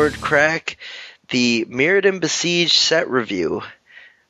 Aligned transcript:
Cardboard 0.00 0.22
Crack, 0.22 0.76
the 1.28 1.66
Mirrodin 1.68 2.20
Besieged 2.20 2.72
set 2.72 3.10
review. 3.10 3.60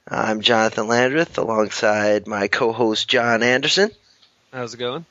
I'm 0.09 0.41
Jonathan 0.41 0.89
Landreth 0.89 1.39
alongside 1.39 2.27
my 2.27 2.49
co 2.49 2.73
host 2.73 3.07
John 3.07 3.45
Anderson. 3.45 3.93
How's 4.53 4.75
it 4.75 4.79
going? 4.79 5.07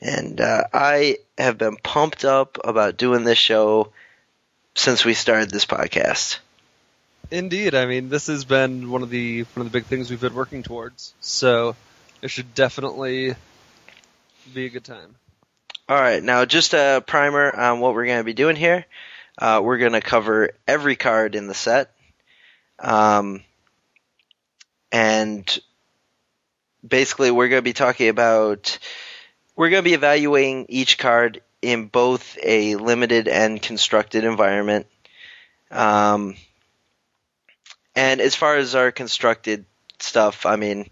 And 0.00 0.40
uh, 0.40 0.62
I 0.72 1.18
have 1.36 1.58
been 1.58 1.74
pumped 1.74 2.24
up 2.24 2.58
about 2.62 2.96
doing 2.96 3.24
this 3.24 3.36
show 3.36 3.90
since 4.76 5.04
we 5.04 5.12
started 5.12 5.50
this 5.50 5.66
podcast. 5.66 6.38
Indeed, 7.32 7.74
I 7.74 7.86
mean 7.86 8.10
this 8.10 8.28
has 8.28 8.44
been 8.44 8.92
one 8.92 9.02
of 9.02 9.10
the 9.10 9.42
one 9.54 9.66
of 9.66 9.72
the 9.72 9.76
big 9.76 9.86
things 9.86 10.08
we've 10.08 10.20
been 10.20 10.34
working 10.34 10.62
towards. 10.62 11.14
So 11.20 11.74
it 12.22 12.28
should 12.28 12.54
definitely 12.54 13.34
be 14.54 14.66
a 14.66 14.70
good 14.70 14.84
time. 14.84 15.16
All 15.88 16.00
right, 16.00 16.22
now 16.22 16.44
just 16.44 16.74
a 16.74 17.02
primer 17.04 17.52
on 17.52 17.80
what 17.80 17.92
we're 17.92 18.06
going 18.06 18.20
to 18.20 18.24
be 18.24 18.34
doing 18.34 18.54
here. 18.54 18.86
Uh, 19.36 19.60
we're 19.62 19.78
going 19.78 19.92
to 19.92 20.00
cover 20.00 20.50
every 20.66 20.96
card 20.96 21.34
in 21.34 21.46
the 21.46 21.54
set, 21.54 21.92
um, 22.78 23.42
and 24.92 25.58
basically 26.86 27.30
we're 27.30 27.48
going 27.48 27.60
to 27.60 27.62
be 27.62 27.72
talking 27.72 28.08
about 28.08 28.78
we're 29.56 29.70
going 29.70 29.82
to 29.82 29.88
be 29.88 29.94
evaluating 29.94 30.66
each 30.68 30.98
card 30.98 31.42
in 31.62 31.86
both 31.86 32.36
a 32.42 32.76
limited 32.76 33.26
and 33.26 33.60
constructed 33.60 34.24
environment. 34.24 34.86
Um, 35.70 36.36
and 37.96 38.20
as 38.20 38.34
far 38.34 38.56
as 38.56 38.74
our 38.74 38.92
constructed 38.92 39.64
stuff, 39.98 40.46
I 40.46 40.56
mean, 40.56 40.90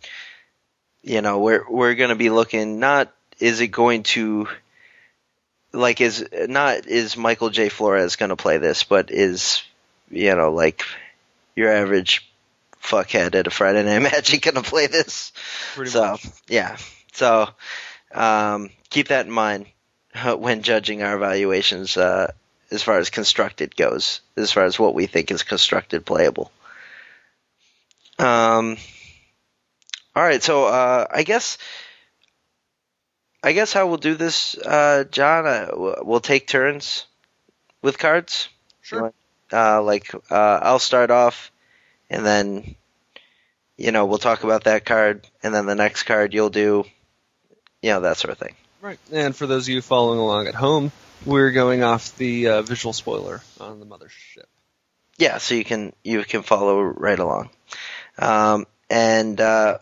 you 1.02 1.20
know, 1.20 1.40
we're 1.40 1.68
we're 1.68 1.94
going 1.94 2.10
to 2.10 2.16
be 2.16 2.30
looking 2.30 2.80
not 2.80 3.12
is 3.38 3.60
it 3.60 3.68
going 3.68 4.04
to 4.04 4.48
like 5.72 6.00
is 6.00 6.26
not 6.32 6.86
is 6.86 7.16
Michael 7.16 7.50
J. 7.50 7.68
Flores 7.68 8.16
going 8.16 8.30
to 8.30 8.36
play 8.36 8.58
this, 8.58 8.84
but 8.84 9.10
is 9.10 9.62
you 10.10 10.34
know 10.34 10.50
like 10.52 10.84
your 11.56 11.70
average 11.70 12.28
fuckhead 12.82 13.34
at 13.34 13.46
a 13.46 13.50
Friday 13.50 13.82
Night 13.82 13.98
Magic 14.12 14.42
going 14.42 14.54
to 14.56 14.62
play 14.62 14.86
this? 14.86 15.32
Pretty 15.74 15.90
so 15.90 16.12
much. 16.12 16.26
yeah, 16.48 16.76
so 17.12 17.48
um, 18.12 18.70
keep 18.90 19.08
that 19.08 19.26
in 19.26 19.32
mind 19.32 19.66
when 20.36 20.62
judging 20.62 21.02
our 21.02 21.16
evaluations 21.16 21.96
uh, 21.96 22.32
as 22.70 22.82
far 22.82 22.98
as 22.98 23.10
constructed 23.10 23.76
goes, 23.76 24.20
as 24.36 24.52
far 24.52 24.64
as 24.64 24.78
what 24.78 24.94
we 24.94 25.06
think 25.06 25.30
is 25.30 25.42
constructed 25.42 26.04
playable. 26.04 26.50
Um. 28.18 28.76
All 30.14 30.22
right, 30.22 30.42
so 30.42 30.66
uh, 30.66 31.06
I 31.10 31.22
guess 31.22 31.56
I 33.42 33.52
guess 33.52 33.72
how 33.72 33.88
we'll 33.88 33.96
do 33.96 34.14
this, 34.14 34.56
uh, 34.56 35.04
John. 35.10 35.46
Uh, 35.46 35.96
we'll 36.02 36.20
take 36.20 36.46
turns 36.46 37.06
with 37.82 37.98
cards. 37.98 38.48
Sure. 38.82 39.12
Uh, 39.52 39.82
like 39.82 40.14
uh, 40.30 40.60
I'll 40.62 40.78
start 40.78 41.10
off, 41.10 41.50
and 42.08 42.24
then 42.24 42.76
you 43.76 43.90
know 43.90 44.06
we'll 44.06 44.18
talk 44.18 44.44
about 44.44 44.64
that 44.64 44.84
card, 44.84 45.26
and 45.42 45.54
then 45.54 45.66
the 45.66 45.74
next 45.74 46.04
card 46.04 46.32
you'll 46.32 46.50
do, 46.50 46.84
you 47.82 47.90
know 47.90 48.00
that 48.00 48.16
sort 48.16 48.32
of 48.32 48.38
thing. 48.38 48.54
Right. 48.80 48.98
And 49.12 49.34
for 49.34 49.46
those 49.46 49.64
of 49.64 49.74
you 49.74 49.82
following 49.82 50.18
along 50.18 50.46
at 50.46 50.54
home, 50.54 50.90
we're 51.26 51.50
going 51.50 51.82
off 51.82 52.16
the 52.16 52.48
uh, 52.48 52.62
visual 52.62 52.92
spoiler 52.92 53.40
on 53.60 53.80
the 53.80 53.86
mothership. 53.86 54.46
Yeah, 55.18 55.38
so 55.38 55.54
you 55.54 55.64
can 55.64 55.92
you 56.02 56.24
can 56.24 56.42
follow 56.42 56.80
right 56.80 57.18
along, 57.18 57.50
um, 58.18 58.66
and 58.88 59.40
uh, 59.40 59.78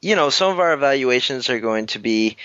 you 0.00 0.16
know 0.16 0.30
some 0.30 0.52
of 0.52 0.60
our 0.60 0.72
evaluations 0.72 1.50
are 1.50 1.60
going 1.60 1.86
to 1.86 1.98
be 1.98 2.36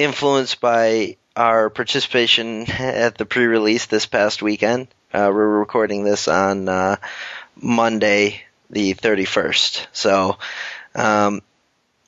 influenced 0.00 0.62
by 0.62 1.16
our 1.36 1.68
participation 1.68 2.62
at 2.70 3.18
the 3.18 3.26
pre-release 3.26 3.86
this 3.86 4.06
past 4.06 4.40
weekend. 4.42 4.88
Uh, 5.12 5.30
we're 5.32 5.58
recording 5.58 6.04
this 6.04 6.26
on 6.26 6.68
uh, 6.68 6.96
Monday, 7.54 8.42
the 8.70 8.94
31st. 8.94 9.86
So, 9.92 10.38
um, 10.94 11.42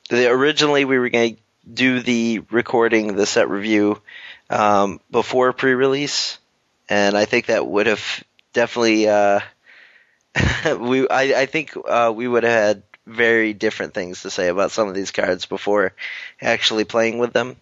the, 0.09 0.27
originally 0.29 0.85
we 0.85 0.97
were 0.97 1.09
going 1.09 1.35
to 1.35 1.41
do 1.71 1.99
the 1.99 2.41
recording, 2.49 3.15
the 3.15 3.27
set 3.27 3.47
review, 3.47 4.01
um, 4.49 4.99
before 5.11 5.53
pre-release, 5.53 6.39
and 6.89 7.15
I 7.15 7.25
think 7.25 7.45
that 7.45 7.65
would 7.65 7.87
have 7.87 8.23
definitely. 8.53 9.07
Uh, 9.07 9.39
we, 10.79 11.07
I, 11.07 11.41
I 11.41 11.45
think 11.45 11.73
uh, 11.87 12.11
we 12.13 12.27
would 12.27 12.43
have 12.43 12.51
had 12.51 12.83
very 13.05 13.53
different 13.53 13.93
things 13.93 14.23
to 14.23 14.31
say 14.31 14.47
about 14.47 14.71
some 14.71 14.87
of 14.87 14.95
these 14.95 15.11
cards 15.11 15.45
before 15.45 15.93
actually 16.41 16.85
playing 16.85 17.19
with 17.19 17.33
them. 17.33 17.55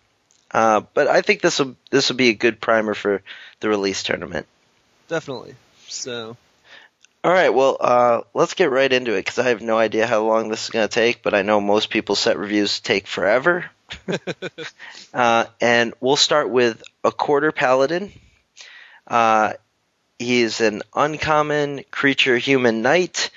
Uh, 0.53 0.81
but 0.93 1.07
I 1.07 1.21
think 1.21 1.41
this 1.41 1.59
will 1.59 1.75
this 1.91 2.09
will 2.09 2.17
be 2.17 2.29
a 2.29 2.33
good 2.33 2.59
primer 2.59 2.93
for 2.93 3.21
the 3.61 3.69
release 3.69 4.03
tournament. 4.03 4.47
Definitely. 5.07 5.55
So 5.87 6.37
All 7.23 7.31
right, 7.31 7.53
well, 7.53 7.77
uh, 7.79 8.21
let's 8.33 8.53
get 8.55 8.71
right 8.71 8.91
into 8.91 9.13
it 9.13 9.19
because 9.19 9.39
I 9.39 9.49
have 9.49 9.61
no 9.61 9.77
idea 9.77 10.07
how 10.07 10.23
long 10.23 10.49
this 10.49 10.63
is 10.63 10.69
going 10.69 10.87
to 10.87 10.93
take, 10.93 11.21
but 11.21 11.33
I 11.33 11.43
know 11.43 11.61
most 11.61 11.89
people 11.89 12.15
set 12.15 12.37
reviews 12.37 12.79
take 12.79 13.07
forever. 13.07 13.69
uh, 15.13 15.45
and 15.59 15.93
we'll 15.99 16.15
start 16.15 16.49
with 16.49 16.81
Accorder 17.03 17.53
Paladin. 17.53 18.11
Uh, 19.07 19.53
he 20.17 20.41
is 20.41 20.61
an 20.61 20.81
uncommon 20.95 21.83
creature 21.91 22.37
human 22.37 22.81
knight. 22.81 23.29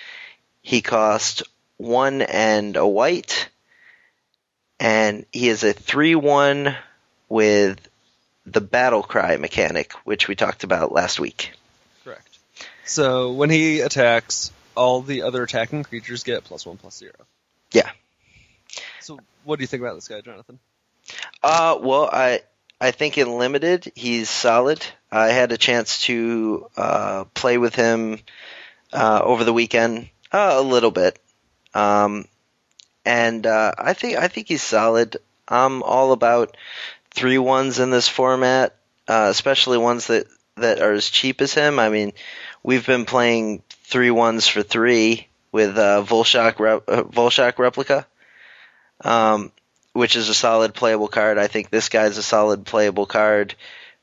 He 0.63 0.81
costs 0.81 1.43
one 1.77 2.23
and 2.23 2.77
a 2.77 2.87
white, 2.87 3.49
and 4.81 5.27
he 5.33 5.49
is 5.49 5.65
a 5.65 5.73
three-one 5.73 6.77
with 7.29 7.89
the 8.47 8.61
battle 8.61 9.03
cry 9.03 9.37
mechanic, 9.37 9.93
which 10.05 10.29
we 10.29 10.35
talked 10.35 10.65
about 10.65 10.93
last 10.93 11.19
week. 11.19 11.53
correct. 12.05 12.39
So 12.85 13.33
when 13.33 13.51
he 13.51 13.81
attacks, 13.81 14.53
all 14.77 15.01
the 15.03 15.23
other 15.23 15.43
attacking 15.43 15.85
creatures 15.85 16.23
get 16.25 16.45
plus 16.45 16.67
one 16.67 16.77
plus 16.77 16.97
zero. 16.97 17.15
Yeah. 17.73 17.91
So 19.01 19.19
what 19.45 19.57
do 19.57 19.63
you 19.63 19.67
think 19.67 19.83
about 19.83 19.95
this 19.95 20.09
guy, 20.09 20.21
Jonathan? 20.21 20.59
Uh, 21.43 21.79
well, 21.81 22.09
I 22.13 22.41
I 22.81 22.91
think 22.91 23.19
in 23.19 23.39
limited 23.39 23.93
he's 23.95 24.29
solid. 24.29 24.85
I 25.11 25.29
had 25.29 25.53
a 25.53 25.59
chance 25.59 26.03
to 26.03 26.69
uh, 26.77 27.25
play 27.35 27.59
with 27.59 27.75
him 27.75 28.21
uh, 28.93 29.21
over 29.23 29.45
the 29.45 29.53
weekend 29.53 30.09
uh, 30.33 30.55
a 30.57 30.63
little 30.63 30.91
bit, 30.91 31.19
um, 31.75 32.27
and 33.05 33.47
uh, 33.47 33.73
I 33.79 33.93
think 33.93 34.17
I 34.19 34.29
think 34.29 34.49
he's 34.49 34.63
solid. 34.63 35.17
I'm 35.47 35.83
all 35.83 36.13
about 36.13 36.57
three 37.15 37.39
ones 37.39 37.79
in 37.79 37.91
this 37.91 38.09
format, 38.09 38.75
uh, 39.09 39.29
especially 39.31 39.79
ones 39.79 40.09
that 40.09 40.27
that 40.57 40.81
are 40.81 40.93
as 40.93 41.11
cheap 41.11 41.41
as 41.41 41.55
him. 41.55 41.79
I 41.79 41.89
mean, 41.89 42.13
we've 42.63 42.87
been 42.87 43.07
playing 43.07 43.63
three 43.85 44.11
ones 44.11 44.47
for 44.47 44.63
three 44.63 45.27
with 45.51 45.77
uh, 45.79 46.05
Vulshok 46.07 46.59
Re- 46.59 46.95
uh, 46.95 47.03
Vulshok 47.05 47.59
replica. 47.59 48.07
Um, 49.01 49.51
which 49.93 50.17
is 50.17 50.29
a 50.29 50.35
solid 50.35 50.75
playable 50.75 51.09
card. 51.09 51.39
I 51.39 51.47
think 51.47 51.71
this 51.71 51.89
guy's 51.89 52.19
a 52.19 52.23
solid 52.23 52.67
playable 52.67 53.07
card. 53.07 53.55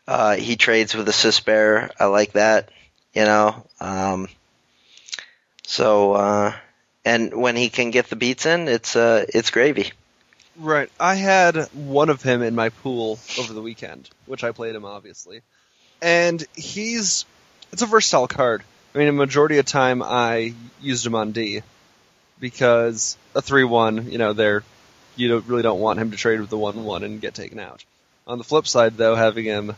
Uh, 0.07 0.35
he 0.35 0.55
trades 0.55 0.95
with 0.95 1.07
a 1.07 1.11
Sisbear. 1.11 1.89
I 1.99 2.05
like 2.05 2.31
that. 2.33 2.69
You 3.13 3.25
know. 3.25 3.65
Um, 3.79 4.27
so 5.63 6.13
uh, 6.13 6.53
and 7.05 7.33
when 7.33 7.55
he 7.55 7.69
can 7.69 7.91
get 7.91 8.09
the 8.09 8.15
beats 8.15 8.45
in, 8.45 8.67
it's 8.67 8.95
uh, 8.95 9.25
it's 9.29 9.49
gravy. 9.51 9.91
Right. 10.61 10.91
I 10.99 11.15
had 11.15 11.55
one 11.73 12.09
of 12.09 12.21
him 12.21 12.43
in 12.43 12.53
my 12.53 12.69
pool 12.69 13.17
over 13.39 13.51
the 13.51 13.63
weekend, 13.63 14.07
which 14.27 14.43
I 14.43 14.51
played 14.51 14.75
him 14.75 14.85
obviously. 14.85 15.41
And 16.03 16.45
he's 16.55 17.25
it's 17.71 17.81
a 17.81 17.87
versatile 17.87 18.27
card. 18.27 18.61
I 18.93 18.99
mean, 18.99 19.07
a 19.07 19.13
majority 19.13 19.57
of 19.57 19.65
time 19.65 20.03
I 20.03 20.53
used 20.79 21.03
him 21.03 21.15
on 21.15 21.31
D 21.31 21.63
because 22.39 23.17
a 23.33 23.41
three 23.41 23.63
one, 23.63 24.11
you 24.11 24.19
know, 24.19 24.33
they're 24.33 24.63
you 25.15 25.29
don't 25.29 25.47
really 25.47 25.63
don't 25.63 25.79
want 25.79 25.99
him 25.99 26.11
to 26.11 26.17
trade 26.17 26.39
with 26.39 26.51
the 26.51 26.59
one 26.59 26.83
one 26.83 27.03
and 27.03 27.19
get 27.19 27.33
taken 27.33 27.59
out. 27.59 27.83
On 28.27 28.37
the 28.37 28.43
flip 28.43 28.67
side, 28.67 28.97
though, 28.97 29.15
having 29.15 29.45
him 29.45 29.75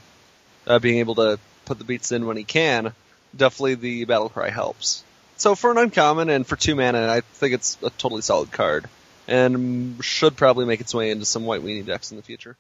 uh, 0.68 0.80
being 0.80 1.00
able 1.00 1.16
to 1.16 1.40
put 1.64 1.78
the 1.78 1.86
beats 1.86 2.12
in 2.12 2.26
when 2.26 2.36
he 2.36 2.44
can, 2.44 2.94
definitely 3.36 3.76
the 3.76 4.04
battle 4.04 4.28
cry 4.28 4.50
helps. 4.50 5.02
So 5.38 5.56
for 5.56 5.72
an 5.72 5.78
uncommon 5.78 6.30
and 6.30 6.46
for 6.46 6.58
two 6.58 6.76
mana, 6.76 7.08
I 7.08 7.22
think 7.22 7.54
it's 7.54 7.78
a 7.82 7.90
totally 7.90 8.22
solid 8.22 8.52
card 8.52 8.90
and 9.28 10.04
should 10.04 10.36
probably 10.36 10.66
make 10.66 10.82
its 10.82 10.94
way 10.94 11.12
into 11.12 11.26
some 11.26 11.46
white 11.46 11.62
weenie 11.62 11.86
decks 11.86 12.12
in 12.12 12.18
the 12.18 12.24
future. 12.24 12.56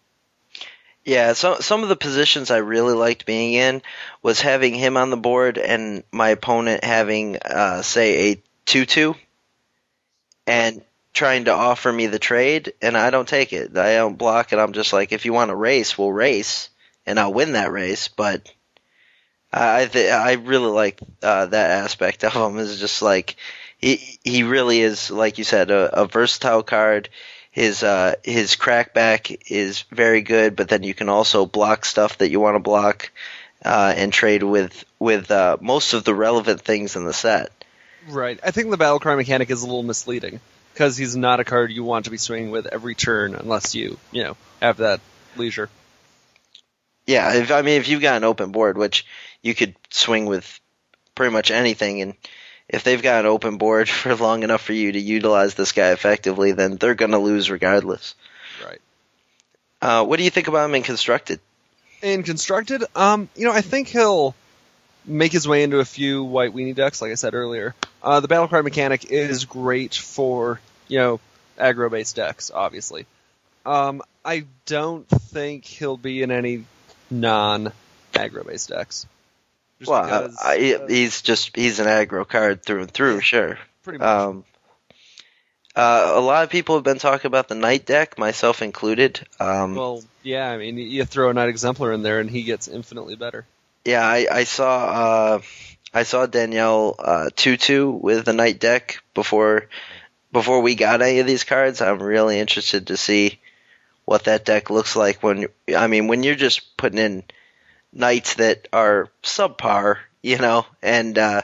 Yeah, 1.06 1.34
so 1.34 1.60
some 1.60 1.84
of 1.84 1.90
the 1.90 1.98
positions 1.98 2.50
I 2.50 2.58
really 2.58 2.94
liked 2.94 3.26
being 3.26 3.54
in 3.56 3.82
was 4.22 4.40
having 4.40 4.74
him 4.74 4.96
on 4.96 5.10
the 5.10 5.18
board 5.18 5.58
and 5.58 6.04
my 6.14 6.30
opponent 6.30 6.86
having, 6.86 7.38
uh, 7.44 7.82
say, 7.82 8.32
a 8.32 8.42
two-two, 8.66 9.16
and 10.48 10.82
trying 11.14 11.46
to 11.46 11.52
offer 11.52 11.92
me 11.92 12.08
the 12.08 12.20
trade, 12.20 12.74
and 12.82 12.98
I 12.98 13.10
don't 13.10 13.28
take 13.28 13.54
it. 13.54 13.78
I 13.78 13.96
don't 13.96 14.18
block 14.18 14.54
it. 14.54 14.60
I'm 14.60 14.74
just 14.74 14.94
like, 14.94 15.12
if 15.12 15.26
you 15.26 15.34
want 15.34 15.50
to 15.50 15.56
race, 15.56 15.98
we'll 15.98 16.12
race, 16.12 16.70
and 17.06 17.20
I'll 17.20 17.34
win 17.34 17.52
that 17.52 17.72
race. 17.72 18.08
But 18.08 18.52
I 19.52 19.86
th- 19.86 20.12
I 20.12 20.34
really 20.34 20.72
like 20.72 21.00
uh, 21.22 21.46
that 21.48 21.84
aspect 21.84 22.24
of 22.24 22.34
him. 22.34 22.58
Is 22.58 22.80
just 22.80 23.02
like 23.02 23.36
he 23.84 24.20
he 24.24 24.44
really 24.44 24.80
is, 24.80 25.12
like 25.12 25.38
you 25.38 25.44
said, 25.44 25.70
a, 25.70 26.02
a 26.02 26.06
versatile 26.06 26.64
card. 26.64 27.10
His 27.52 27.84
uh, 27.84 28.16
his 28.24 28.56
crackback 28.56 29.44
is 29.52 29.82
very 29.92 30.22
good, 30.22 30.56
but 30.56 30.70
then 30.70 30.84
you 30.84 30.94
can 30.94 31.10
also 31.10 31.46
block 31.46 31.86
stuff 31.86 32.18
that 32.20 32.30
you 32.30 32.40
want 32.40 32.56
to 32.56 32.60
block, 32.60 33.12
uh, 33.64 33.94
and 33.96 34.12
trade 34.12 34.42
with 34.42 34.86
with 35.00 35.30
uh, 35.30 35.58
most 35.60 35.94
of 35.94 36.06
the 36.06 36.16
relevant 36.16 36.62
things 36.62 36.96
in 36.96 37.04
the 37.04 37.14
set. 37.14 37.52
Right. 38.08 38.40
I 38.44 38.52
think 38.52 38.70
the 38.70 38.78
battle 38.78 39.00
cry 39.00 39.16
mechanic 39.16 39.50
is 39.50 39.62
a 39.62 39.66
little 39.66 39.84
misleading 39.84 40.40
because 40.74 40.98
he's 40.98 41.16
not 41.16 41.40
a 41.40 41.44
card 41.44 41.72
you 41.72 41.84
want 41.84 42.06
to 42.06 42.12
be 42.12 42.18
swinging 42.18 42.52
with 42.52 42.66
every 42.66 42.96
turn 42.96 43.36
unless 43.36 43.76
you, 43.76 43.98
you 44.12 44.24
know, 44.24 44.38
have 44.62 44.78
that 44.78 45.00
leisure. 45.38 45.70
Yeah, 47.06 47.34
if, 47.36 47.52
I 47.52 47.62
mean 47.62 47.80
if 47.80 47.88
you've 47.90 48.02
got 48.02 48.18
an 48.18 48.24
open 48.24 48.52
board, 48.52 48.78
which 48.78 49.06
you 49.42 49.54
could 49.54 49.76
swing 49.90 50.26
with 50.26 50.60
pretty 51.16 51.34
much 51.34 51.52
anything, 51.52 52.02
and 52.02 52.14
if 52.70 52.84
they've 52.84 53.02
got 53.02 53.22
an 53.22 53.26
open 53.26 53.58
board 53.58 53.90
for 53.90 54.16
long 54.16 54.44
enough 54.44 54.62
for 54.62 54.74
you 54.74 54.92
to 54.92 55.00
utilize 55.00 55.56
this 55.56 55.72
guy 55.72 55.92
effectively, 55.92 56.52
then 56.52 56.78
they're 56.78 56.96
going 56.96 57.12
to 57.12 57.18
lose 57.18 57.50
regardless. 57.50 58.16
Right. 58.66 58.82
Uh, 59.82 60.06
what 60.06 60.18
do 60.18 60.24
you 60.24 60.30
think 60.30 60.48
about 60.48 60.66
him 60.66 60.76
in 60.76 60.84
constructed? 60.84 61.40
In 62.02 62.24
constructed, 62.24 62.84
um, 62.96 63.30
you 63.36 63.46
know, 63.46 63.54
I 63.54 63.62
think 63.62 63.88
he'll 63.88 64.36
make 65.06 65.32
his 65.32 65.48
way 65.48 65.64
into 65.64 65.80
a 65.80 65.86
few 65.86 66.24
white 66.24 66.54
weenie 66.54 66.76
decks, 66.76 67.02
like 67.02 67.12
I 67.12 67.16
said 67.16 67.34
earlier. 67.34 67.76
Uh, 68.02 68.20
the 68.20 68.28
battle 68.28 68.48
cry 68.48 68.62
mechanic 68.62 69.06
is 69.06 69.46
great 69.46 69.96
for, 69.96 70.60
you 70.88 71.00
know, 71.00 71.20
aggro 71.58 71.90
based 71.90 72.16
decks, 72.16 72.52
obviously. 72.54 73.06
Um, 73.66 74.02
I 74.26 74.46
don't 74.66 75.08
think 75.08 75.66
he'll 75.66 75.98
be 75.98 76.22
in 76.22 76.32
any 76.32 76.66
non 77.10 77.72
aggro 78.14 78.46
based 78.46 78.70
decks. 78.70 79.06
Just 79.80 79.90
well, 79.90 80.04
because, 80.04 80.38
I, 80.44 80.74
uh, 80.74 80.88
he's 80.88 81.22
just 81.22 81.56
he's 81.56 81.80
an 81.80 81.88
aggro 81.88 82.28
card 82.28 82.64
through 82.64 82.82
and 82.82 82.92
through, 82.92 83.22
sure. 83.22 83.58
pretty 83.84 84.00
much. 84.00 84.08
Um, 84.08 84.46
uh, 85.76 86.14
a 86.16 86.22
lot 86.22 86.44
of 86.44 86.50
people 86.50 86.76
have 86.76 86.84
been 86.84 87.00
talking 87.00 87.28
about 87.28 87.48
the 87.48 87.56
knight 87.56 87.86
deck, 87.86 88.20
myself 88.20 88.62
included. 88.62 89.26
Um, 89.40 89.74
well, 89.76 90.04
yeah, 90.22 90.50
I 90.50 90.58
mean, 90.58 90.78
you 90.78 91.04
throw 91.04 91.32
a 91.32 91.34
Knight 91.34 91.50
Exemplar 91.50 91.92
in 91.94 92.04
there 92.04 92.20
and 92.20 92.30
he 92.30 92.44
gets 92.44 92.68
infinitely 92.68 93.16
better. 93.16 93.46
yeah, 93.84 94.06
I, 94.06 94.28
I 94.32 94.44
saw 94.44 94.86
uh, 94.86 95.42
I 95.94 96.04
saw 96.04 96.26
Danielle 96.26 96.96
uh, 97.00 97.30
Tutu 97.36 97.90
with 97.90 98.26
the 98.26 98.34
knight 98.34 98.60
deck 98.60 99.04
before 99.14 99.68
before 100.32 100.62
we 100.62 100.76
got 100.76 101.02
any 101.02 101.20
of 101.20 101.28
these 101.28 101.44
cards. 101.44 101.82
I'm 101.82 102.02
really 102.02 102.40
interested 102.40 102.88
to 102.88 102.98
see 102.98 103.40
what 104.06 104.26
that 104.26 104.46
deck 104.46 104.70
looks 104.70 104.96
like 104.96 105.24
when 105.24 105.48
I 105.76 105.88
mean 105.88 106.08
when 106.08 106.24
you're 106.24 106.36
just 106.36 106.78
putting 106.78 107.00
in 107.00 107.24
knights 107.94 108.36
that 108.36 108.68
are 108.74 109.10
subpar, 109.22 109.98
you 110.22 110.38
know, 110.38 110.66
and 110.82 111.18
uh, 111.18 111.42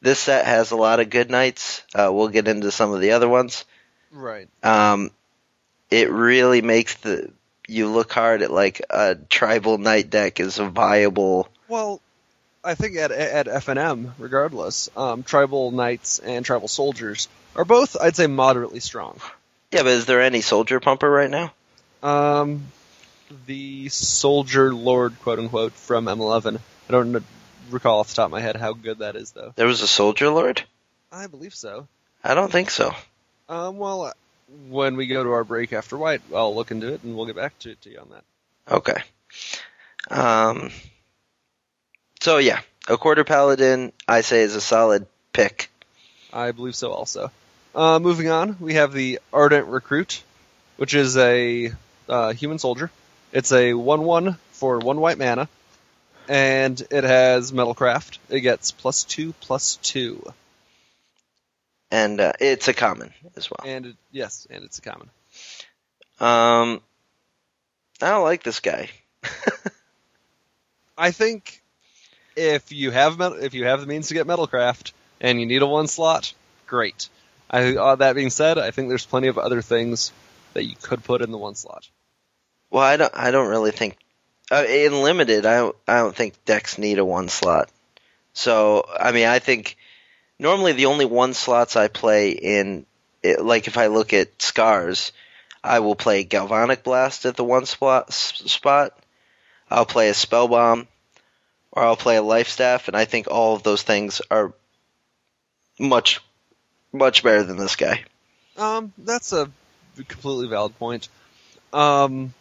this 0.00 0.18
set 0.18 0.44
has 0.44 0.70
a 0.70 0.76
lot 0.76 1.00
of 1.00 1.10
good 1.10 1.30
knights. 1.30 1.82
Uh, 1.94 2.10
we'll 2.12 2.28
get 2.28 2.48
into 2.48 2.70
some 2.70 2.92
of 2.92 3.00
the 3.00 3.12
other 3.12 3.28
ones. 3.28 3.64
Right. 4.10 4.48
um, 4.62 5.10
it 5.90 6.10
really 6.10 6.62
makes 6.62 6.94
the 6.96 7.30
you 7.66 7.88
look 7.88 8.10
hard 8.12 8.42
at 8.42 8.50
like 8.50 8.80
a 8.88 9.14
tribal 9.14 9.78
knight 9.78 10.10
deck 10.10 10.40
is 10.40 10.58
a 10.58 10.64
viable. 10.64 11.48
Well, 11.68 12.00
I 12.64 12.74
think 12.74 12.96
at 12.96 13.10
at 13.10 13.46
FNM, 13.46 14.12
regardless, 14.18 14.88
um, 14.96 15.22
tribal 15.22 15.70
knights 15.70 16.18
and 16.18 16.44
tribal 16.44 16.68
soldiers 16.68 17.28
are 17.54 17.64
both, 17.64 17.96
I'd 18.00 18.16
say, 18.16 18.26
moderately 18.26 18.80
strong. 18.80 19.20
Yeah, 19.70 19.82
but 19.82 19.92
is 19.92 20.06
there 20.06 20.22
any 20.22 20.40
soldier 20.40 20.80
pumper 20.80 21.10
right 21.10 21.30
now? 21.30 21.52
Um, 22.02 22.66
the 23.46 23.88
soldier 23.88 24.74
lord, 24.74 25.18
quote 25.20 25.38
unquote, 25.38 25.72
from 25.72 26.06
M11. 26.06 26.58
I 26.88 26.92
don't 26.92 27.24
recall 27.70 28.00
off 28.00 28.08
the 28.08 28.14
top 28.14 28.26
of 28.26 28.32
my 28.32 28.40
head 28.40 28.56
how 28.56 28.72
good 28.72 28.98
that 28.98 29.16
is, 29.16 29.32
though. 29.32 29.52
There 29.56 29.66
was 29.66 29.82
a 29.82 29.88
soldier 29.88 30.28
lord. 30.30 30.62
I 31.12 31.26
believe 31.26 31.54
so. 31.54 31.88
I 32.24 32.34
don't 32.34 32.52
think 32.52 32.70
so. 32.70 32.94
Um, 33.48 33.78
well, 33.78 34.02
uh, 34.02 34.12
when 34.68 34.96
we 34.96 35.06
go 35.06 35.22
to 35.22 35.30
our 35.32 35.44
break 35.44 35.72
after 35.72 35.96
white, 35.96 36.20
I'll 36.34 36.54
look 36.54 36.70
into 36.70 36.92
it 36.92 37.02
and 37.02 37.16
we'll 37.16 37.26
get 37.26 37.36
back 37.36 37.58
to, 37.60 37.74
to 37.74 37.90
you 37.90 37.98
on 37.98 38.08
that. 38.10 38.24
Okay. 38.74 39.02
Um. 40.10 40.70
So 42.20 42.38
yeah, 42.38 42.60
Accorder 42.86 43.24
Paladin, 43.24 43.92
I 44.06 44.22
say, 44.22 44.42
is 44.42 44.54
a 44.54 44.60
solid 44.60 45.06
pick. 45.32 45.70
I 46.32 46.52
believe 46.52 46.74
so 46.74 46.92
also. 46.92 47.30
Uh, 47.74 47.98
moving 47.98 48.28
on, 48.28 48.56
we 48.60 48.74
have 48.74 48.92
the 48.92 49.20
Ardent 49.32 49.66
Recruit, 49.68 50.22
which 50.76 50.94
is 50.94 51.16
a 51.16 51.72
uh, 52.08 52.32
human 52.32 52.58
soldier. 52.58 52.90
It's 53.32 53.52
a 53.52 53.72
1-1 53.72 54.36
for 54.52 54.78
1 54.78 55.00
white 55.00 55.18
mana, 55.18 55.48
and 56.28 56.80
it 56.90 57.04
has 57.04 57.52
Metalcraft. 57.52 58.18
It 58.30 58.40
gets 58.40 58.72
plus 58.72 59.04
2, 59.04 59.34
plus 59.34 59.76
2. 59.82 60.32
And 61.90 62.20
uh, 62.20 62.32
it's 62.40 62.68
a 62.68 62.74
common 62.74 63.12
as 63.36 63.50
well. 63.50 63.66
And 63.66 63.86
it, 63.86 63.96
yes, 64.12 64.46
and 64.50 64.64
it's 64.64 64.78
a 64.78 64.82
common. 64.82 65.10
Um, 66.20 66.80
I 68.00 68.10
don't 68.10 68.24
like 68.24 68.42
this 68.42 68.60
guy. 68.60 68.88
I 70.98 71.10
think 71.10 71.62
if 72.34 72.72
you 72.72 72.90
have 72.90 73.18
metal, 73.18 73.38
if 73.38 73.54
you 73.54 73.66
have 73.66 73.80
the 73.80 73.86
means 73.86 74.08
to 74.08 74.14
get 74.14 74.26
Metalcraft 74.26 74.92
and 75.20 75.38
you 75.38 75.46
need 75.46 75.62
a 75.62 75.66
one 75.66 75.86
slot, 75.86 76.32
great. 76.66 77.08
I, 77.50 77.76
uh, 77.76 77.96
that 77.96 78.14
being 78.14 78.30
said, 78.30 78.58
I 78.58 78.70
think 78.70 78.88
there's 78.88 79.06
plenty 79.06 79.28
of 79.28 79.38
other 79.38 79.62
things 79.62 80.12
that 80.54 80.64
you 80.64 80.74
could 80.80 81.04
put 81.04 81.22
in 81.22 81.30
the 81.30 81.38
one 81.38 81.54
slot. 81.54 81.88
Well, 82.70 82.82
I 82.82 82.96
don't. 82.96 83.14
I 83.14 83.30
don't 83.30 83.48
really 83.48 83.70
think 83.70 83.96
uh, 84.50 84.64
in 84.68 85.02
limited. 85.02 85.46
I 85.46 85.56
don't. 85.56 85.76
I 85.86 85.98
don't 85.98 86.14
think 86.14 86.44
decks 86.44 86.78
need 86.78 86.98
a 86.98 87.04
one 87.04 87.28
slot. 87.28 87.70
So 88.32 88.84
I 88.98 89.12
mean, 89.12 89.26
I 89.26 89.38
think 89.38 89.76
normally 90.38 90.72
the 90.72 90.86
only 90.86 91.06
one 91.06 91.34
slots 91.34 91.76
I 91.76 91.88
play 91.88 92.30
in, 92.30 92.86
it, 93.22 93.44
like 93.44 93.66
if 93.66 93.78
I 93.78 93.86
look 93.88 94.12
at 94.12 94.40
scars, 94.40 95.12
I 95.62 95.80
will 95.80 95.96
play 95.96 96.24
Galvanic 96.24 96.84
Blast 96.84 97.26
at 97.26 97.36
the 97.36 97.44
one 97.44 97.66
spot. 97.66 98.12
Spot. 98.12 98.96
I'll 99.70 99.86
play 99.86 100.08
a 100.08 100.12
Spellbomb, 100.12 100.86
or 101.72 101.82
I'll 101.82 101.96
play 101.96 102.16
a 102.16 102.22
Lifestaff, 102.22 102.88
and 102.88 102.96
I 102.96 103.04
think 103.04 103.28
all 103.30 103.54
of 103.54 103.62
those 103.62 103.82
things 103.82 104.22
are 104.30 104.54
much, 105.78 106.20
much 106.92 107.22
better 107.22 107.42
than 107.42 107.58
this 107.58 107.76
guy. 107.76 108.04
Um, 108.56 108.92
that's 108.96 109.32
a 109.32 109.50
completely 109.96 110.48
valid 110.48 110.78
point. 110.78 111.08
Um, 111.72 112.32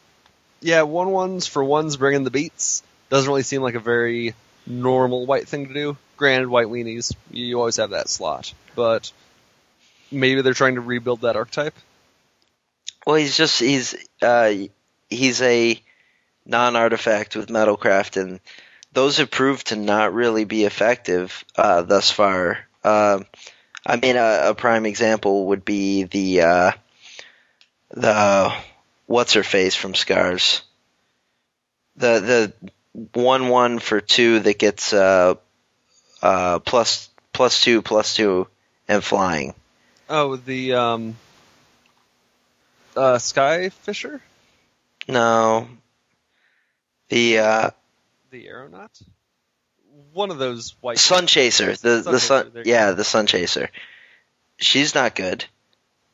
yeah, 0.62 0.84
one 0.84 1.12
ones 1.12 1.48
for 1.48 1.64
ones 1.64 1.98
bringing 1.98 2.24
the 2.24 2.32
beats 2.32 2.84
doesn't 3.10 3.28
really 3.28 3.44
seem 3.44 3.62
like 3.62 3.76
a 3.76 3.80
very 3.80 4.34
normal 4.66 5.26
white 5.26 5.48
thing 5.48 5.68
to 5.68 5.74
do. 5.74 5.98
Granted, 6.18 6.48
white 6.48 6.68
weenies, 6.68 7.16
you 7.32 7.60
always 7.60 7.78
have 7.78 7.92
that 7.92 8.10
slot, 8.10 8.54
but 8.76 9.12
maybe 10.12 10.42
they're 10.42 10.54
trying 10.54 10.76
to 10.76 10.82
rebuild 10.82 11.22
that 11.22 11.36
archetype. 11.36 11.76
Well, 13.06 13.16
he's 13.16 13.38
just 13.38 13.60
he's 13.60 13.96
uh, 14.22 14.54
he's 15.10 15.42
a 15.42 15.82
non-artifact 16.46 17.36
with 17.36 17.50
metalcraft, 17.50 18.20
and 18.20 18.40
those 18.94 19.18
have 19.18 19.30
proved 19.30 19.68
to 19.68 19.76
not 19.76 20.14
really 20.14 20.44
be 20.44 20.66
effective 20.66 21.46
uh, 21.56 21.84
thus 21.84 22.10
far. 22.10 22.60
Uh, 22.84 23.20
I 23.86 23.98
mean, 23.98 24.18
a, 24.18 24.50
a 24.50 24.56
prime 24.56 24.86
example 24.86 25.48
would 25.48 25.64
be 25.64 26.04
the 26.04 26.42
uh, 26.42 26.72
the 27.92 28.54
what's 29.08 29.34
her 29.34 29.44
face 29.44 29.74
from 29.74 29.96
Scars, 29.96 30.62
the 31.96 32.54
the 32.94 33.10
one 33.14 33.50
one 33.50 33.80
for 33.80 34.00
two 34.00 34.40
that 34.42 34.60
gets 34.60 34.94
uh, 34.94 35.36
uh, 36.22 36.60
plus 36.60 37.10
plus 37.34 37.62
two 37.62 37.82
plus 37.82 38.16
two 38.16 38.48
and 38.88 39.04
flying. 39.04 39.56
Oh, 40.10 40.36
the 40.36 40.74
um, 40.74 41.16
uh, 42.96 43.18
Sky 43.18 43.70
Fisher, 43.70 44.22
No, 45.08 45.68
the 47.10 47.40
uh, 47.40 47.70
the 48.30 48.48
aeronaut, 48.48 49.02
one 50.14 50.32
of 50.32 50.38
those 50.38 50.76
white 50.82 51.00
Sun 51.00 51.28
Chaser, 51.28 51.76
the 51.76 52.04
Sun 52.04 52.14
the 52.14 52.20
sun, 52.20 52.52
there 52.54 52.64
yeah, 52.66 52.92
the 52.92 53.04
Sun 53.04 53.28
Chaser. 53.28 53.70
She's 54.60 54.96
not 54.96 55.16
good. 55.16 55.46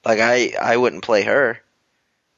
Like 0.06 0.20
I, 0.20 0.54
I 0.62 0.76
wouldn't 0.76 1.04
play 1.04 1.24
her. 1.24 1.62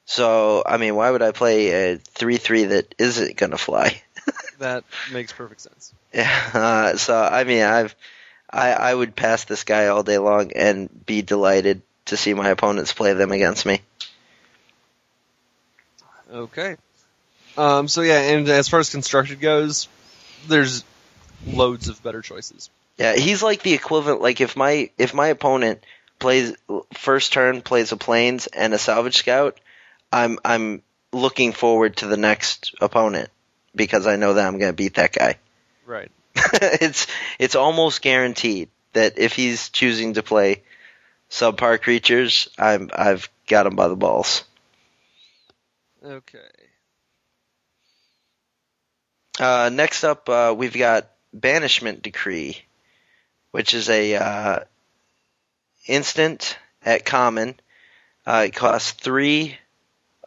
So 0.05 0.63
I 0.65 0.77
mean, 0.77 0.95
why 0.95 1.11
would 1.11 1.21
I 1.21 1.31
play 1.31 1.91
a 1.93 1.97
three 1.97 2.37
three 2.37 2.65
that 2.65 2.95
isn't 2.97 3.37
gonna 3.37 3.57
fly? 3.57 4.01
That 4.59 4.85
makes 5.11 5.33
perfect 5.33 5.59
sense. 5.59 5.93
Yeah. 6.13 6.49
Uh, 6.53 6.95
so 6.95 7.21
I 7.21 7.43
mean, 7.43 7.61
I've, 7.63 7.93
I, 8.49 8.71
I 8.71 8.95
would 8.95 9.13
pass 9.13 9.43
this 9.43 9.65
guy 9.65 9.87
all 9.87 10.01
day 10.01 10.17
long 10.17 10.53
and 10.53 11.05
be 11.05 11.21
delighted 11.21 11.81
to 12.05 12.15
see 12.15 12.33
my 12.33 12.49
opponents 12.49 12.93
play 12.93 13.11
them 13.11 13.33
against 13.33 13.65
me. 13.65 13.81
Okay. 16.31 16.77
Um, 17.57 17.87
so 17.87 18.01
yeah, 18.01 18.19
and 18.19 18.47
as 18.47 18.69
far 18.69 18.79
as 18.79 18.89
constructed 18.89 19.39
goes, 19.39 19.87
there's 20.47 20.83
loads 21.45 21.89
of 21.89 22.01
better 22.01 22.21
choices. 22.21 22.69
Yeah, 22.97 23.15
he's 23.15 23.43
like 23.43 23.61
the 23.61 23.73
equivalent. 23.73 24.21
Like 24.21 24.41
if 24.41 24.55
my 24.55 24.89
if 24.97 25.13
my 25.13 25.27
opponent 25.27 25.83
plays 26.19 26.53
first 26.93 27.33
turn 27.33 27.61
plays 27.61 27.91
a 27.91 27.97
Plains 27.97 28.47
and 28.47 28.73
a 28.73 28.77
salvage 28.77 29.17
scout, 29.17 29.59
I'm 30.15 30.39
I'm 30.45 30.81
looking 31.11 31.51
forward 31.51 31.97
to 31.97 32.07
the 32.07 32.15
next 32.15 32.73
opponent 32.79 33.29
because 33.75 34.07
I 34.07 34.15
know 34.15 34.33
that 34.35 34.47
I'm 34.47 34.57
going 34.57 34.71
to 34.71 34.75
beat 34.75 34.93
that 34.93 35.11
guy. 35.11 35.39
Right. 35.85 36.09
it's 36.53 37.07
it's 37.37 37.55
almost 37.55 38.01
guaranteed 38.01 38.69
that 38.93 39.17
if 39.17 39.33
he's 39.33 39.67
choosing 39.69 40.13
to 40.13 40.23
play 40.23 40.63
subpar 41.29 41.81
creatures, 41.81 42.47
I'm 42.57 42.91
I've 42.95 43.29
got 43.45 43.67
him 43.67 43.75
by 43.75 43.89
the 43.89 43.97
balls. 43.97 44.45
Okay. 46.01 46.39
Uh, 49.37 49.69
next 49.73 50.05
up, 50.05 50.29
uh, 50.29 50.55
we've 50.57 50.77
got 50.77 51.09
Banishment 51.33 52.01
Decree, 52.03 52.63
which 53.51 53.73
is 53.73 53.89
a 53.89 54.15
uh, 54.15 54.59
instant 55.87 56.57
at 56.85 57.03
common. 57.03 57.59
Uh, 58.25 58.45
it 58.47 58.55
costs 58.55 58.91
three 58.91 59.57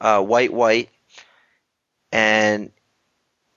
uh, 0.00 0.22
white 0.22 0.52
white, 0.52 0.90
and 2.12 2.70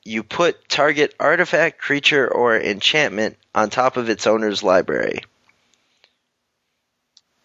you 0.03 0.23
put 0.23 0.67
target 0.67 1.13
artifact, 1.19 1.79
creature, 1.79 2.27
or 2.27 2.59
enchantment 2.59 3.37
on 3.53 3.69
top 3.69 3.97
of 3.97 4.09
its 4.09 4.27
owner's 4.27 4.63
library. 4.63 5.21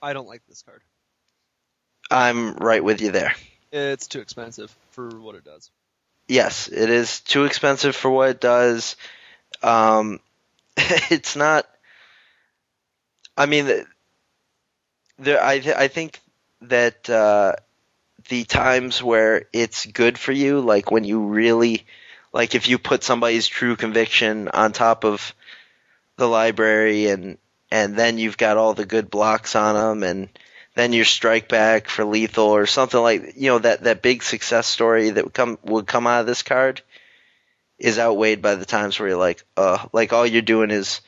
I 0.01 0.13
don't 0.13 0.29
like 0.29 0.43
this 0.49 0.63
card. 0.63 0.83
I'm 2.11 2.55
right 2.55 2.83
with 2.83 3.01
you 3.01 3.11
there. 3.11 3.35
It's 3.73 4.07
too 4.07 4.21
expensive 4.21 4.75
for 4.93 5.09
what 5.09 5.35
it 5.35 5.45
does. 5.45 5.71
Yes, 6.29 6.69
it 6.69 6.91
is 6.91 7.21
too 7.21 7.45
expensive 7.45 7.95
for 7.95 8.11
what 8.11 8.31
it 8.31 8.41
does. 8.41 8.97
Um, 9.63 10.21
it's 10.77 11.37
not. 11.37 11.67
I 13.37 13.47
mean, 13.47 13.85
there. 15.19 15.43
I 15.43 15.59
th- 15.59 15.77
I 15.77 15.89
think 15.89 16.21
that 16.63 17.09
uh, 17.11 17.57
the 18.29 18.45
times 18.45 19.03
where 19.03 19.47
it's 19.53 19.87
good 19.87 20.19
for 20.19 20.33
you, 20.33 20.61
like 20.61 20.91
when 20.91 21.05
you 21.05 21.21
really, 21.21 21.87
like 22.33 22.55
if 22.55 22.69
you 22.69 22.79
put 22.79 23.05
somebody's 23.05 23.47
true 23.47 23.77
conviction 23.77 24.49
on 24.49 24.73
top 24.73 25.05
of 25.05 25.35
the 26.17 26.29
library, 26.29 27.09
and 27.09 27.39
and 27.71 27.97
then 27.97 28.19
you've 28.19 28.39
got 28.39 28.57
all 28.57 28.75
the 28.75 28.87
good 28.87 29.11
blocks 29.11 29.55
on 29.57 29.75
them, 29.75 30.03
and 30.03 30.29
then 30.75 30.93
your 30.93 31.05
strike 31.05 31.49
back 31.49 31.89
for 31.89 32.05
lethal 32.05 32.47
or 32.47 32.67
something 32.67 33.01
like 33.01 33.35
you 33.37 33.51
know 33.51 33.59
that 33.59 33.85
that 33.85 34.03
big 34.03 34.23
success 34.23 34.67
story 34.67 35.11
that 35.11 35.25
would 35.25 35.35
come 35.35 35.59
would 35.65 35.87
come 35.87 36.07
out 36.07 36.21
of 36.21 36.27
this 36.27 36.43
card 36.43 36.83
is 37.79 37.99
outweighed 37.99 38.43
by 38.43 38.55
the 38.55 38.65
times 38.65 38.99
where 38.99 39.11
you're 39.11 39.19
like, 39.19 39.43
uh, 39.57 39.87
like 39.93 40.13
all 40.13 40.27
you're 40.27 40.43
doing 40.43 40.71
is 40.71 41.01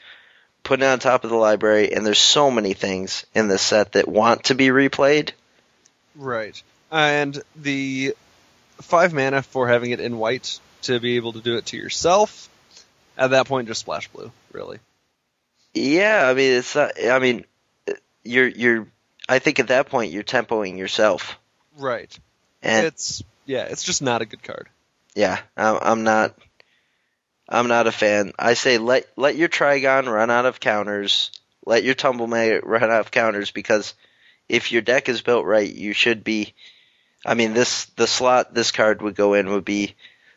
putting 0.63 0.85
it 0.85 0.89
on 0.89 0.99
top 0.99 1.25
of 1.25 1.31
the 1.31 1.37
library, 1.37 1.93
and 1.93 2.05
there's 2.05 2.21
so 2.21 2.51
many 2.51 2.75
things 2.75 3.25
in 3.35 3.49
this 3.49 3.63
set 3.63 3.93
that 3.93 4.07
want 4.09 4.45
to 4.45 4.55
be 4.55 4.69
replayed. 4.69 5.31
Right. 6.15 6.63
And 6.91 7.41
the 7.57 8.15
five 8.83 9.13
mana 9.13 9.43
for 9.43 9.69
having 9.69 9.91
it 9.91 10.01
in 10.01 10.19
white 10.19 10.59
to 10.83 11.01
be 11.01 11.17
able 11.17 11.33
to 11.35 11.41
do 11.41 11.57
it 11.57 11.67
to 11.67 11.77
yourself. 11.77 12.49
At 13.17 13.31
that 13.31 13.47
point, 13.47 13.67
just 13.69 13.81
splash 13.81 14.09
blue, 14.09 14.31
really. 14.53 14.79
Yeah, 15.75 16.27
I 16.29 16.35
mean 16.35 16.53
it's 16.53 16.75
not, 16.75 16.93
I 17.05 17.19
mean 17.19 17.45
you're 18.25 18.47
you're 18.49 18.87
I 19.29 19.39
think 19.41 19.59
at 19.59 19.69
that 19.69 19.89
point 19.91 20.13
you're 20.13 20.23
tempoing 20.23 20.79
yourself, 20.79 21.39
Right. 21.77 22.17
and 22.63 22.87
it's 22.87 23.23
yeah, 23.45 23.65
it's 23.65 23.83
just 23.83 24.01
not 24.03 24.23
a 24.23 24.27
good 24.27 24.43
card. 24.43 24.69
yeah, 25.15 25.39
I'm, 25.57 25.79
I'm 25.83 26.05
not. 26.05 26.35
I'm 27.49 27.67
not 27.69 27.87
a 27.87 27.93
fan. 27.93 28.33
I 28.39 28.55
say 28.55 28.79
let 28.79 29.07
let 29.17 29.37
your 29.37 29.49
Trigon 29.49 30.07
run 30.07 30.31
out 30.31 30.47
of 30.47 30.61
counters. 30.61 31.31
Let 31.67 31.83
your 31.85 31.95
Tumble 31.95 32.27
Mag 32.27 32.65
run 32.65 32.85
out 32.85 33.01
of 33.01 33.11
counters 33.11 33.51
because 33.51 33.95
if 34.49 34.71
your 34.73 34.81
deck 34.83 35.09
is 35.09 35.21
built 35.23 35.45
right, 35.45 35.71
you 35.71 35.93
should 35.93 36.23
be. 36.25 36.55
I 37.29 37.35
mean, 37.35 37.53
this 37.53 37.85
the 37.97 38.07
slot 38.07 38.55
this 38.55 38.73
card 38.73 39.03
would 39.03 39.15
go 39.15 39.35
in 39.35 39.51
would 39.51 39.65
be 39.65 39.95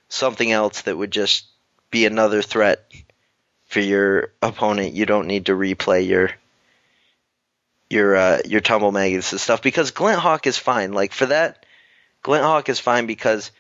something 0.10 0.52
else 0.52 0.82
that 0.82 0.98
would 0.98 1.12
just 1.12 1.46
be 1.90 2.06
another 2.06 2.42
threat 2.42 2.86
for 3.68 3.80
your 3.80 4.34
opponent. 4.42 4.94
You 4.94 5.06
don't 5.06 5.28
need 5.28 5.46
to 5.46 5.54
replay 5.54 6.06
your 6.06 6.32
your 7.90 8.16
uh, 8.16 8.40
your 8.46 8.62
Tumble 8.62 8.92
Magnets 8.92 9.32
and 9.32 9.40
stuff 9.42 9.62
because 9.62 9.92
Glint 9.92 10.20
Hawk 10.20 10.48
is 10.48 10.58
fine. 10.58 10.92
Like 10.94 11.14
for 11.14 11.28
that, 11.28 11.66
Glint 12.24 12.44
Hawk 12.44 12.68
is 12.70 12.80
fine 12.80 13.06
because 13.06 13.52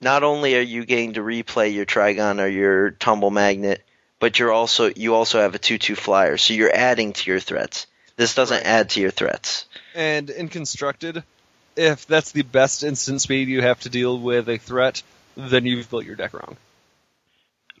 not 0.00 0.22
only 0.22 0.56
are 0.56 0.60
you 0.60 0.84
getting 0.84 1.14
to 1.14 1.20
replay 1.20 1.72
your 1.74 1.86
Trigon 1.86 2.40
or 2.40 2.48
your 2.48 2.90
Tumble 2.90 3.30
Magnet, 3.30 3.82
but 4.20 4.38
you're 4.38 4.52
also 4.52 4.90
you 4.94 5.14
also 5.14 5.40
have 5.40 5.54
a 5.54 5.58
two 5.58 5.78
two 5.78 5.96
flyer, 5.96 6.36
so 6.36 6.52
you're 6.54 6.74
adding 6.74 7.14
to 7.14 7.30
your 7.30 7.40
threats. 7.40 7.86
This 8.16 8.34
doesn't 8.34 8.58
Right. 8.58 8.66
add 8.66 8.90
to 8.90 9.00
your 9.00 9.10
threats. 9.10 9.64
And 9.94 10.28
in 10.28 10.48
constructed, 10.48 11.22
if 11.78 12.06
that's 12.06 12.32
the 12.32 12.42
best 12.42 12.82
instant 12.82 13.20
speed 13.20 13.48
you 13.48 13.62
have 13.62 13.80
to 13.80 13.88
deal 13.88 14.18
with 14.18 14.48
a 14.48 14.58
threat, 14.58 15.02
then 15.36 15.64
you've 15.64 15.88
built 15.88 16.04
your 16.04 16.16
deck 16.16 16.34
wrong. 16.34 16.56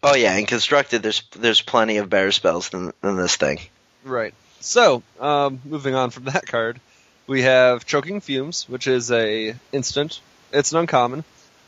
Oh 0.02 0.14
yeah, 0.14 0.36
in 0.36 0.46
constructed, 0.46 1.02
there's 1.02 1.22
there's 1.36 1.60
plenty 1.60 1.96
of 1.96 2.08
better 2.08 2.30
spells 2.30 2.68
than 2.68 2.92
than 3.00 3.16
this 3.16 3.36
thing. 3.36 3.58
Right. 4.04 4.32
So, 4.60 5.02
um, 5.20 5.60
moving 5.64 5.94
on 5.94 6.10
from 6.10 6.24
that 6.32 6.46
card, 6.46 6.80
we 7.26 7.42
have 7.42 7.84
Choking 7.84 8.20
Fumes, 8.20 8.68
which 8.68 8.86
is 8.86 9.10
a 9.10 9.54
instant. 9.72 10.20
It's 10.52 10.72
an 10.72 10.78
uncommon 10.78 11.24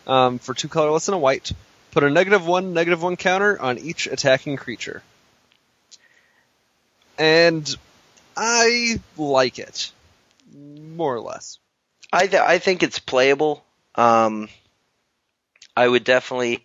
um, 0.06 0.38
for 0.38 0.54
two 0.54 0.68
colorless 0.68 1.08
and 1.08 1.14
a 1.14 1.18
white. 1.18 1.52
Put 1.90 2.04
a 2.04 2.10
negative 2.10 2.46
one, 2.46 2.72
negative 2.72 3.02
one 3.02 3.16
counter 3.16 3.60
on 3.60 3.78
each 3.78 4.06
attacking 4.06 4.56
creature. 4.56 5.02
And 7.18 7.76
I 8.36 9.00
like 9.18 9.58
it, 9.58 9.92
more 10.54 11.14
or 11.14 11.20
less. 11.20 11.59
I 12.12 12.26
th- 12.26 12.42
I 12.42 12.58
think 12.58 12.82
it's 12.82 12.98
playable. 12.98 13.64
Um, 13.94 14.48
I 15.76 15.86
would 15.86 16.04
definitely 16.04 16.64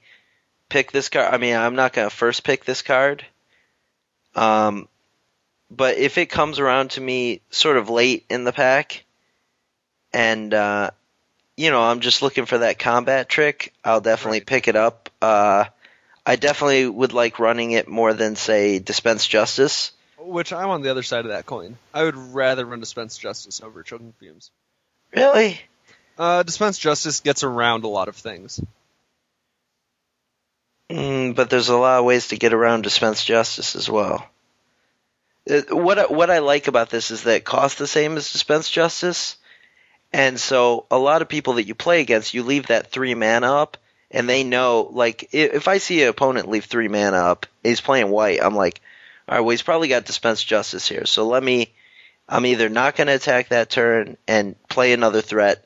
pick 0.70 0.92
this 0.92 1.10
card. 1.10 1.34
I 1.34 1.38
mean, 1.38 1.56
I'm 1.56 1.76
not 1.76 1.94
gonna 1.94 2.10
first 2.10 2.44
pick 2.44 2.66
this 2.66 2.82
card. 2.82 3.26
Um, 4.36 4.88
but 5.72 5.98
if 5.98 6.18
it 6.18 6.28
comes 6.28 6.60
around 6.60 6.92
to 6.92 7.02
me 7.02 7.42
sort 7.52 7.78
of 7.78 7.90
late 7.90 8.26
in 8.30 8.44
the 8.44 8.52
pack, 8.52 9.04
and 10.14 10.54
uh, 10.54 10.92
you 11.56 11.72
know, 11.72 11.82
I'm 11.82 12.00
just 12.00 12.22
looking 12.22 12.46
for 12.46 12.60
that 12.60 12.80
combat 12.80 13.30
trick, 13.30 13.74
I'll 13.84 14.02
definitely 14.02 14.40
Right. 14.40 14.48
pick 14.48 14.68
it 14.68 14.76
up. 14.76 15.10
Uh, 15.22 15.66
I 16.26 16.36
definitely 16.38 16.88
would 16.88 17.14
like 17.14 17.38
running 17.40 17.72
it 17.72 17.88
more 17.88 18.14
than 18.14 18.36
say 18.36 18.80
Dispense 18.80 19.28
Justice. 19.28 19.92
Which 20.18 20.52
I'm 20.52 20.70
on 20.70 20.82
the 20.82 20.90
other 20.90 21.04
side 21.04 21.26
of 21.26 21.30
that 21.32 21.46
coin. 21.46 21.78
I 21.94 22.04
would 22.04 22.16
rather 22.16 22.66
run 22.66 22.80
Dispense 22.80 23.18
Justice 23.18 23.62
over 23.62 23.84
Choking 23.84 24.14
Fumes. 24.20 24.50
Really? 25.16 25.60
Uh, 26.18 26.44
Dispense 26.44 26.78
Justice 26.78 27.20
gets 27.22 27.44
around 27.44 27.84
a 27.84 27.88
lot 27.88 28.08
of 28.08 28.16
things. 28.16 28.62
Mm, 30.90 31.36
but 31.36 31.50
there's 31.50 31.70
a 31.70 31.78
lot 31.78 32.00
of 32.00 32.06
ways 32.06 32.28
to 32.28 32.38
get 32.38 32.54
around 32.54 32.84
dispense 32.84 33.24
justice 33.26 33.76
as 33.76 33.90
well. 33.90 34.28
Uh, 35.50 35.62
What 35.70 36.00
I- 36.00 36.06
what 36.08 36.30
I 36.30 36.40
like 36.40 36.68
about 36.68 36.90
this 36.90 37.12
is 37.12 37.24
that 37.24 37.38
it 37.38 37.46
costs 37.46 37.78
the 37.78 37.88
same 37.88 38.18
as 38.18 38.32
dispense 38.32 38.70
justice, 38.70 39.38
and 40.14 40.40
so 40.40 40.86
a 40.92 40.98
lot 40.98 41.22
of 41.22 41.30
people 41.30 41.54
that 41.56 41.68
you 41.68 41.76
play 41.76 42.02
against, 42.02 42.34
you 42.34 42.44
leave 42.44 42.68
that 42.68 42.92
three 42.92 43.16
mana 43.16 43.54
up, 43.62 43.78
and 44.12 44.30
they 44.30 44.44
know 44.44 44.90
like 44.92 45.30
if 45.34 45.68
I 45.68 45.80
see 45.80 46.04
an 46.04 46.10
opponent 46.10 46.50
leave 46.50 46.66
three 46.66 46.88
mana 46.90 47.18
up, 47.18 47.48
he's 47.64 47.82
playing 47.82 48.10
white. 48.12 48.42
I'm 48.44 48.56
like, 48.56 48.82
all 49.30 49.36
right, 49.36 49.42
well 49.42 49.52
he's 49.52 49.62
probably 49.64 49.88
got 49.90 50.06
dispense 50.06 50.44
justice 50.44 50.88
here, 50.88 51.06
so 51.06 51.28
let 51.28 51.44
me. 51.44 51.74
I'm 52.28 52.46
either 52.46 52.70
not 52.70 52.96
going 52.96 53.08
to 53.08 53.16
attack 53.16 53.50
that 53.50 53.70
turn 53.70 54.18
and 54.28 54.56
play 54.68 54.94
another 54.94 55.22
threat, 55.22 55.66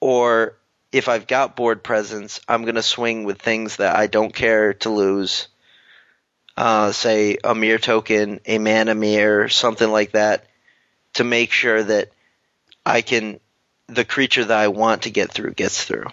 or 0.00 0.56
if 0.92 1.08
I've 1.08 1.26
got 1.26 1.56
board 1.56 1.82
presence, 1.82 2.40
I'm 2.48 2.62
going 2.62 2.74
to 2.74 2.82
swing 2.82 3.24
with 3.24 3.40
things 3.40 3.76
that 3.76 3.96
I 3.96 4.06
don't 4.06 4.34
care 4.34 4.74
to 4.74 4.90
lose. 4.90 5.48
Uh, 6.56 6.92
say 6.92 7.36
a 7.44 7.54
mirror 7.54 7.78
token, 7.78 8.40
a 8.46 8.58
mana 8.58 8.94
mirror, 8.94 9.48
something 9.48 9.90
like 9.90 10.12
that, 10.12 10.46
to 11.14 11.24
make 11.24 11.52
sure 11.52 11.82
that 11.82 12.10
I 12.84 13.02
can, 13.02 13.40
the 13.88 14.04
creature 14.06 14.44
that 14.44 14.58
I 14.58 14.68
want 14.68 15.02
to 15.02 15.10
get 15.10 15.30
through 15.30 15.52
gets 15.52 15.84
through. 15.84 16.06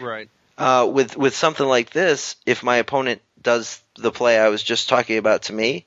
Right. 0.00 0.28
Uh, 0.56 0.88
with 0.92 1.16
with 1.16 1.34
something 1.34 1.66
like 1.66 1.90
this, 1.90 2.36
if 2.46 2.62
my 2.62 2.76
opponent 2.76 3.22
does 3.40 3.80
the 3.96 4.10
play 4.10 4.38
I 4.38 4.48
was 4.48 4.62
just 4.62 4.88
talking 4.88 5.18
about 5.18 5.42
to 5.44 5.52
me, 5.52 5.86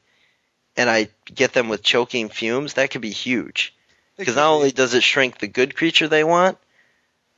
and 0.77 0.89
I 0.89 1.09
get 1.25 1.53
them 1.53 1.69
with 1.69 1.83
choking 1.83 2.29
fumes, 2.29 2.73
that 2.73 2.91
could 2.91 3.01
be 3.01 3.11
huge. 3.11 3.73
Because 4.17 4.35
not 4.35 4.51
only 4.51 4.71
does 4.71 4.93
it 4.93 5.03
shrink 5.03 5.39
the 5.39 5.47
good 5.47 5.75
creature 5.75 6.07
they 6.07 6.23
want, 6.23 6.57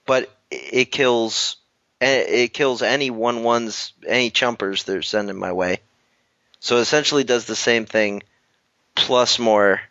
but 0.06 0.30
it 0.52 0.86
kills 0.92 1.58
it 2.02 2.54
kills 2.54 2.82
any 2.82 3.10
one 3.10 3.44
ones 3.44 3.94
any 4.06 4.30
chumpers 4.30 4.84
they're 4.84 5.02
sending 5.02 5.38
my 5.38 5.54
way. 5.54 5.80
So 6.60 6.78
it 6.78 6.82
essentially 6.82 7.24
does 7.24 7.46
the 7.46 7.56
same 7.56 7.86
thing 7.86 8.24
plus 8.96 9.40
more. 9.40 9.82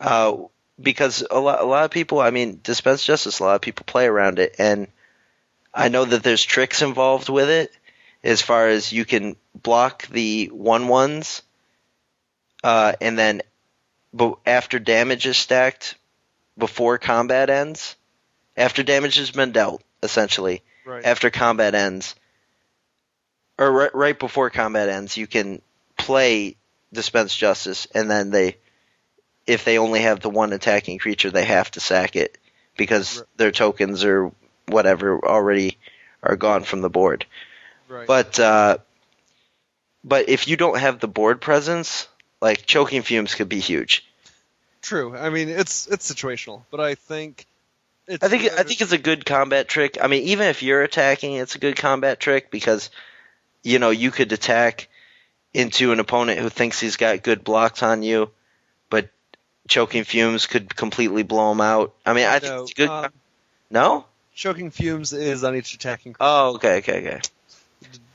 Uh, 0.00 0.36
because 0.80 1.24
a 1.30 1.38
lot 1.38 1.60
a 1.60 1.64
lot 1.64 1.84
of 1.84 1.90
people, 1.90 2.20
I 2.20 2.30
mean, 2.30 2.60
dispense 2.62 3.04
justice. 3.04 3.38
A 3.38 3.44
lot 3.44 3.54
of 3.54 3.60
people 3.60 3.84
play 3.86 4.06
around 4.06 4.38
it, 4.38 4.56
and 4.58 4.88
I 5.72 5.88
know 5.88 6.04
that 6.04 6.22
there's 6.22 6.44
tricks 6.44 6.82
involved 6.82 7.28
with 7.28 7.48
it, 7.48 7.72
as 8.24 8.42
far 8.42 8.68
as 8.68 8.92
you 8.92 9.04
can 9.04 9.36
block 9.54 10.06
the 10.08 10.46
one 10.46 10.88
ones, 10.88 11.42
uh, 12.62 12.94
and 13.00 13.18
then, 13.18 13.42
but 14.12 14.38
after 14.46 14.78
damage 14.78 15.26
is 15.26 15.36
stacked, 15.36 15.96
before 16.58 16.98
combat 16.98 17.50
ends, 17.50 17.96
after 18.56 18.82
damage 18.82 19.16
has 19.16 19.30
been 19.30 19.52
dealt, 19.52 19.82
essentially, 20.02 20.62
Right. 20.84 21.04
after 21.04 21.30
combat 21.30 21.74
ends, 21.74 22.14
or 23.58 23.70
right, 23.70 23.94
right 23.94 24.18
before 24.18 24.50
combat 24.50 24.88
ends, 24.88 25.16
you 25.16 25.26
can 25.26 25.62
play 25.96 26.56
dispense 26.92 27.34
justice, 27.34 27.86
and 27.94 28.10
then 28.10 28.30
they, 28.30 28.56
if 29.46 29.64
they 29.64 29.78
only 29.78 30.00
have 30.00 30.20
the 30.20 30.30
one 30.30 30.52
attacking 30.52 30.98
creature, 30.98 31.30
they 31.30 31.44
have 31.44 31.70
to 31.72 31.80
sack 31.80 32.16
it 32.16 32.36
because 32.76 33.18
Right. 33.18 33.26
their 33.36 33.50
tokens 33.52 34.04
or 34.04 34.32
whatever 34.66 35.24
already 35.24 35.78
are 36.22 36.36
gone 36.36 36.64
from 36.64 36.80
the 36.82 36.90
board. 36.90 37.26
right. 37.88 38.06
But 38.06 38.38
uh, 38.38 38.78
but 40.04 40.28
if 40.28 40.48
you 40.48 40.56
don't 40.56 40.78
have 40.78 41.00
the 41.00 41.08
board 41.08 41.40
presence, 41.40 42.08
like 42.42 42.66
choking 42.66 43.02
fumes 43.02 43.34
could 43.36 43.48
be 43.48 43.60
huge. 43.60 44.04
True. 44.82 45.16
I 45.16 45.30
mean, 45.30 45.48
it's 45.48 45.86
it's 45.86 46.12
situational, 46.12 46.62
but 46.70 46.80
I 46.80 46.96
think 46.96 47.46
it's 48.08 48.22
I 48.22 48.28
think 48.28 48.52
I 48.52 48.64
think 48.64 48.80
it's 48.80 48.92
a 48.92 48.98
good 48.98 49.24
combat 49.24 49.68
trick. 49.68 49.96
I 50.02 50.08
mean, 50.08 50.24
even 50.24 50.48
if 50.48 50.62
you're 50.62 50.82
attacking, 50.82 51.34
it's 51.34 51.54
a 51.54 51.60
good 51.60 51.76
combat 51.76 52.18
trick 52.18 52.50
because 52.50 52.90
you 53.62 53.78
know 53.78 53.90
you 53.90 54.10
could 54.10 54.32
attack 54.32 54.88
into 55.54 55.92
an 55.92 56.00
opponent 56.00 56.40
who 56.40 56.48
thinks 56.48 56.80
he's 56.80 56.96
got 56.96 57.22
good 57.22 57.44
blocks 57.44 57.84
on 57.84 58.02
you, 58.02 58.28
but 58.90 59.08
choking 59.68 60.02
fumes 60.02 60.46
could 60.46 60.74
completely 60.74 61.22
blow 61.22 61.52
him 61.52 61.60
out. 61.60 61.94
I 62.04 62.12
mean, 62.12 62.26
I 62.26 62.40
think 62.40 62.52
no, 62.52 62.62
it's 62.64 62.74
good. 62.74 62.88
um, 62.88 63.12
no. 63.70 64.04
choking 64.34 64.72
fumes 64.72 65.12
is 65.12 65.44
on 65.44 65.54
each 65.54 65.74
attacking. 65.74 66.16
Oh, 66.18 66.56
okay, 66.56 66.78
okay, 66.78 67.06
okay. 67.06 67.20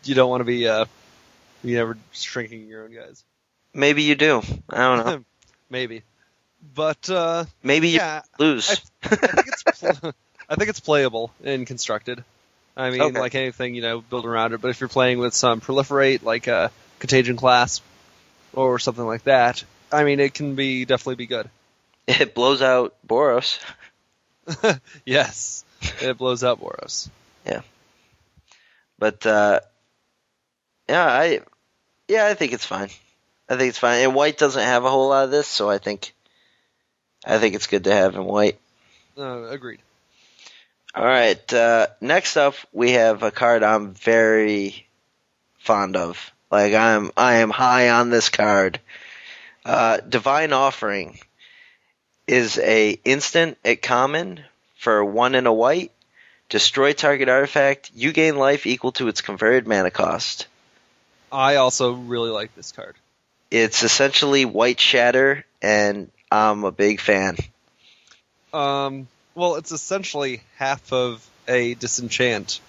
You 0.03 0.15
don't 0.15 0.29
want 0.29 0.41
to 0.41 0.45
be 0.45 0.67
uh, 0.67 0.83
you 1.63 1.77
never 1.77 1.97
shrinking 2.11 2.67
your 2.67 2.83
own 2.83 2.93
guys. 2.93 3.23
Maybe 3.77 4.01
you 4.03 4.15
do. 4.15 4.41
I 4.69 4.77
don't 4.77 5.05
know. 5.05 5.23
Maybe, 5.69 6.01
but 6.75 7.09
uh, 7.09 7.45
Maybe 7.61 7.89
you 7.89 7.97
yeah, 7.97 8.21
lose. 8.39 8.69
I 9.03 9.15
think 9.15 9.47
it's 9.47 9.63
pl- 9.63 10.13
I 10.49 10.55
think 10.55 10.69
it's 10.69 10.79
playable 10.79 11.31
and 11.43 11.67
constructed. 11.67 12.23
I 12.75 12.89
mean, 12.89 13.01
Okay. 13.01 13.19
like 13.19 13.35
anything, 13.35 13.75
you 13.75 13.81
know, 13.81 14.01
build 14.01 14.25
around 14.25 14.53
it. 14.53 14.61
But 14.61 14.69
if 14.69 14.79
you're 14.79 14.87
playing 14.87 15.19
with 15.19 15.33
some 15.33 15.61
proliferate, 15.61 16.23
like 16.23 16.47
a 16.47 16.71
Contagion 16.99 17.35
Clasp 17.37 17.83
or 18.53 18.79
something 18.79 19.05
like 19.05 19.23
that, 19.23 19.63
I 19.91 20.03
mean, 20.03 20.19
it 20.19 20.33
can 20.33 20.55
be 20.55 20.85
definitely 20.85 21.15
be 21.15 21.27
good. 21.27 21.49
it 22.07 22.33
blows 22.33 22.61
out 22.61 22.95
Boros. 23.07 23.59
yes, 25.05 25.63
it 26.01 26.17
blows 26.17 26.43
out 26.43 26.59
Boros. 26.61 27.09
Yeah, 27.45 27.61
but 28.97 29.25
uh, 29.25 29.59
yeah, 30.89 31.05
I 31.05 31.41
yeah, 32.07 32.25
I 32.25 32.33
think 32.33 32.53
it's 32.53 32.65
fine. 32.65 32.89
I 33.49 33.55
think 33.55 33.69
it's 33.69 33.79
fine. 33.79 34.03
And 34.03 34.15
white 34.15 34.37
doesn't 34.37 34.61
have 34.61 34.83
a 34.83 34.89
whole 34.89 35.09
lot 35.09 35.25
of 35.25 35.31
this, 35.31 35.47
so 35.47 35.69
I 35.69 35.77
think 35.77 36.13
I 37.25 37.39
think 37.39 37.55
it's 37.55 37.67
good 37.67 37.85
to 37.85 37.93
have 37.93 38.15
in 38.15 38.25
white. 38.25 38.59
Uh, 39.17 39.43
agreed. 39.43 39.79
All 40.95 41.05
right. 41.05 41.53
Uh, 41.53 41.87
next 42.01 42.37
up, 42.37 42.55
we 42.71 42.91
have 42.91 43.23
a 43.23 43.31
card 43.31 43.63
I'm 43.63 43.93
very 43.93 44.87
fond 45.59 45.95
of. 45.95 46.31
Like 46.49 46.73
I'm, 46.73 47.11
I 47.17 47.35
am 47.35 47.49
high 47.49 47.89
on 47.89 48.09
this 48.09 48.29
card. 48.29 48.79
Uh, 49.65 49.97
Divine 49.97 50.53
Offering 50.53 51.19
is 52.25 52.57
a 52.57 52.91
instant 53.03 53.57
at 53.65 53.81
common 53.81 54.39
for 54.77 55.03
one 55.03 55.35
and 55.35 55.47
a 55.47 55.53
white. 55.53 55.91
Destroy 56.49 56.93
target 56.93 57.27
artifact. 57.27 57.91
You 57.93 58.13
gain 58.13 58.37
life 58.37 58.65
equal 58.65 58.93
to 58.93 59.09
its 59.09 59.21
converted 59.21 59.67
mana 59.67 59.91
cost. 59.91 60.47
I 61.31 61.55
also 61.55 61.91
really 61.93 62.29
like 62.29 62.55
this 62.55 62.71
card. 62.71 62.95
It's 63.49 63.83
essentially 63.83 64.45
white 64.45 64.79
shatter, 64.79 65.45
and 65.61 66.11
I'm 66.31 66.63
a 66.63 66.71
big 66.71 66.99
fan. 66.99 67.37
Um, 68.53 69.07
well, 69.35 69.55
it's 69.55 69.71
essentially 69.71 70.41
half 70.57 70.91
of 70.91 71.25
a 71.47 71.75
disenchant 71.75 72.59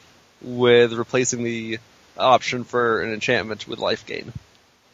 with 0.41 0.93
replacing 0.93 1.43
the 1.43 1.79
option 2.17 2.65
for 2.65 3.03
an 3.03 3.13
enchantment 3.13 3.67
with 3.67 3.79
life 3.79 4.07
gain. 4.07 4.33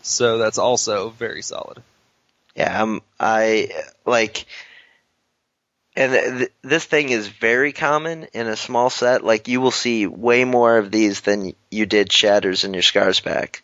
So 0.02 0.38
that's 0.38 0.58
also 0.58 1.10
very 1.10 1.42
solid. 1.42 1.82
Yeah, 2.54 2.82
um, 2.82 3.02
I 3.18 3.70
like, 4.04 4.46
and 5.96 6.12
th- 6.12 6.38
th- 6.38 6.52
this 6.62 6.84
thing 6.84 7.10
is 7.10 7.26
very 7.26 7.72
common 7.72 8.28
in 8.32 8.46
a 8.46 8.56
small 8.56 8.90
set. 8.90 9.24
Like 9.24 9.48
you 9.48 9.60
will 9.60 9.70
see 9.70 10.06
way 10.06 10.44
more 10.44 10.78
of 10.78 10.90
these 10.90 11.22
than 11.22 11.54
you 11.70 11.86
did 11.86 12.12
shatters 12.12 12.64
in 12.64 12.74
your 12.74 12.82
scars 12.82 13.20
pack. 13.20 13.62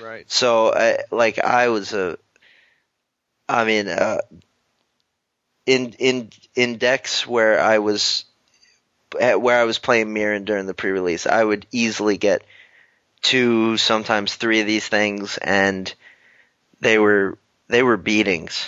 Right. 0.00 0.30
So, 0.30 0.72
I, 0.72 0.98
like, 1.10 1.38
I 1.38 1.68
was 1.68 1.92
a, 1.92 2.18
I 3.48 3.64
mean, 3.64 3.88
uh, 3.88 4.18
in 5.66 5.92
in 5.98 6.30
in 6.54 6.78
decks 6.78 7.26
where 7.26 7.60
I 7.60 7.78
was, 7.78 8.24
at 9.20 9.40
where 9.40 9.60
I 9.60 9.64
was 9.64 9.78
playing 9.78 10.08
Mirran 10.08 10.44
during 10.44 10.66
the 10.66 10.74
pre-release, 10.74 11.26
I 11.26 11.42
would 11.42 11.66
easily 11.70 12.16
get 12.16 12.42
two, 13.22 13.76
sometimes 13.76 14.34
three 14.34 14.60
of 14.60 14.66
these 14.66 14.86
things, 14.86 15.38
and 15.38 15.92
they 16.80 16.98
were 16.98 17.38
they 17.68 17.82
were 17.82 17.96
beatings. 17.96 18.66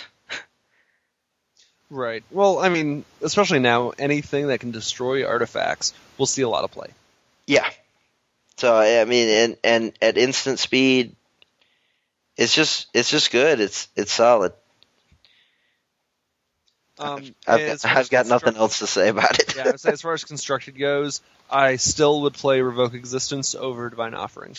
Right. 1.89 2.23
Well, 2.31 2.59
I 2.59 2.69
mean, 2.69 3.05
especially 3.21 3.59
now, 3.59 3.91
anything 3.91 4.47
that 4.47 4.59
can 4.59 4.71
destroy 4.71 5.25
artifacts 5.25 5.93
will 6.17 6.25
see 6.25 6.41
a 6.41 6.49
lot 6.49 6.63
of 6.63 6.71
play. 6.71 6.89
Yeah. 7.45 7.69
So 8.57 8.75
I 8.75 9.05
mean, 9.05 9.29
and 9.29 9.57
and 9.63 9.93
at 10.01 10.17
instant 10.17 10.59
speed, 10.59 11.15
it's 12.37 12.53
just 12.53 12.87
it's 12.93 13.09
just 13.09 13.31
good. 13.31 13.59
It's 13.59 13.87
it's 13.95 14.11
solid. 14.11 14.53
Um, 16.99 17.33
I've, 17.47 17.81
got, 17.81 17.85
I've 17.85 18.09
got 18.09 18.27
nothing 18.27 18.55
else 18.55 18.79
to 18.79 18.87
say 18.87 19.09
about 19.09 19.39
it. 19.39 19.55
yeah, 19.55 19.75
say 19.75 19.91
as 19.91 20.01
far 20.01 20.13
as 20.13 20.23
constructed 20.23 20.77
goes, 20.77 21.21
I 21.49 21.77
still 21.77 22.21
would 22.21 22.33
play 22.33 22.61
Revoke 22.61 22.93
Existence 22.93 23.55
over 23.55 23.89
Divine 23.89 24.13
Offering. 24.13 24.55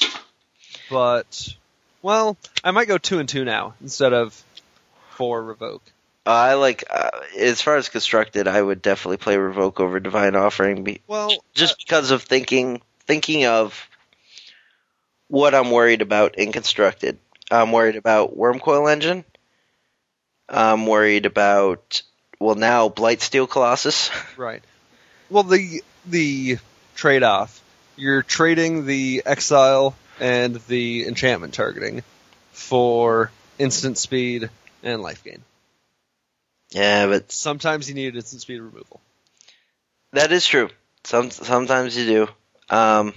But, 0.90 1.54
well, 2.02 2.36
I 2.62 2.72
might 2.72 2.88
go 2.88 2.98
two 2.98 3.20
and 3.20 3.28
two 3.28 3.44
now 3.44 3.74
instead 3.80 4.12
of 4.12 4.42
four 5.10 5.42
Revoke. 5.42 5.82
Uh, 6.26 6.30
I 6.30 6.54
like 6.54 6.84
uh, 6.90 7.10
as 7.38 7.60
far 7.60 7.76
as 7.76 7.88
constructed, 7.88 8.48
I 8.48 8.60
would 8.60 8.82
definitely 8.82 9.18
play 9.18 9.36
Revoke 9.36 9.78
over 9.78 10.00
Divine 10.00 10.34
Offering, 10.34 10.82
be, 10.82 11.02
Well, 11.06 11.30
just 11.54 11.78
because 11.78 12.10
of 12.10 12.22
thinking 12.22 12.82
thinking 13.06 13.46
of 13.46 13.88
what 15.28 15.54
I'm 15.54 15.70
worried 15.70 16.02
about 16.02 16.36
in 16.36 16.52
constructed. 16.52 17.18
I'm 17.50 17.72
worried 17.72 17.96
about 17.96 18.36
Wurmcoil 18.36 18.90
Engine. 18.90 19.24
I'm 20.48 20.86
worried 20.86 21.26
about 21.26 22.02
well 22.40 22.54
now 22.54 22.88
Blightsteel 22.88 23.48
Colossus. 23.48 24.10
Right. 24.36 24.62
Well, 25.30 25.44
the 25.44 25.82
the 26.06 26.58
trade 26.96 27.22
off, 27.22 27.62
you're 27.96 28.22
trading 28.22 28.84
the 28.84 29.22
exile 29.24 29.94
and 30.20 30.56
the 30.66 31.06
enchantment 31.06 31.54
targeting 31.54 32.02
for 32.52 33.30
instant 33.58 33.96
speed 33.98 34.50
and 34.82 35.02
life 35.02 35.22
gain. 35.24 35.42
Yeah, 36.70 37.06
but 37.06 37.30
Sometimes 37.30 37.88
you 37.88 37.94
need 37.94 38.16
instant 38.16 38.42
speed 38.42 38.58
removal. 38.60 39.00
That 40.12 40.32
is 40.32 40.46
true. 40.46 40.68
Some 41.04 41.30
sometimes 41.30 41.96
you 41.96 42.06
do. 42.06 42.76
Um, 42.76 43.14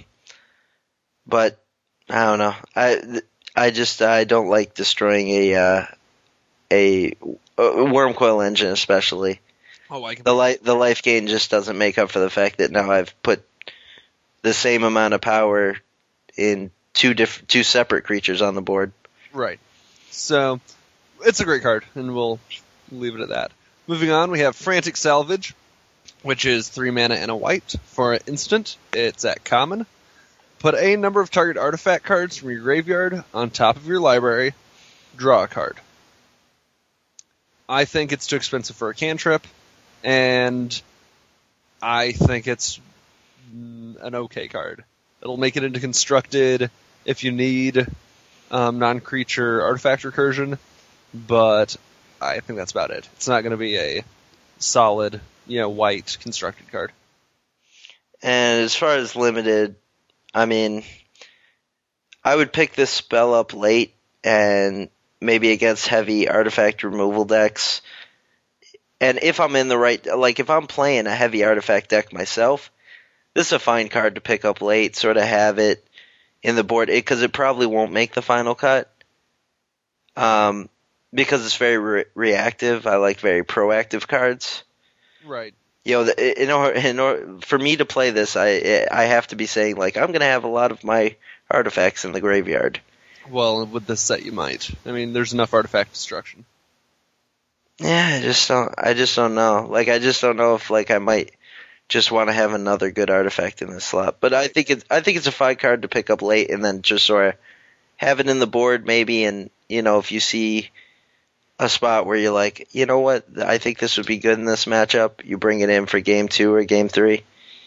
but 1.26 1.58
I 2.08 2.24
don't 2.24 2.38
know. 2.38 2.54
I 2.74 3.20
I 3.56 3.70
just 3.70 4.02
I 4.02 4.24
don't 4.24 4.48
like 4.48 4.74
destroying 4.74 5.28
a 5.28 5.54
uh, 5.54 5.84
a, 6.70 7.10
a 7.10 7.14
Wurmcoil 7.58 8.44
Engine, 8.46 8.68
especially 8.72 9.40
Oh, 9.90 10.04
I 10.04 10.14
can. 10.14 10.24
the 10.24 10.34
life 10.34 10.62
the 10.62 10.74
life 10.74 11.02
gain 11.02 11.26
just 11.26 11.50
doesn't 11.50 11.76
make 11.78 11.98
up 11.98 12.10
for 12.10 12.18
the 12.18 12.30
fact 12.30 12.58
that 12.58 12.70
now 12.70 12.90
I've 12.90 13.20
put 13.22 13.42
the 14.42 14.52
same 14.54 14.84
amount 14.84 15.14
of 15.14 15.20
power 15.20 15.76
in 16.36 16.70
two 16.94 17.14
different 17.14 17.48
two 17.48 17.62
separate 17.62 18.04
creatures 18.04 18.42
on 18.42 18.54
the 18.54 18.62
board. 18.62 18.92
Right. 19.32 19.58
So 20.10 20.60
it's 21.24 21.40
a 21.40 21.44
great 21.44 21.62
card, 21.62 21.84
and 21.94 22.14
we'll 22.14 22.38
leave 22.92 23.14
it 23.14 23.20
at 23.22 23.28
that. 23.30 23.52
Moving 23.86 24.10
on, 24.10 24.30
we 24.30 24.40
have 24.40 24.54
Frantic 24.54 24.96
Salvage, 24.96 25.54
which 26.22 26.44
is 26.44 26.68
three 26.68 26.90
mana 26.90 27.14
and 27.14 27.30
a 27.30 27.36
white 27.36 27.74
for 27.86 28.12
an 28.12 28.20
instant. 28.26 28.76
It's 28.92 29.24
at 29.24 29.44
common. 29.44 29.86
Put 30.58 30.74
a 30.74 30.96
number 30.96 31.20
of 31.20 31.30
target 31.30 31.56
artifact 31.56 32.04
cards 32.04 32.36
from 32.36 32.50
your 32.50 32.60
graveyard 32.60 33.22
on 33.32 33.50
top 33.50 33.76
of 33.76 33.86
your 33.86 34.00
library. 34.00 34.54
Draw 35.16 35.44
a 35.44 35.48
card. 35.48 35.76
I 37.68 37.84
think 37.84 38.12
it's 38.12 38.26
too 38.26 38.36
expensive 38.36 38.74
for 38.74 38.88
a 38.88 38.94
cantrip, 38.94 39.46
and 40.02 40.80
I 41.80 42.12
think 42.12 42.48
it's 42.48 42.80
an 43.52 44.14
okay 44.14 44.48
card. 44.48 44.84
It'll 45.22 45.36
make 45.36 45.56
it 45.56 45.64
into 45.64 45.80
constructed 45.80 46.70
if 47.04 47.24
you 47.24 47.30
need 47.30 47.86
um, 48.50 48.78
non-creature 48.78 49.62
artifact 49.62 50.02
recursion, 50.02 50.58
but 51.14 51.76
I 52.20 52.40
think 52.40 52.58
that's 52.58 52.72
about 52.72 52.90
it. 52.90 53.08
It's 53.16 53.28
not 53.28 53.42
going 53.42 53.52
to 53.52 53.56
be 53.56 53.76
a 53.76 54.04
solid, 54.58 55.20
you 55.46 55.60
know, 55.60 55.68
white 55.68 56.16
constructed 56.20 56.70
card. 56.72 56.90
And 58.22 58.64
as 58.64 58.74
far 58.74 58.96
as 58.96 59.14
limited, 59.14 59.76
I 60.34 60.46
mean, 60.46 60.84
I 62.24 62.34
would 62.36 62.52
pick 62.52 62.74
this 62.74 62.90
spell 62.90 63.34
up 63.34 63.54
late 63.54 63.94
and 64.22 64.88
maybe 65.20 65.52
against 65.52 65.88
heavy 65.88 66.28
artifact 66.28 66.84
removal 66.84 67.24
decks. 67.24 67.82
And 69.00 69.18
if 69.22 69.40
I'm 69.40 69.56
in 69.56 69.68
the 69.68 69.78
right, 69.78 70.04
like 70.06 70.40
if 70.40 70.50
I'm 70.50 70.66
playing 70.66 71.06
a 71.06 71.14
heavy 71.14 71.44
artifact 71.44 71.90
deck 71.90 72.12
myself, 72.12 72.70
this 73.34 73.48
is 73.48 73.52
a 73.52 73.58
fine 73.58 73.88
card 73.88 74.16
to 74.16 74.20
pick 74.20 74.44
up 74.44 74.60
late, 74.60 74.96
sort 74.96 75.16
of 75.16 75.22
have 75.22 75.58
it 75.58 75.84
in 76.42 76.56
the 76.56 76.64
board, 76.64 76.88
because 76.88 77.22
it 77.22 77.32
probably 77.32 77.66
won't 77.66 77.92
make 77.92 78.12
the 78.14 78.22
final 78.22 78.54
cut. 78.54 78.92
Um, 80.16 80.68
because 81.12 81.44
it's 81.44 81.56
very 81.56 81.78
re- 81.78 82.04
reactive. 82.14 82.86
I 82.86 82.96
like 82.96 83.20
very 83.20 83.44
proactive 83.44 84.06
cards 84.06 84.64
Right. 85.24 85.54
You 85.88 85.94
know, 86.04 86.12
in 86.12 86.50
order, 86.50 86.78
in 86.78 87.00
order 87.00 87.38
for 87.40 87.58
me 87.58 87.76
to 87.76 87.86
play 87.86 88.10
this, 88.10 88.36
I 88.36 88.86
I 88.90 89.04
have 89.04 89.26
to 89.28 89.36
be 89.36 89.46
saying 89.46 89.76
like 89.76 89.96
I'm 89.96 90.08
going 90.08 90.20
to 90.20 90.26
have 90.26 90.44
a 90.44 90.48
lot 90.48 90.70
of 90.70 90.84
my 90.84 91.16
artifacts 91.50 92.04
in 92.04 92.12
the 92.12 92.20
graveyard. 92.20 92.80
Well, 93.30 93.64
with 93.64 93.86
this 93.86 94.02
set, 94.02 94.22
you 94.22 94.32
might. 94.32 94.70
I 94.84 94.92
mean, 94.92 95.14
there's 95.14 95.32
enough 95.32 95.54
artifact 95.54 95.94
destruction. 95.94 96.44
Yeah, 97.78 98.18
I 98.18 98.20
just 98.20 98.46
don't. 98.48 98.74
I 98.76 98.92
just 98.92 99.16
don't 99.16 99.34
know. 99.34 99.66
Like, 99.70 99.88
I 99.88 99.98
just 99.98 100.20
don't 100.20 100.36
know 100.36 100.56
if 100.56 100.68
like 100.68 100.90
I 100.90 100.98
might 100.98 101.34
just 101.88 102.12
want 102.12 102.28
to 102.28 102.34
have 102.34 102.52
another 102.52 102.90
good 102.90 103.08
artifact 103.08 103.62
in 103.62 103.70
this 103.70 103.84
slot. 103.84 104.18
But 104.20 104.34
I 104.34 104.48
think 104.48 104.68
it's 104.68 104.84
I 104.90 105.00
think 105.00 105.16
it's 105.16 105.26
a 105.26 105.32
fine 105.32 105.56
card 105.56 105.82
to 105.82 105.88
pick 105.88 106.10
up 106.10 106.20
late 106.20 106.50
and 106.50 106.62
then 106.62 106.82
just 106.82 107.06
sort 107.06 107.28
of 107.28 107.34
have 107.96 108.20
it 108.20 108.28
in 108.28 108.40
the 108.40 108.46
board 108.46 108.86
maybe. 108.86 109.24
And 109.24 109.48
you 109.70 109.80
know, 109.80 109.98
if 109.98 110.12
you 110.12 110.20
see 110.20 110.70
a 111.58 111.68
spot 111.68 112.06
where 112.06 112.16
you're 112.16 112.32
like, 112.32 112.68
you 112.72 112.86
know 112.86 113.00
what, 113.00 113.24
I 113.38 113.58
think 113.58 113.78
this 113.78 113.96
would 113.96 114.06
be 114.06 114.18
good 114.18 114.38
in 114.38 114.44
this 114.44 114.64
matchup, 114.64 115.24
you 115.24 115.38
bring 115.38 115.60
it 115.60 115.70
in 115.70 115.86
for 115.86 116.00
game 116.00 116.28
two 116.28 116.54
or 116.54 116.64
game 116.64 116.88
three. 116.88 117.24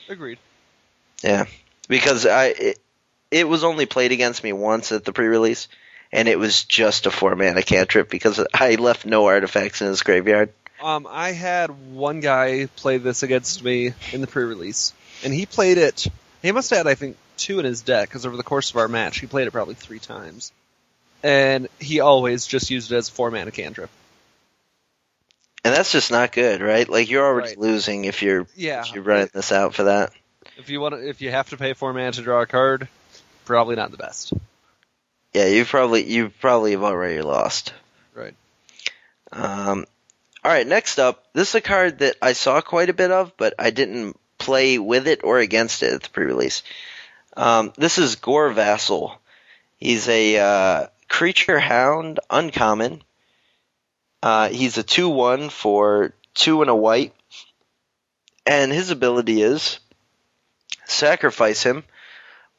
Agreed. 0.07 0.39
Yeah, 1.23 1.45
because 1.87 2.25
I 2.25 2.45
it, 2.45 2.79
it 3.29 3.47
was 3.47 3.63
only 3.63 3.85
played 3.85 4.11
against 4.11 4.43
me 4.43 4.53
once 4.53 4.91
at 4.91 5.05
the 5.05 5.13
pre-release, 5.13 5.67
and 6.11 6.27
it 6.27 6.39
was 6.39 6.63
just 6.63 7.05
a 7.05 7.11
four 7.11 7.35
mana 7.35 7.61
cantrip 7.61 8.09
because 8.09 8.43
I 8.53 8.75
left 8.75 9.05
no 9.05 9.25
artifacts 9.27 9.81
in 9.81 9.87
his 9.87 10.03
graveyard. 10.03 10.51
Um, 10.81 11.07
I 11.09 11.31
had 11.31 11.93
one 11.93 12.21
guy 12.21 12.65
play 12.75 12.97
this 12.97 13.23
against 13.23 13.63
me 13.63 13.93
in 14.11 14.21
the 14.21 14.27
pre-release, 14.27 14.93
and 15.23 15.33
he 15.33 15.45
played 15.45 15.77
it. 15.77 16.07
He 16.41 16.51
must 16.51 16.71
have 16.71 16.77
had, 16.77 16.87
I 16.87 16.95
think, 16.95 17.17
two 17.37 17.59
in 17.59 17.65
his 17.65 17.81
deck 17.81 18.09
because 18.09 18.25
over 18.25 18.35
the 18.35 18.43
course 18.43 18.71
of 18.71 18.77
our 18.77 18.87
match, 18.87 19.19
he 19.19 19.27
played 19.27 19.47
it 19.47 19.51
probably 19.51 19.75
three 19.75 19.99
times, 19.99 20.51
and 21.23 21.67
he 21.79 21.99
always 21.99 22.45
just 22.47 22.69
used 22.69 22.91
it 22.91 22.95
as 22.95 23.09
a 23.09 23.11
four 23.11 23.31
mana 23.31 23.51
cantrip. 23.51 23.89
And 25.63 25.73
that's 25.75 25.91
just 25.91 26.09
not 26.11 26.31
good, 26.31 26.61
right? 26.61 26.87
Like 26.89 27.09
you're 27.09 27.25
already 27.25 27.49
Right. 27.49 27.59
losing 27.59 28.05
if 28.05 28.21
you're 28.23 28.47
Yeah, 28.55 28.81
if 28.81 28.93
you're 28.95 29.03
running 29.03 29.29
this 29.33 29.51
out 29.51 29.75
for 29.75 29.83
that. 29.83 30.11
if 30.57 30.69
you 30.69 30.81
want, 30.81 30.95
to, 30.95 31.07
if 31.07 31.21
you 31.21 31.29
have 31.31 31.49
to 31.51 31.57
pay 31.57 31.73
four 31.73 31.93
mana 31.93 32.11
to 32.13 32.21
draw 32.23 32.41
a 32.41 32.45
card, 32.47 32.87
probably 33.45 33.75
not 33.75 33.91
the 33.91 33.97
best. 33.97 34.33
Yeah, 35.33 35.45
you 35.45 35.63
probably 35.65 36.03
you 36.11 36.29
probably 36.29 36.71
have 36.71 36.83
already 36.83 37.21
lost. 37.21 37.73
Right. 38.15 38.33
Um, 39.31 39.85
all 40.43 40.51
right, 40.51 40.65
next 40.67 40.97
up, 40.99 41.23
this 41.33 41.49
is 41.49 41.55
a 41.55 41.61
card 41.61 41.99
that 41.99 42.15
I 42.21 42.33
saw 42.33 42.59
quite 42.61 42.89
a 42.89 42.93
bit 42.93 43.11
of, 43.11 43.31
but 43.37 43.53
I 43.59 43.69
didn't 43.69 44.17
play 44.39 44.79
with 44.79 45.07
it 45.07 45.23
or 45.23 45.37
against 45.37 45.83
it 45.83 45.93
at 45.93 46.03
the 46.03 46.09
pre-release. 46.09 46.63
Um, 47.37 47.71
this 47.77 47.97
is 47.99 48.15
Gore 48.15 48.49
Vassal. 48.51 49.15
He's 49.77 50.09
a 50.09 50.37
uh, 50.37 50.87
creature 51.11 51.59
hound, 51.59 52.21
uncommon. 52.29 53.03
Uh, 54.23 54.47
he's 54.47 54.77
a 54.77 54.83
two-one 54.83 55.49
for 55.49 56.13
two 56.33 56.61
and 56.61 56.69
a 56.69 56.75
white, 56.75 57.13
and 58.45 58.71
his 58.71 58.91
ability 58.91 59.41
is 59.41 59.79
sacrifice 60.85 61.63
him. 61.63 61.83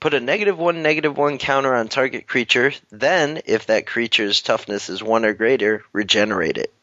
Put 0.01 0.13
a 0.13 0.21
negative 0.21 0.59
one, 0.59 0.83
negative 0.83 1.17
one 1.17 1.39
counter 1.39 1.75
on 1.75 1.89
target 1.89 2.27
creature. 2.27 2.73
Then, 2.91 3.41
if 3.47 3.67
that 3.67 3.87
creature's 3.87 4.43
toughness 4.43 4.91
is 4.91 5.03
one 5.03 5.25
or 5.25 5.33
greater, 5.33 5.85
regenerate 5.93 6.59
it. 6.59 6.75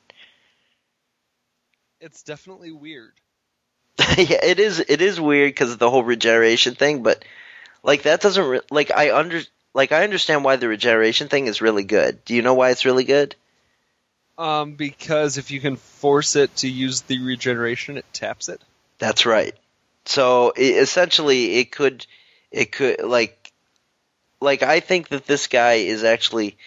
It's 2.00 2.24
definitely 2.24 2.72
weird. 2.72 3.14
yeah, 4.18 4.44
it 4.44 4.60
is. 4.60 4.80
It 4.80 5.02
is 5.02 5.22
weird 5.22 5.50
because 5.52 5.72
of 5.72 5.80
the 5.80 5.90
whole 5.90 6.04
regeneration 6.04 6.74
thing, 6.74 7.04
but 7.04 7.24
like 7.84 8.04
that 8.04 8.22
doesn't 8.22 8.48
re- 8.48 8.62
like 8.72 8.90
I 8.90 9.16
under 9.16 9.42
like 9.74 9.92
I 9.92 10.04
understand 10.04 10.44
why 10.44 10.56
the 10.56 10.68
regeneration 10.68 11.28
thing 11.28 11.48
is 11.48 11.62
really 11.62 11.84
good. 11.84 12.24
Do 12.26 12.36
you 12.36 12.42
know 12.42 12.54
why 12.54 12.72
it's 12.72 12.86
really 12.86 13.04
good? 13.04 13.36
Um, 14.38 14.74
because 14.74 15.38
if 15.38 15.52
you 15.52 15.60
can 15.60 15.76
force 15.76 16.36
it 16.36 16.56
to 16.58 16.70
use 16.70 17.02
the 17.02 17.22
regeneration, 17.22 17.98
it 17.98 18.06
taps 18.14 18.50
it. 18.50 18.62
That's 18.98 19.26
right. 19.26 19.54
So 20.06 20.54
i 20.58 20.62
essentially, 20.62 21.58
it 21.58 21.72
could 21.72 22.06
it 22.52 22.72
could 22.72 23.04
like 23.04 23.52
like 24.42 24.64
I 24.64 24.80
think 24.80 25.10
that 25.10 25.26
this 25.26 25.48
guy 25.48 25.74
is 25.74 26.04
actually 26.04 26.58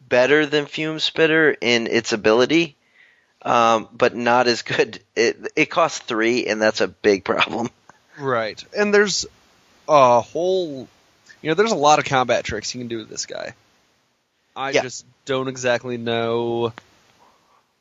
better 0.00 0.46
than 0.46 0.66
Fume 0.66 0.98
Spitter 0.98 1.56
in 1.60 1.86
its 1.86 2.12
ability, 2.12 2.76
um, 3.42 3.88
but 3.92 4.14
not 4.14 4.46
as 4.48 4.62
good. 4.62 5.00
It 5.14 5.52
it 5.56 5.66
costs 5.66 6.00
three, 6.00 6.46
and 6.46 6.60
that's 6.60 6.80
a 6.80 6.88
big 6.88 7.24
problem. 7.24 7.70
Right. 8.18 8.62
And 8.76 8.92
there's 8.92 9.24
a 9.88 10.20
whole, 10.20 10.86
you 11.42 11.48
know, 11.50 11.54
there's 11.54 11.72
a 11.72 11.76
lot 11.76 11.98
of 11.98 12.04
combat 12.04 12.44
tricks 12.44 12.74
you 12.74 12.80
can 12.80 12.88
do 12.88 12.98
with 12.98 13.08
this 13.08 13.26
guy. 13.26 13.54
I 14.56 14.70
Yeah. 14.70 14.82
just 14.82 15.04
don't 15.24 15.48
exactly 15.48 15.96
know 15.96 16.72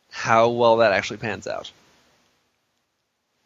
how 0.10 0.50
well 0.50 0.78
that 0.78 0.91
actually 0.93 1.17
pans 1.17 1.47
out. 1.47 1.71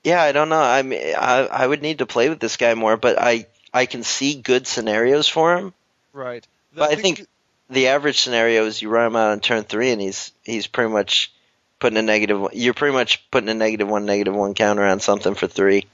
Yeah, 0.03 0.21
I 0.21 0.31
don't 0.31 0.49
know. 0.49 0.61
I 0.61 0.81
mean, 0.83 1.15
I 1.17 1.47
I 1.51 1.65
would 1.67 1.81
need 1.81 1.99
to 1.99 2.05
play 2.05 2.29
with 2.29 2.39
this 2.39 2.57
guy 2.57 2.73
more, 2.75 2.95
but 2.97 3.19
I 3.19 3.47
I 3.73 3.85
can 3.87 4.03
see 4.03 4.35
good 4.35 4.67
scenarios 4.67 5.27
for 5.27 5.57
him. 5.57 5.73
Right. 6.13 6.45
But 6.73 6.91
I 6.91 6.95
think 6.95 7.25
the 7.69 7.87
average 7.87 8.19
scenario 8.19 8.65
is 8.65 8.81
you 8.81 8.89
run 8.89 9.07
him 9.07 9.15
out 9.15 9.31
on 9.31 9.39
turn 9.39 9.63
three, 9.63 9.91
and 9.91 9.99
he's 9.99 10.31
he's 10.43 10.67
pretty 10.67 10.91
much 10.91 11.31
putting 11.79 11.97
a 11.97 12.01
negative. 12.03 12.39
one- 12.39 12.51
You're 12.53 12.73
pretty 12.75 12.93
much 12.93 13.29
putting 13.31 13.49
a 13.49 13.53
negative 13.55 13.87
one, 13.87 14.05
negative 14.05 14.35
one 14.35 14.53
counter 14.53 14.85
on 14.85 14.99
something 14.99 15.33
for 15.33 15.47
three. 15.47 15.85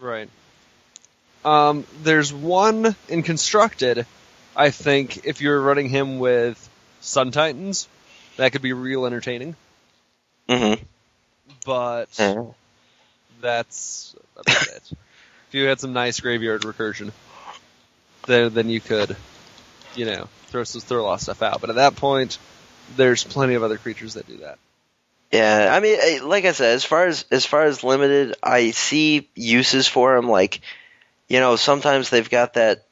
Right. 0.00 0.28
Um, 1.44 1.86
there's 2.02 2.32
one 2.32 2.96
in 3.08 3.22
constructed. 3.22 4.06
I 4.56 4.70
think 4.70 5.26
if 5.26 5.40
you're 5.40 5.60
running 5.60 5.88
him 5.88 6.18
with 6.18 6.68
Sun 7.00 7.32
Titans, 7.32 7.88
that 8.36 8.52
could 8.52 8.62
be 8.62 8.72
real 8.72 9.06
entertaining. 9.06 9.56
Mm-hmm. 10.48 10.82
But 11.66 12.08
that's 13.40 14.14
about 14.36 14.68
it. 14.68 14.92
If 15.48 15.58
you 15.60 15.68
had 15.68 15.78
some 15.78 15.92
nice 15.92 16.18
graveyard 16.18 16.62
recursion, 16.62 17.12
then 18.26 18.52
then 18.54 18.68
you 18.68 18.80
could, 18.80 19.16
you 19.94 20.04
know, 20.04 20.28
throw 20.48 20.64
some 20.64 20.80
throw 20.80 21.00
a 21.00 21.04
lot 21.04 21.14
of 21.14 21.20
stuff 21.20 21.42
out. 21.42 21.60
But 21.60 21.70
at 21.70 21.76
that 21.76 21.94
point, 21.94 22.38
there's 22.96 23.22
plenty 23.22 23.54
of 23.54 23.62
other 23.62 23.78
creatures 23.78 24.14
that 24.14 24.26
do 24.26 24.38
that. 24.38 24.58
Yeah, 25.30 25.70
I 25.72 25.78
mean, 25.78 26.28
like 26.28 26.44
I 26.44 26.52
said, 26.52 26.74
as 26.74 26.84
far 26.84 27.06
as 27.06 27.24
as 27.30 27.46
far 27.46 27.62
as 27.62 27.84
limited, 27.84 28.34
I 28.42 28.72
see 28.72 29.28
uses 29.36 29.86
for 29.86 30.16
them. 30.16 30.28
Like, 30.28 30.60
you 31.28 31.40
know, 31.40 31.56
sometimes 31.56 32.10
they've 32.10 32.28
got 32.28 32.54
that. 32.54 32.86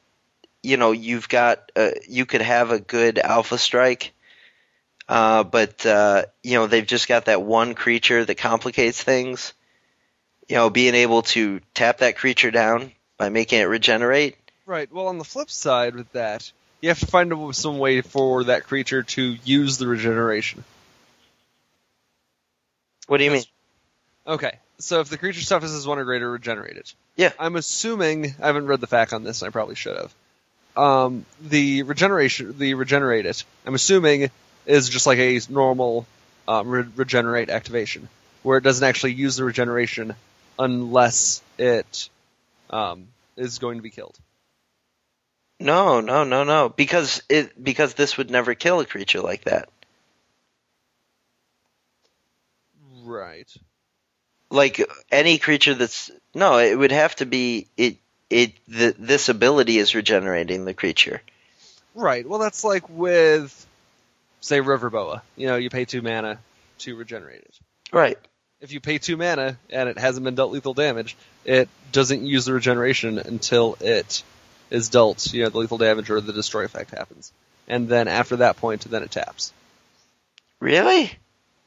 You 0.61 0.77
know, 0.77 0.91
you've 0.91 1.27
got 1.27 1.71
uh, 1.75 1.91
you 2.07 2.25
could 2.25 2.41
have 2.41 2.71
a 2.71 2.79
good 2.79 3.19
alpha 3.19 3.57
strike, 3.57 4.13
uh, 5.09 5.43
but 5.43 5.85
uh, 5.85 6.23
you 6.41 6.53
know 6.53 6.67
they've 6.67 6.87
just 6.87 7.07
got 7.07 7.25
that 7.25 7.41
one 7.41 7.75
creature 7.75 8.23
that 8.23 8.35
complicates 8.35 9.01
things. 9.03 9.53
You 10.47 10.55
know, 10.55 10.69
being 10.69 10.95
able 10.95 11.23
to 11.23 11.59
tap 11.73 11.99
that 11.99 12.17
creature 12.17 12.51
down 12.51 12.91
by 13.17 13.29
making 13.29 13.59
it 13.59 13.65
regenerate. 13.65 14.37
Right. 14.65 14.91
Well, 14.91 15.07
on 15.07 15.17
the 15.17 15.25
flip 15.25 15.49
side 15.49 15.95
with 15.95 16.11
that, 16.13 16.49
you 16.81 16.89
have 16.89 16.99
to 16.99 17.05
find 17.05 17.55
some 17.55 17.79
way 17.79 18.01
for 18.01 18.45
that 18.45 18.65
creature 18.65 19.03
to 19.03 19.37
use 19.43 19.77
the 19.77 19.87
regeneration. 19.87 20.63
What 23.07 23.17
do 23.17 23.25
you 23.25 23.31
mean? 23.31 23.43
Okay, 24.25 24.57
so 24.83 24.99
if 24.99 25.09
the 25.09 25.17
creature 25.17 25.45
toughness 25.45 25.71
is 25.71 25.87
one 25.87 25.97
or 25.97 26.03
greater, 26.03 26.29
regenerate 26.29 26.77
it. 26.77 26.93
Yeah. 27.15 27.31
I'm 27.39 27.55
assuming 27.55 28.35
I 28.41 28.47
haven't 28.47 28.67
read 28.67 28.81
the 28.81 28.87
FAQ 28.87 29.13
on 29.13 29.23
this, 29.23 29.41
and 29.41 29.47
I 29.47 29.51
probably 29.51 29.75
should 29.75 29.97
have. 29.97 30.13
Um, 30.75 31.25
the 31.41 31.83
regeneration, 31.83 32.57
the 32.57 32.73
regenerate 32.73 33.25
it. 33.25 33.43
I'm 33.65 33.75
assuming 33.75 34.29
is 34.65 34.89
just 34.89 35.07
like 35.07 35.19
a 35.19 35.39
normal 35.49 36.05
um, 36.47 36.69
re- 36.69 36.85
regenerate 36.95 37.49
activation, 37.49 38.09
where 38.41 38.57
it 38.57 38.63
doesn't 38.63 38.85
actually 38.87 39.13
use 39.13 39.37
the 39.37 39.43
regeneration 39.43 40.15
unless 40.59 41.41
it 41.57 42.09
um, 42.69 43.07
is 43.37 43.59
going 43.59 43.77
to 43.77 43.83
be 43.83 43.89
killed. 43.89 44.17
No, 45.59 46.01
no, 46.01 46.23
no, 46.23 46.43
no. 46.43 46.67
Because 46.67 47.23
it 47.29 47.63
because 47.63 47.93
this 47.93 48.17
would 48.17 48.29
never 48.29 48.53
kill 48.53 48.81
a 48.81 48.85
creature 48.85 49.21
like 49.21 49.45
that. 49.45 49.69
Right. 53.03 53.49
Like 54.53 54.79
any 55.11 55.37
creature 55.39 55.73
that's 55.73 56.11
no, 56.33 56.59
it 56.59 56.77
would 56.77 56.91
have 56.91 57.15
to 57.17 57.25
be 57.25 57.67
it. 57.75 57.97
It 58.29 58.53
the, 58.67 58.95
this 58.97 59.29
ability 59.29 59.77
is 59.77 59.93
regenerating 59.93 60.65
the 60.65 60.73
creature. 60.73 61.21
Right. 61.93 62.27
Well, 62.27 62.39
that's 62.39 62.63
like 62.63 62.89
with, 62.89 63.67
say, 64.41 64.59
River 64.61 64.89
Boa. 64.89 65.21
You 65.35 65.47
know, 65.47 65.55
you 65.57 65.69
pay 65.69 65.85
two 65.85 66.01
mana 66.01 66.39
to 66.79 66.95
regenerate 66.95 67.41
it. 67.41 67.59
Right. 67.91 68.17
if 68.63 68.71
you 68.71 68.79
pay 68.79 68.97
two 68.97 69.17
mana 69.17 69.57
and 69.69 69.89
it 69.89 69.99
hasn't 69.99 70.23
been 70.23 70.35
dealt 70.35 70.51
lethal 70.51 70.73
damage, 70.73 71.17
it 71.43 71.69
doesn't 71.91 72.25
use 72.25 72.45
the 72.45 72.53
regeneration 72.53 73.19
until 73.19 73.77
it 73.81 74.23
is 74.71 74.89
dealt, 74.89 75.33
you 75.33 75.43
know, 75.43 75.49
the 75.49 75.57
lethal 75.57 75.77
damage 75.77 76.09
or 76.09 76.21
the 76.21 76.33
destroy 76.33 76.63
effect 76.63 76.89
happens. 76.91 77.31
And 77.67 77.89
then 77.89 78.07
after 78.07 78.37
that 78.37 78.57
point, 78.57 78.81
then 78.89 79.03
it 79.03 79.11
taps. 79.11 79.51
Really? 80.61 81.11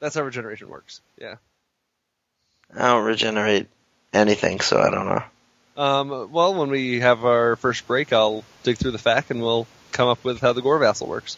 That's 0.01 0.15
how 0.15 0.23
regeneration 0.23 0.69
works. 0.69 1.03
Yeah. 1.21 1.37
I 2.75 2.89
don't 2.89 3.05
regenerate 3.05 3.69
anything, 4.13 4.61
so 4.61 4.81
I 4.81 4.91
don't 4.91 5.07
know. 5.07 5.23
Um, 5.77 6.33
well, 6.33 6.55
when 6.55 6.71
we 6.71 7.01
have 7.01 7.25
our 7.25 7.57
first 7.57 7.87
break, 7.87 8.13
I'll 8.13 8.45
dig 8.63 8.79
through 8.79 8.93
the 8.93 8.99
FAQ 8.99 9.31
and 9.31 9.43
we'll 9.43 9.67
come 9.93 10.09
up 10.09 10.25
with 10.25 10.41
how 10.41 10.53
the 10.53 10.63
Gore 10.63 10.79
Vassal 10.79 11.07
works. 11.07 11.37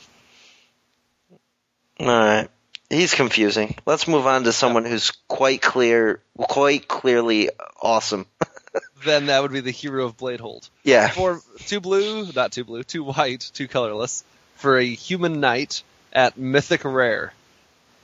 All 2.01 2.07
right. 2.07 2.49
He's 2.88 3.14
confusing. 3.14 3.75
Let's 3.85 4.09
move 4.09 4.27
on 4.27 4.45
to 4.45 4.53
someone 4.53 4.85
who's 4.85 5.11
quite 5.27 5.61
clear, 5.61 6.21
quite 6.37 6.88
clearly 6.88 7.51
awesome. 7.83 8.27
then 9.05 9.27
that 9.27 9.43
would 9.43 9.53
be 9.53 9.61
the 9.61 9.71
hero 9.71 10.07
of 10.07 10.17
Bladehold. 10.17 10.71
Yeah. 10.85 11.09
For 11.09 11.41
two 11.67 11.81
blue, 11.81 12.31
not 12.33 12.53
two 12.53 12.64
blue, 12.64 12.85
two 12.85 13.05
white, 13.05 13.51
two 13.53 13.69
colorless 13.69 14.25
for 14.57 14.79
a 14.79 14.85
human 14.87 15.41
knight 15.41 15.83
at 16.12 16.38
Mythic 16.38 16.85
Rare. 16.85 17.33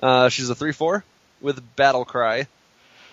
Uh, 0.00 0.28
she's 0.28 0.50
a 0.50 0.54
3 0.54 0.72
4 0.72 1.04
with 1.40 1.76
Battle 1.76 2.04
Cry. 2.04 2.46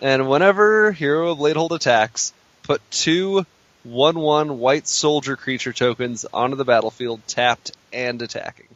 And 0.01 0.27
whenever 0.27 0.91
Hero 0.91 1.31
of 1.31 1.37
Bladehold 1.37 1.71
attacks, 1.71 2.33
put 2.63 2.81
two 2.89 3.45
1 3.83 4.19
1 4.19 4.59
white 4.59 4.87
soldier 4.87 5.37
creature 5.37 5.73
tokens 5.73 6.25
onto 6.33 6.55
the 6.55 6.65
battlefield, 6.65 7.21
tapped 7.27 7.71
and 7.93 8.21
attacking. 8.21 8.67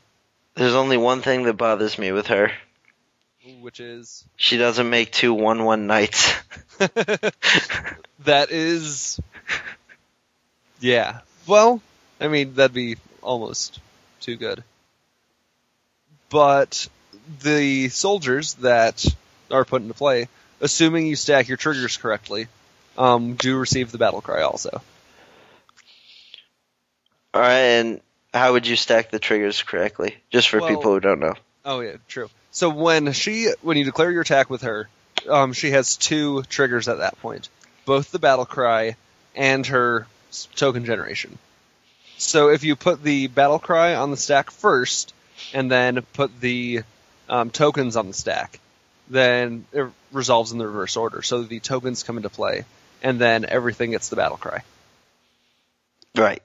There's 0.53 0.75
only 0.75 0.97
one 0.97 1.21
thing 1.21 1.43
that 1.43 1.53
bothers 1.53 1.97
me 1.97 2.11
with 2.11 2.27
her. 2.27 2.51
Which 3.59 3.79
is. 3.79 4.23
She 4.37 4.57
doesn't 4.57 4.89
make 4.89 5.11
two 5.11 5.33
one 5.33 5.63
one 5.65 5.85
knights. 5.85 6.33
that 6.79 8.47
is. 8.49 9.19
Yeah. 10.79 11.19
Well, 11.45 11.81
I 12.19 12.27
mean, 12.27 12.55
that'd 12.55 12.73
be 12.73 12.97
almost 13.21 13.79
too 14.21 14.35
good. 14.35 14.63
But 16.29 16.87
the 17.41 17.89
soldiers 17.89 18.55
that 18.55 19.05
are 19.51 19.65
put 19.65 19.81
into 19.81 19.93
play, 19.93 20.27
assuming 20.61 21.07
you 21.07 21.15
stack 21.15 21.47
your 21.47 21.57
triggers 21.57 21.97
correctly, 21.97 22.47
um, 22.97 23.35
do 23.35 23.57
receive 23.57 23.91
the 23.91 23.97
battle 23.97 24.21
cry 24.21 24.43
also. 24.43 24.81
All 27.33 27.41
right, 27.41 27.51
and 27.51 28.01
how 28.33 28.53
would 28.53 28.65
you 28.65 28.75
stack 28.75 29.11
the 29.11 29.19
triggers 29.19 29.61
correctly? 29.61 30.15
Just 30.31 30.49
for 30.49 30.59
Well- 30.59 30.69
people 30.69 30.93
who 30.93 30.99
don't 30.99 31.19
know. 31.19 31.35
Oh 31.65 31.79
yeah, 31.81 31.97
true. 32.07 32.29
So 32.51 32.69
when 32.69 33.11
she, 33.11 33.51
when 33.61 33.75
you 33.75 33.83
declare 33.83 34.11
your 34.11 34.21
attack 34.21 34.49
with 34.49 34.61
her, 34.61 34.87
um, 35.27 35.51
she 35.53 35.71
has 35.71 35.97
two 35.97 36.43
triggers 36.43 36.87
at 36.87 36.99
that 36.99 37.19
point, 37.21 37.49
both 37.85 38.11
the 38.11 38.19
battle 38.19 38.45
cry 38.45 38.95
and 39.35 39.65
her 39.67 40.07
token 40.55 40.85
generation. 40.85 41.37
So 42.17 42.49
if 42.49 42.63
you 42.63 42.75
put 42.75 43.03
the 43.03 43.27
battle 43.27 43.59
cry 43.59 43.95
on 43.95 44.11
the 44.11 44.17
stack 44.17 44.51
first, 44.51 45.13
and 45.53 45.69
then 45.69 46.01
put 46.13 46.39
the 46.39 46.83
um, 47.27 47.49
tokens 47.49 47.95
on 47.97 48.07
the 48.07 48.13
stack, 48.13 48.59
then 49.09 49.65
it 49.71 49.87
resolves 50.11 50.51
in 50.51 50.57
the 50.57 50.67
reverse 50.67 50.97
order. 50.97 51.21
So 51.21 51.43
the 51.43 51.59
tokens 51.59 52.03
come 52.03 52.17
into 52.17 52.29
play, 52.29 52.65
and 53.03 53.19
then 53.19 53.45
everything 53.45 53.91
gets 53.91 54.09
the 54.09 54.15
battle 54.15 54.37
cry. 54.37 54.63
Right. 56.15 56.41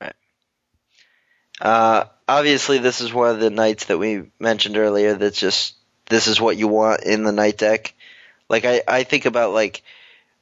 Right. 0.00 0.14
Uh, 1.60 2.04
obviously, 2.28 2.78
this 2.78 3.00
is 3.00 3.12
one 3.12 3.30
of 3.30 3.40
the 3.40 3.50
knights 3.50 3.86
that 3.86 3.98
we 3.98 4.30
mentioned 4.38 4.76
earlier. 4.76 5.14
That's 5.14 5.38
just 5.38 5.74
this 6.06 6.26
is 6.26 6.40
what 6.40 6.56
you 6.56 6.68
want 6.68 7.02
in 7.02 7.24
the 7.24 7.32
knight 7.32 7.58
deck. 7.58 7.94
Like 8.48 8.64
I, 8.64 8.82
I 8.86 9.04
think 9.04 9.26
about 9.26 9.52
like 9.52 9.82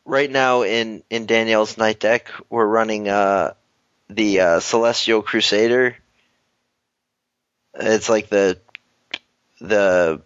right 0.04 0.30
now 0.30 0.62
in 0.62 1.02
in 1.10 1.26
Danielle's 1.26 1.78
knight 1.78 2.00
deck, 2.00 2.30
we're 2.50 2.66
running 2.66 3.08
uh 3.08 3.54
the 4.08 4.40
uh, 4.40 4.60
Celestial 4.60 5.22
Crusader. 5.22 5.96
It's 7.74 8.08
like 8.08 8.28
the 8.28 8.58
the 9.60 10.22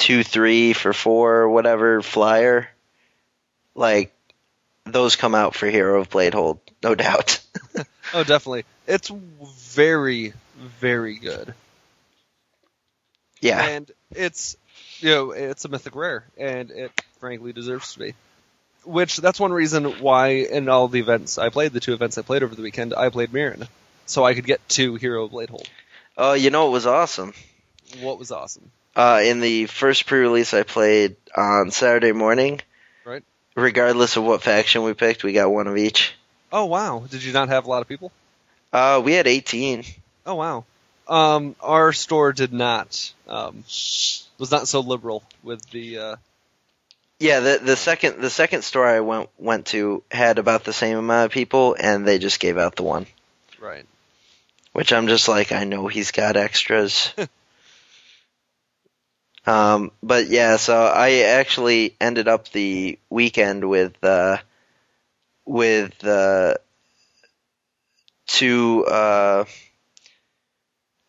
two 0.00 0.24
three 0.24 0.72
for 0.72 0.92
four 0.92 1.48
whatever 1.48 2.02
flyer. 2.02 2.68
Like 3.76 4.12
those 4.84 5.14
come 5.14 5.36
out 5.36 5.54
for 5.54 5.68
Hero 5.68 6.00
of 6.00 6.10
Bladehold, 6.10 6.58
no 6.82 6.96
doubt. 6.96 7.40
Oh, 8.12 8.24
definitely. 8.24 8.64
It's 8.88 9.08
very, 9.08 10.32
very 10.58 11.14
good. 11.14 11.54
yeah. 13.40 13.64
and 13.64 13.88
it's 14.10 14.56
you 14.98 15.10
know 15.10 15.30
it's 15.30 15.64
a 15.64 15.68
mythic 15.68 15.94
rare, 15.94 16.24
and 16.36 16.72
it 16.72 16.90
frankly 17.20 17.52
deserves 17.52 17.92
to 17.92 18.00
be. 18.00 18.14
Which 18.84 19.18
that's 19.18 19.38
one 19.38 19.52
reason 19.52 19.84
why 20.00 20.28
in 20.50 20.68
all 20.68 20.88
the 20.88 20.98
events 20.98 21.38
I 21.38 21.50
played, 21.50 21.72
the 21.72 21.78
two 21.78 21.92
events 21.92 22.18
I 22.18 22.22
played 22.22 22.42
over 22.42 22.52
the 22.56 22.62
weekend, 22.62 22.92
I 22.92 23.10
played 23.10 23.30
Mirran, 23.30 23.68
so 24.06 24.24
I 24.24 24.34
could 24.34 24.46
get 24.46 24.66
to 24.70 24.96
Hero 24.96 25.26
of 25.26 25.30
Bladehold. 25.30 25.68
Oh, 26.16 26.32
you 26.32 26.50
know 26.50 26.66
it 26.66 26.72
was 26.72 26.86
awesome. 26.86 27.32
What 28.00 28.18
was 28.18 28.32
awesome. 28.32 28.72
Uh, 28.96 29.20
in 29.24 29.40
the 29.40 29.66
first 29.66 30.06
pre-release 30.06 30.52
I 30.52 30.62
played 30.64 31.16
on 31.36 31.70
Saturday 31.70 32.12
morning, 32.12 32.60
Right. 33.04 33.22
regardless 33.54 34.16
of 34.16 34.24
what 34.24 34.42
faction 34.42 34.82
we 34.82 34.94
picked, 34.94 35.22
we 35.24 35.32
got 35.32 35.50
one 35.50 35.66
of 35.68 35.76
each. 35.76 36.12
Oh 36.52 36.64
wow! 36.66 37.04
Did 37.08 37.22
you 37.22 37.32
not 37.32 37.48
have 37.48 37.66
a 37.66 37.70
lot 37.70 37.82
of 37.82 37.88
people? 37.88 38.10
Uh, 38.72 39.00
we 39.04 39.12
had 39.12 39.26
18. 39.28 39.84
Oh 40.26 40.34
wow. 40.34 40.64
Um, 41.06 41.54
our 41.60 41.92
store 41.92 42.32
did 42.32 42.52
not 42.52 43.12
um, 43.28 43.64
was 44.38 44.50
not 44.50 44.68
so 44.68 44.80
liberal 44.80 45.22
with 45.42 45.62
the 45.70 45.98
uh, 45.98 46.16
Yeah, 47.20 47.40
the 47.40 47.60
the 47.62 47.76
second 47.76 48.20
the 48.20 48.30
second 48.30 48.62
store 48.62 48.86
I 48.86 49.00
went 49.00 49.28
went 49.38 49.66
to 49.66 50.02
had 50.10 50.38
about 50.38 50.64
the 50.64 50.72
same 50.72 50.98
amount 50.98 51.26
of 51.26 51.32
people, 51.32 51.76
and 51.78 52.06
they 52.06 52.18
just 52.18 52.40
gave 52.40 52.58
out 52.58 52.74
the 52.76 52.82
one. 52.82 53.06
right. 53.60 53.86
Which 54.72 54.92
I'm 54.92 55.08
just 55.08 55.26
like, 55.28 55.50
I 55.52 55.64
know 55.64 55.86
he's 55.88 56.10
got 56.12 56.36
extras. 56.36 57.12
um, 59.46 59.90
but 60.02 60.28
yeah, 60.28 60.56
so 60.56 60.76
I 60.84 61.20
actually 61.20 61.96
ended 62.00 62.28
up 62.28 62.48
the 62.50 62.98
weekend 63.08 63.68
with 63.68 64.02
uh, 64.04 64.38
with 65.46 66.04
uh, 66.04 66.54
two. 68.26 68.84
Uh, 68.86 69.44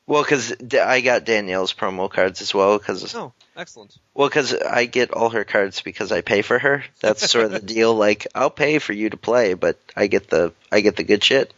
well, 0.07 0.23
because 0.23 0.53
I 0.73 1.01
got 1.01 1.25
Danielle's 1.25 1.73
promo 1.73 2.09
cards 2.09 2.41
as 2.41 2.53
well. 2.53 2.77
Because 2.77 3.13
Oh, 3.15 3.33
excellent. 3.55 3.95
well, 4.13 4.27
because 4.27 4.53
I 4.53 4.85
get 4.85 5.11
all 5.11 5.29
her 5.29 5.43
cards 5.45 5.81
because 5.81 6.11
I 6.11 6.21
pay 6.21 6.41
for 6.41 6.59
her. 6.59 6.83
That's 7.01 7.29
sort 7.29 7.45
of 7.45 7.51
the 7.51 7.59
deal. 7.73 7.95
Like 7.95 8.27
I'll 8.35 8.49
pay 8.49 8.79
for 8.79 8.93
you 8.93 9.09
to 9.09 9.17
play, 9.17 9.53
but 9.53 9.79
I 9.95 10.07
get 10.07 10.29
the 10.29 10.53
I 10.71 10.81
get 10.81 10.95
the 10.95 11.03
good 11.03 11.23
shit 11.23 11.53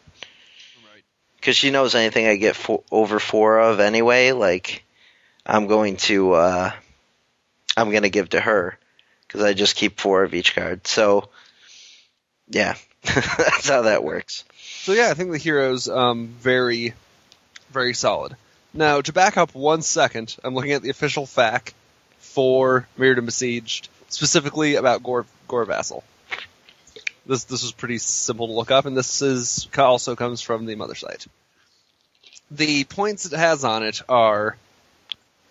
Right. 0.84 1.04
because 1.38 1.56
she 1.56 1.72
knows 1.72 1.96
anything 1.96 2.28
I 2.28 2.36
get 2.36 2.56
fo- 2.56 2.84
over 2.92 3.20
four 3.20 3.60
of 3.60 3.80
anyway. 3.80 4.32
Like 4.34 4.83
I'm 5.46 5.68
going 5.68 5.98
to 5.98 6.34
uh, 6.34 6.72
I'm 7.76 7.92
gonna 7.92 8.10
give 8.10 8.30
to 8.30 8.40
her 8.40 8.78
because 9.28 9.44
I 9.44 9.54
just 9.54 9.76
keep 9.76 10.00
four 10.00 10.24
of 10.24 10.34
each 10.34 10.56
card. 10.56 10.88
So 10.88 11.30
yeah, 12.48 12.76
that's 13.04 13.70
how 13.70 13.84
that 13.84 14.04
works. 14.04 14.46
So 14.58 14.94
yeah, 14.94 15.10
I 15.10 15.14
think 15.14 15.32
the 15.32 15.38
hero's 15.38 15.90
um, 15.90 16.28
very, 16.28 16.94
very 17.72 17.94
solid. 17.94 18.36
Now 18.74 19.02
to 19.02 19.14
back 19.14 19.38
up 19.38 19.54
one 19.54 19.82
second, 19.82 20.36
I'm 20.44 20.56
looking 20.56 20.72
at 20.72 20.82
the 20.82 20.90
official 20.90 21.26
FAQ 21.26 21.74
for 22.20 22.88
Mirrodin 22.98 23.26
Besieged, 23.26 23.90
specifically 24.10 24.76
about 24.76 25.04
Gore, 25.04 25.26
Gore 25.48 25.66
Vassal. 25.66 26.04
This 27.26 27.46
this 27.46 27.64
was 27.64 27.72
pretty 27.72 28.00
simple 28.00 28.48
to 28.48 28.54
look 28.54 28.72
up, 28.72 28.86
and 28.86 28.98
this 28.98 29.22
is 29.22 29.68
also 29.78 30.16
comes 30.16 30.42
from 30.42 30.66
the 30.66 30.76
mother 30.76 30.96
site. 30.96 31.26
The 32.52 32.84
points 32.84 33.26
it 33.26 33.38
has 33.38 33.64
on 33.64 33.84
it 33.84 34.02
are 34.10 34.58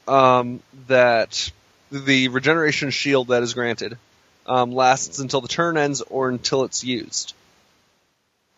um, 0.08 0.60
that 0.88 1.50
the 1.90 2.28
regeneration 2.28 2.90
shield 2.90 3.28
that 3.28 3.42
is 3.42 3.54
granted 3.54 3.98
um, 4.46 4.72
lasts 4.72 5.18
until 5.18 5.40
the 5.40 5.48
turn 5.48 5.76
ends 5.76 6.00
or 6.00 6.28
until 6.28 6.64
it's 6.64 6.82
used. 6.82 7.34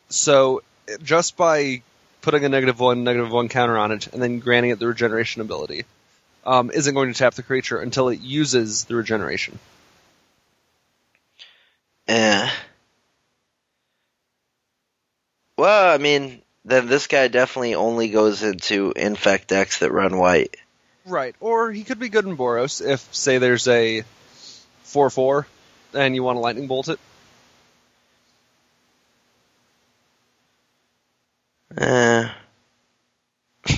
So 0.09 0.63
just 1.03 1.37
by 1.37 1.83
putting 2.23 2.45
a 2.45 2.49
negative 2.49 2.81
one, 2.81 3.05
negative 3.05 3.31
one 3.31 3.49
counter 3.49 3.77
on 3.77 3.93
it, 3.93 4.07
and 4.09 4.23
then 4.23 4.39
granting 4.39 4.71
it 4.71 4.79
the 4.79 4.87
regeneration 4.87 5.43
ability, 5.43 5.85
um, 6.47 6.71
isn't 6.71 6.95
going 6.95 7.13
to 7.13 7.19
tap 7.19 7.35
the 7.35 7.43
creature 7.43 7.79
until 7.79 8.09
it 8.09 8.21
uses 8.21 8.85
the 8.85 8.95
regeneration. 8.95 9.59
Eh. 12.09 12.51
Well, 15.57 15.95
I 15.95 15.99
mean, 15.99 16.43
then 16.65 16.87
this 16.87 17.07
guy 17.07 17.29
definitely 17.29 17.75
only 17.75 18.09
goes 18.09 18.43
into 18.43 18.93
infect 18.97 19.49
decks 19.49 19.79
that 19.79 19.93
run 19.93 20.17
white. 20.19 20.57
Right. 21.07 21.35
Or 21.41 21.71
he 21.71 21.85
could 21.85 21.99
be 21.99 22.09
good 22.09 22.25
in 22.25 22.37
Boros 22.37 22.85
if, 22.85 23.01
say, 23.15 23.39
there's 23.39 23.69
a 23.69 24.05
4 24.85 25.11
4 25.11 25.47
and 25.93 26.15
you 26.15 26.23
want 26.23 26.37
to 26.37 26.41
lightning 26.41 26.67
bolt 26.67 26.89
it. 26.89 26.99
Eh. 31.77 32.29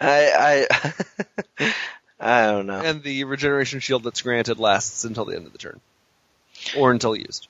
I 0.00 0.66
I 1.60 1.74
I 2.20 2.46
don't 2.46 2.66
know. 2.66 2.80
And 2.80 3.02
the 3.02 3.24
regeneration 3.24 3.80
shield 3.80 4.02
that's 4.02 4.22
granted 4.22 4.58
lasts 4.58 5.04
until 5.04 5.24
the 5.24 5.36
end 5.36 5.46
of 5.46 5.52
the 5.52 5.58
turn. 5.58 5.80
Or 6.76 6.90
until 6.90 7.16
used. 7.16 7.48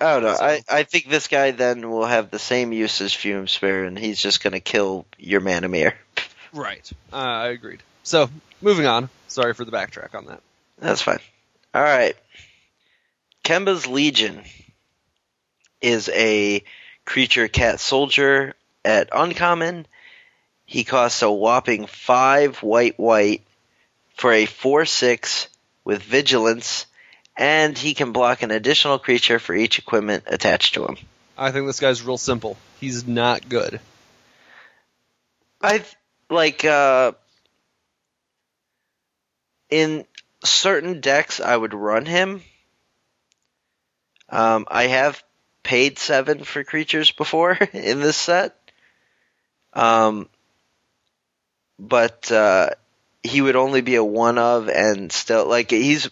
I 0.00 0.14
don't 0.14 0.22
know. 0.22 0.34
So- 0.34 0.44
I, 0.44 0.62
I 0.68 0.82
think 0.84 1.08
this 1.08 1.28
guy 1.28 1.50
then 1.50 1.90
will 1.90 2.06
have 2.06 2.30
the 2.30 2.38
same 2.38 2.72
use 2.72 3.00
as 3.00 3.12
Fume 3.12 3.48
Spare, 3.48 3.84
and 3.84 3.98
he's 3.98 4.20
just 4.20 4.42
going 4.42 4.52
to 4.54 4.60
kill 4.60 5.06
your 5.18 5.40
Manamir. 5.40 5.92
Right. 6.52 6.90
Uh, 7.12 7.16
I 7.16 7.48
agreed. 7.48 7.82
So, 8.02 8.30
moving 8.60 8.86
on. 8.86 9.08
Sorry 9.28 9.54
for 9.54 9.64
the 9.64 9.70
backtrack 9.72 10.14
on 10.14 10.26
that. 10.26 10.40
That's 10.78 11.02
fine. 11.02 11.20
All 11.74 11.82
right. 11.82 12.16
Kemba's 13.44 13.86
Legion 13.86 14.42
is 15.80 16.08
a 16.08 16.62
creature 17.04 17.48
cat 17.48 17.80
soldier 17.80 18.54
at 18.84 19.08
uncommon. 19.12 19.86
He 20.66 20.84
costs 20.84 21.22
a 21.22 21.30
whopping 21.30 21.86
five 21.86 22.62
white 22.62 22.98
white 22.98 23.42
for 24.16 24.32
a 24.32 24.46
four 24.46 24.84
six 24.84 25.48
with 25.84 26.02
vigilance, 26.02 26.86
and 27.40 27.76
he 27.76 27.94
can 27.94 28.12
block 28.12 28.42
an 28.42 28.50
additional 28.50 28.98
creature 28.98 29.38
for 29.38 29.54
each 29.54 29.78
equipment 29.78 30.24
attached 30.26 30.74
to 30.74 30.84
him. 30.84 30.98
I 31.38 31.50
think 31.50 31.66
this 31.66 31.80
guy's 31.80 32.02
real 32.02 32.18
simple. 32.18 32.58
He's 32.78 33.06
not 33.06 33.48
good. 33.48 33.80
I 35.62 35.82
like 36.28 36.64
uh 36.66 37.12
in 39.70 40.04
certain 40.44 41.00
decks 41.00 41.40
I 41.40 41.56
would 41.56 41.72
run 41.72 42.04
him. 42.04 42.42
Um, 44.28 44.66
I 44.68 44.84
have 44.88 45.22
paid 45.62 45.98
seven 45.98 46.44
for 46.44 46.62
creatures 46.62 47.10
before 47.10 47.52
in 47.72 48.00
this 48.00 48.16
set. 48.16 48.54
Um, 49.72 50.28
but 51.78 52.30
uh, 52.30 52.70
he 53.22 53.40
would 53.40 53.56
only 53.56 53.80
be 53.80 53.94
a 53.94 54.04
one 54.04 54.38
of, 54.38 54.68
and 54.68 55.10
still 55.10 55.48
like 55.48 55.70
he's. 55.70 56.10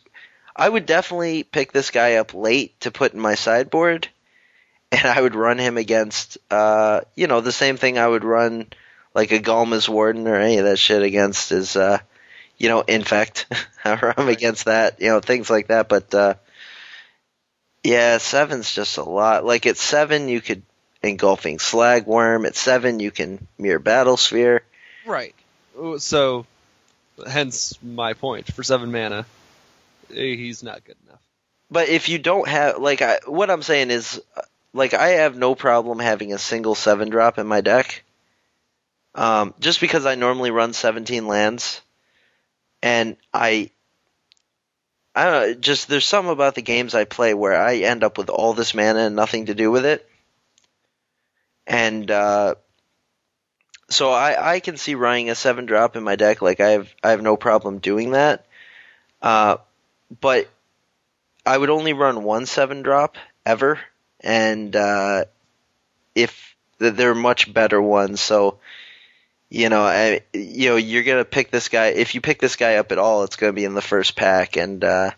I 0.59 0.69
would 0.69 0.87
definitely 0.87 1.45
pick 1.45 1.73
this 1.73 1.91
guy 1.91 2.17
up 2.17 2.35
late 2.35 2.79
to 2.81 2.91
put 2.91 3.15
in 3.15 3.21
my 3.21 3.37
sideboard, 3.37 4.09
and 4.93 5.07
I 5.07 5.21
would 5.21 5.35
run 5.35 5.59
him 5.59 5.77
against, 5.77 6.39
uh, 6.51 7.03
you 7.15 7.29
know, 7.29 7.41
the 7.41 7.53
same 7.53 7.77
thing 7.77 7.99
I 7.99 8.07
would 8.07 8.25
run 8.25 8.67
like 9.15 9.33
a 9.33 9.39
Ghalma's 9.39 9.89
Warden 9.89 10.27
or 10.27 10.37
any 10.37 10.59
of 10.59 10.65
that 10.65 10.79
shit 10.79 11.03
against 11.03 11.53
is, 11.53 11.77
uh, 11.77 11.99
you 12.57 12.69
know, 12.69 12.81
Infect. 12.83 13.47
I 13.85 13.95
run 13.95 14.29
against 14.29 14.67
that, 14.67 15.01
you 15.01 15.09
know, 15.09 15.21
things 15.21 15.49
like 15.49 15.69
that. 15.69 15.89
But 15.89 16.13
uh, 16.13 16.35
yeah, 17.85 18.19
seven's 18.19 18.73
just 18.73 18.99
a 18.99 19.05
lot. 19.05 19.45
Like 19.45 19.67
at 19.67 19.77
seven, 19.77 20.29
you 20.29 20.41
could 20.41 20.63
Engulfing 21.03 21.59
Slagwurm. 21.59 22.47
At 22.47 22.57
seven, 22.57 22.99
you 22.99 23.11
can 23.11 23.47
Myr 23.57 23.79
Battlesphere. 23.79 24.61
Right. 25.07 25.35
So, 25.99 26.45
hence 27.27 27.79
my 27.83 28.15
point 28.15 28.53
for 28.53 28.65
seven 28.65 28.91
mana. 28.91 29.25
Eh, 30.15 30.37
He's 30.37 30.63
not 30.63 30.85
good 30.85 30.97
enough. 31.07 31.21
But 31.71 31.89
if 31.89 32.09
you 32.09 32.19
don't 32.19 32.49
have 32.49 32.79
like 32.79 33.03
I, 33.03 33.19
what 33.27 33.51
I'm 33.51 33.63
saying 33.63 33.91
is 33.91 34.21
like 34.73 34.95
I 34.95 35.09
have 35.09 35.37
no 35.37 35.55
problem 35.55 35.99
having 35.99 36.33
a 36.33 36.39
single 36.39 36.75
seven 36.75 37.11
drop 37.11 37.39
in 37.39 37.47
my 37.47 37.61
deck. 37.61 38.05
Um, 39.15 39.55
just 39.59 39.81
because 39.81 40.07
I 40.07 40.15
normally 40.15 40.51
run 40.51 40.73
17 40.73 41.27
lands, 41.27 41.81
and 42.83 43.17
I, 43.35 43.71
I 45.15 45.25
don't 45.25 45.33
know, 45.33 45.55
just 45.55 45.89
there's 45.89 46.07
something 46.07 46.33
about 46.33 46.55
the 46.55 46.63
games 46.63 46.95
I 46.95 47.05
play 47.05 47.35
where 47.35 47.61
I 47.61 47.79
end 47.79 48.05
up 48.05 48.17
with 48.17 48.31
all 48.31 48.55
this 48.55 48.75
mana 48.75 49.01
and 49.01 49.17
nothing 49.17 49.47
to 49.47 49.55
do 49.55 49.73
with 49.73 49.87
it, 49.87 50.09
and 51.67 52.09
uh, 52.11 52.55
so 53.91 54.13
I 54.13 54.55
I 54.55 54.61
can 54.61 54.77
see 54.77 54.95
running 54.95 55.31
a 55.31 55.35
seven 55.35 55.67
drop 55.67 55.97
in 55.97 56.05
my 56.05 56.15
deck. 56.15 56.41
Like 56.41 56.61
I 56.61 56.71
have 56.71 56.95
I 57.03 57.11
have 57.11 57.23
no 57.23 57.37
problem 57.37 57.79
doing 57.79 58.13
that, 58.13 58.47
uh, 59.21 59.57
but 60.21 60.49
I 61.45 61.57
would 61.57 61.71
only 61.71 61.93
run 61.93 62.25
one 62.25 62.47
seven 62.47 62.83
drop 62.83 63.17
ever, 63.47 63.79
and 64.21 64.75
uh, 64.75 65.25
if 66.15 66.55
there 66.79 67.11
are 67.11 67.15
much 67.15 67.53
better 67.53 67.81
ones, 67.81 68.21
so 68.21 68.59
you 69.51 69.71
know, 69.71 69.83
I, 69.83 70.21
you 70.35 70.69
know, 70.71 70.77
you're 70.77 71.05
gonna 71.05 71.25
pick 71.25 71.51
this 71.51 71.69
guy. 71.69 71.87
If 71.87 72.15
you 72.15 72.21
pick 72.21 72.39
this 72.41 72.57
guy 72.57 72.77
up 72.77 72.93
at 72.93 72.99
all, 72.99 73.25
it's 73.25 73.37
gonna 73.37 73.53
be 73.55 73.65
in 73.65 73.75
the 73.75 73.81
first 73.83 74.15
pack, 74.15 74.57
and 74.57 74.85
uh, 74.85 75.11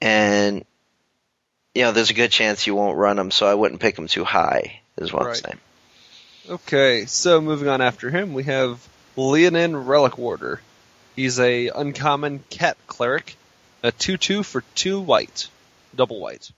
and 0.00 0.64
you 1.74 1.82
know, 1.82 1.92
there's 1.92 2.10
a 2.10 2.14
good 2.14 2.30
chance 2.30 2.66
you 2.66 2.74
won't 2.74 2.96
run 2.98 3.18
him. 3.18 3.30
So 3.30 3.46
I 3.46 3.54
wouldn't 3.54 3.80
pick 3.80 3.98
him 3.98 4.08
too 4.08 4.24
high. 4.24 4.80
Is 4.96 5.12
what 5.12 5.26
Right. 5.26 5.36
I'm 5.36 5.42
saying. 5.42 5.58
Okay, 6.48 7.06
so 7.06 7.40
moving 7.40 7.68
on 7.68 7.80
after 7.80 8.08
him, 8.08 8.32
we 8.32 8.44
have 8.44 8.86
Leonin 9.16 9.76
Relic 9.84 10.16
Warder. 10.16 10.60
He's 11.16 11.40
a 11.40 11.68
uncommon 11.68 12.44
cat 12.50 12.76
cleric, 12.86 13.36
a 13.82 13.90
2-2 13.90 14.44
for 14.44 14.62
2 14.74 15.00
white, 15.00 15.48
double 15.94 16.20
white. 16.20 16.50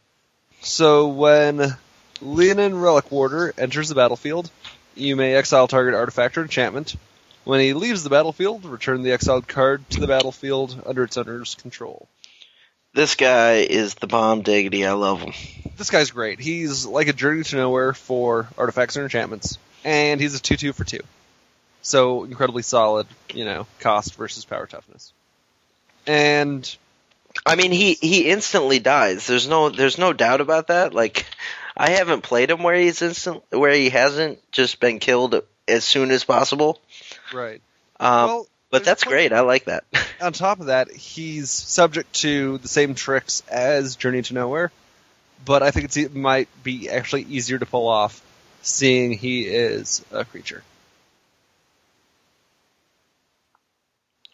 So 0.63 1.07
when 1.09 1.77
Leonin 2.21 2.77
Relic 2.77 3.11
Warder 3.13 3.55
enters 3.57 3.89
the 3.89 3.95
battlefield, 3.95 4.51
you 4.97 5.15
may 5.15 5.35
exile 5.35 5.69
target 5.69 5.95
artifact 5.95 6.37
or 6.37 6.43
enchantment. 6.43 6.97
When 7.45 7.61
he 7.61 7.73
leaves 7.73 8.03
the 8.03 8.11
battlefield, 8.11 8.65
return 8.65 9.05
the 9.05 9.13
exiled 9.13 9.47
card 9.47 9.89
to 9.91 10.01
the 10.01 10.09
battlefield 10.09 10.83
under 10.85 11.05
its 11.05 11.17
owner's 11.17 11.55
control. 11.55 12.09
This 12.95 13.15
guy 13.15 13.59
is 13.59 13.95
the 13.95 14.09
bomb 14.09 14.43
diggity. 14.43 14.85
I 14.85 14.93
love 14.93 15.21
him. 15.21 15.35
This 15.77 15.91
guy's 15.91 16.11
great. 16.11 16.41
He's 16.41 16.85
like 16.85 17.07
a 17.07 17.13
journey 17.13 17.45
to 17.45 17.57
nowhere 17.57 17.95
for 17.95 18.49
artifacts 18.59 18.97
and 18.97 19.05
enchantments, 19.05 19.57
and 19.85 20.21
he's 20.21 20.35
a 20.35 20.41
two-two 20.41 20.73
for 20.73 20.83
two. 20.83 21.01
So 21.83 22.25
incredibly 22.25 22.63
solid, 22.63 23.07
you 23.33 23.45
know, 23.45 23.67
cost 23.81 24.15
versus 24.17 24.45
power 24.45 24.67
toughness. 24.67 25.13
And 26.07 26.77
I 27.47 27.57
mean, 27.57 27.73
he 27.73 27.95
he 27.95 28.31
instantly 28.31 28.79
dies. 28.79 29.27
There's 29.27 29.49
no 29.49 29.69
there's 29.69 29.99
no 29.99 30.13
doubt 30.13 30.41
about 30.41 30.69
that. 30.69 30.95
Like, 30.95 31.27
I 31.77 31.91
haven't 31.91 32.23
played 32.23 32.51
him 32.51 32.63
where 32.63 32.77
he's 32.77 33.03
instant 33.03 33.43
where 33.51 33.73
he 33.73 33.91
hasn't 33.91 34.39
just 34.53 34.81
been 34.81 34.99
killed 34.99 35.43
as 35.67 35.85
soon 35.85 36.11
as 36.11 36.25
possible. 36.25 36.81
right. 37.33 37.61
Um, 38.01 38.27
well, 38.27 38.47
but 38.71 38.85
that's 38.85 39.05
great. 39.05 39.33
I 39.33 39.41
like 39.41 39.65
that. 39.65 39.85
On 40.21 40.33
top 40.33 40.61
of 40.61 40.67
that, 40.67 40.91
he's 40.91 41.51
subject 41.51 42.13
to 42.21 42.59
the 42.59 42.69
same 42.69 42.95
tricks 42.95 43.43
as 43.49 43.97
Journey 43.97 44.23
to 44.23 44.35
Nowhere, 44.35 44.71
but 45.45 45.63
I 45.63 45.71
think 45.71 45.87
it's, 45.87 45.97
it 45.97 46.15
might 46.15 46.49
be 46.63 46.91
actually 46.91 47.23
easier 47.23 47.59
to 47.59 47.67
pull 47.67 47.89
off, 47.89 48.21
seeing 48.63 49.13
he 49.13 49.47
is 49.47 50.05
a 50.11 50.25
creature. 50.25 50.63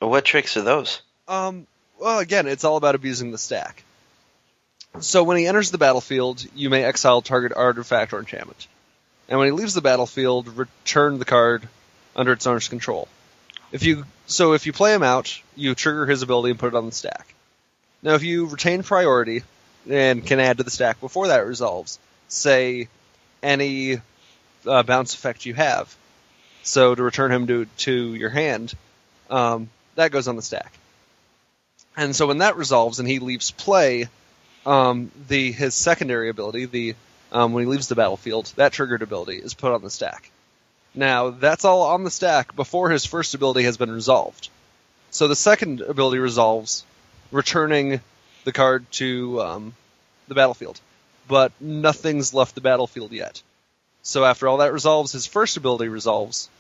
What 0.08 0.24
tricks 0.24 0.56
are 0.56 0.62
those? 0.62 1.00
Um, 1.28 1.66
well, 1.98 2.18
again, 2.18 2.46
it's 2.46 2.64
all 2.64 2.76
about 2.76 2.94
abusing 2.94 3.30
the 3.30 3.38
stack. 3.38 3.84
So 5.00 5.24
when 5.24 5.36
he 5.36 5.46
enters 5.46 5.70
the 5.70 5.78
battlefield, 5.78 6.44
you 6.54 6.70
may 6.70 6.84
exile 6.84 7.22
target 7.22 7.52
artifact 7.54 8.12
or 8.12 8.20
enchantment. 8.20 8.66
And 9.28 9.38
when 9.38 9.48
he 9.48 9.52
leaves 9.52 9.74
the 9.74 9.80
battlefield, 9.80 10.48
return 10.48 11.18
the 11.18 11.24
card 11.24 11.68
under 12.14 12.32
its 12.32 12.46
owner's 12.46 12.68
control. 12.68 13.08
If 13.72 13.82
you 13.82 14.04
so 14.26 14.52
if 14.52 14.66
you 14.66 14.72
play 14.72 14.94
him 14.94 15.02
out, 15.02 15.40
you 15.56 15.74
trigger 15.74 16.06
his 16.06 16.22
ability 16.22 16.50
and 16.50 16.58
put 16.58 16.72
it 16.72 16.76
on 16.76 16.86
the 16.86 16.92
stack. 16.92 17.34
Now 18.02 18.14
if 18.14 18.22
you 18.22 18.46
retain 18.46 18.82
priority 18.82 19.42
and 19.88 20.24
can 20.24 20.40
add 20.40 20.58
to 20.58 20.62
the 20.62 20.70
stack 20.70 21.00
before 21.00 21.28
that 21.28 21.46
resolves, 21.46 21.98
say 22.28 22.88
any 23.42 24.00
uh, 24.66 24.82
bounce 24.84 25.14
effect 25.14 25.44
you 25.44 25.54
have, 25.54 25.94
so 26.62 26.94
to 26.94 27.02
return 27.02 27.32
him 27.32 27.46
to 27.48 27.66
to 27.78 28.14
your 28.14 28.30
hand, 28.30 28.74
um, 29.28 29.68
that 29.96 30.10
goes 30.10 30.28
on 30.28 30.36
the 30.36 30.42
stack. 30.42 30.72
And 31.96 32.14
so 32.14 32.26
when 32.26 32.38
that 32.38 32.56
resolves 32.56 32.98
and 32.98 33.08
he 33.08 33.18
leaves 33.18 33.50
play, 33.50 34.08
um, 34.66 35.10
the 35.28 35.52
his 35.52 35.74
secondary 35.74 36.28
ability, 36.28 36.66
the 36.66 36.94
um, 37.32 37.52
when 37.52 37.64
he 37.64 37.70
leaves 37.70 37.88
the 37.88 37.94
battlefield, 37.94 38.52
that 38.56 38.72
triggered 38.72 39.02
ability 39.02 39.36
is 39.36 39.54
put 39.54 39.72
on 39.72 39.82
the 39.82 39.90
stack. 39.90 40.30
Now 40.94 41.30
that's 41.30 41.64
all 41.64 41.82
on 41.82 42.04
the 42.04 42.10
stack 42.10 42.54
before 42.56 42.90
his 42.90 43.04
first 43.04 43.34
ability 43.34 43.64
has 43.64 43.76
been 43.76 43.90
resolved. 43.90 44.48
So 45.10 45.28
the 45.28 45.36
second 45.36 45.80
ability 45.80 46.18
resolves, 46.18 46.84
returning 47.30 48.00
the 48.44 48.52
card 48.52 48.90
to 48.92 49.40
um, 49.40 49.74
the 50.28 50.34
battlefield, 50.34 50.80
but 51.28 51.52
nothing's 51.60 52.34
left 52.34 52.54
the 52.54 52.60
battlefield 52.60 53.12
yet. 53.12 53.42
So 54.02 54.24
after 54.24 54.48
all 54.48 54.58
that 54.58 54.72
resolves, 54.72 55.12
his 55.12 55.26
first 55.26 55.56
ability 55.56 55.88
resolves, 55.88 56.50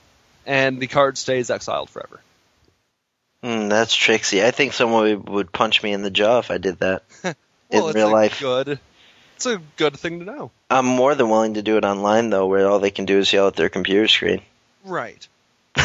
and 0.46 0.80
the 0.80 0.86
card 0.86 1.18
stays 1.18 1.50
exiled 1.50 1.90
forever. 1.90 2.20
Hmm, 3.44 3.68
that's 3.68 3.94
tricksy. 3.94 4.42
I 4.42 4.52
think 4.52 4.72
someone 4.72 5.22
would- 5.26 5.52
punch 5.52 5.82
me 5.82 5.92
in 5.92 6.00
the 6.00 6.10
jaw 6.10 6.38
if 6.38 6.50
I 6.50 6.56
did 6.58 6.78
that. 6.78 7.02
Well, 7.70 7.88
in 7.88 7.94
real 7.96 8.12
life. 8.12 8.38
good. 8.38 8.78
It's 9.34 9.46
a 9.46 9.60
good 9.76 9.98
thing 9.98 10.20
to 10.20 10.24
know. 10.24 10.50
I'm 10.70 10.86
more 10.86 11.14
than 11.16 11.28
willing 11.28 11.54
to 11.54 11.62
do 11.62 11.76
it 11.76 11.84
online 11.84 12.30
though, 12.30 12.46
where 12.46 12.68
all 12.68 12.78
they 12.78 12.92
can 12.92 13.04
do 13.04 13.18
is 13.18 13.32
yell 13.32 13.48
at 13.48 13.56
their 13.56 13.68
computer 13.68 14.06
screen. 14.06 14.42
Right. 14.84 15.26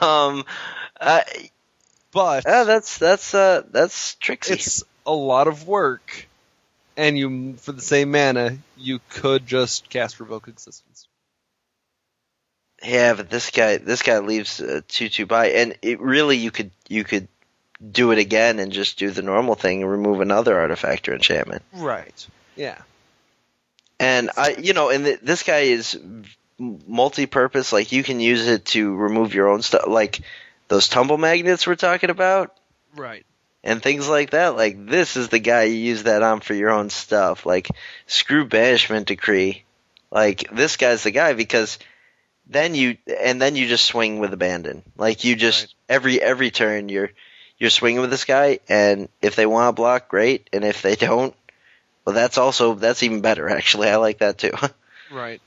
um, 0.00 0.44
uh, 1.00 1.20
But 2.12 2.46
uh, 2.46 2.64
that's 2.64 2.98
that's 2.98 3.34
uh, 3.34 3.62
that's 3.70 4.14
tricksy. 4.16 4.54
it's 4.54 4.84
a 5.06 5.12
lot 5.12 5.48
of 5.48 5.66
work, 5.66 6.28
and 6.96 7.18
you 7.18 7.54
for 7.56 7.72
the 7.72 7.82
same 7.82 8.12
mana 8.12 8.58
you 8.76 9.00
could 9.08 9.44
just 9.46 9.88
cast 9.90 10.20
Revoke 10.20 10.46
Existence. 10.46 11.08
Yeah, 12.84 13.14
but 13.14 13.28
this 13.28 13.50
guy 13.50 13.78
this 13.78 14.02
guy 14.02 14.18
leaves 14.20 14.60
uh, 14.60 14.82
two 14.88 15.08
two 15.08 15.26
by, 15.26 15.48
and 15.50 15.76
it 15.82 16.00
really 16.00 16.36
you 16.36 16.50
could 16.50 16.70
you 16.88 17.02
could 17.04 17.26
do 17.92 18.10
it 18.12 18.18
again 18.18 18.58
and 18.58 18.72
just 18.72 18.98
do 18.98 19.10
the 19.10 19.22
normal 19.22 19.54
thing 19.54 19.82
and 19.82 19.90
remove 19.90 20.20
another 20.20 20.58
artifact 20.58 21.08
or 21.08 21.14
enchantment. 21.14 21.62
Right. 21.72 22.26
Yeah. 22.56 22.78
And 24.00 24.30
I, 24.36 24.56
you 24.58 24.72
know, 24.74 24.90
and 24.90 25.04
th- 25.04 25.20
this 25.22 25.42
guy 25.42 25.60
is 25.60 25.98
multi-purpose. 26.58 27.72
Like 27.72 27.92
you 27.92 28.02
can 28.02 28.20
use 28.20 28.46
it 28.48 28.64
to 28.66 28.94
remove 28.94 29.34
your 29.34 29.48
own 29.48 29.62
stuff, 29.62 29.86
like 29.86 30.20
those 30.68 30.88
tumble 30.88 31.18
magnets 31.18 31.66
we're 31.66 31.74
talking 31.76 32.10
about, 32.10 32.56
Right. 32.94 33.24
and 33.64 33.82
things 33.82 34.08
like 34.08 34.30
that. 34.30 34.56
Like 34.56 34.86
this 34.86 35.16
is 35.16 35.28
the 35.28 35.38
guy 35.38 35.64
you 35.64 35.74
use 35.76 36.04
that 36.04 36.22
on 36.22 36.40
for 36.40 36.54
your 36.54 36.70
own 36.70 36.90
stuff. 36.90 37.46
Like 37.46 37.68
screw 38.06 38.44
banishment 38.44 39.06
decree. 39.08 39.64
Like 40.10 40.48
this 40.52 40.76
guy's 40.76 41.02
the 41.02 41.10
guy 41.10 41.32
because 41.34 41.78
then 42.48 42.74
you 42.74 42.96
and 43.20 43.40
then 43.40 43.56
you 43.56 43.68
just 43.68 43.84
swing 43.84 44.18
with 44.18 44.32
abandon. 44.32 44.82
Like 44.96 45.24
you 45.24 45.36
just 45.36 45.62
Right. 45.62 45.74
every 45.88 46.20
every 46.22 46.50
turn 46.50 46.88
you're 46.88 47.10
you're 47.58 47.70
swinging 47.70 48.00
with 48.00 48.10
this 48.10 48.24
guy, 48.24 48.60
and 48.68 49.08
if 49.20 49.36
they 49.36 49.46
want 49.46 49.68
to 49.68 49.72
block, 49.72 50.08
great, 50.08 50.48
and 50.52 50.64
if 50.64 50.82
they 50.82 50.96
don't, 50.96 51.34
Well, 52.04 52.14
that's 52.14 52.38
also 52.38 52.74
that's 52.74 53.02
even 53.02 53.20
better. 53.20 53.48
Actually, 53.58 53.88
I 53.88 53.96
like 53.96 54.18
that 54.18 54.38
too. 54.38 54.52
Right. 55.10 55.40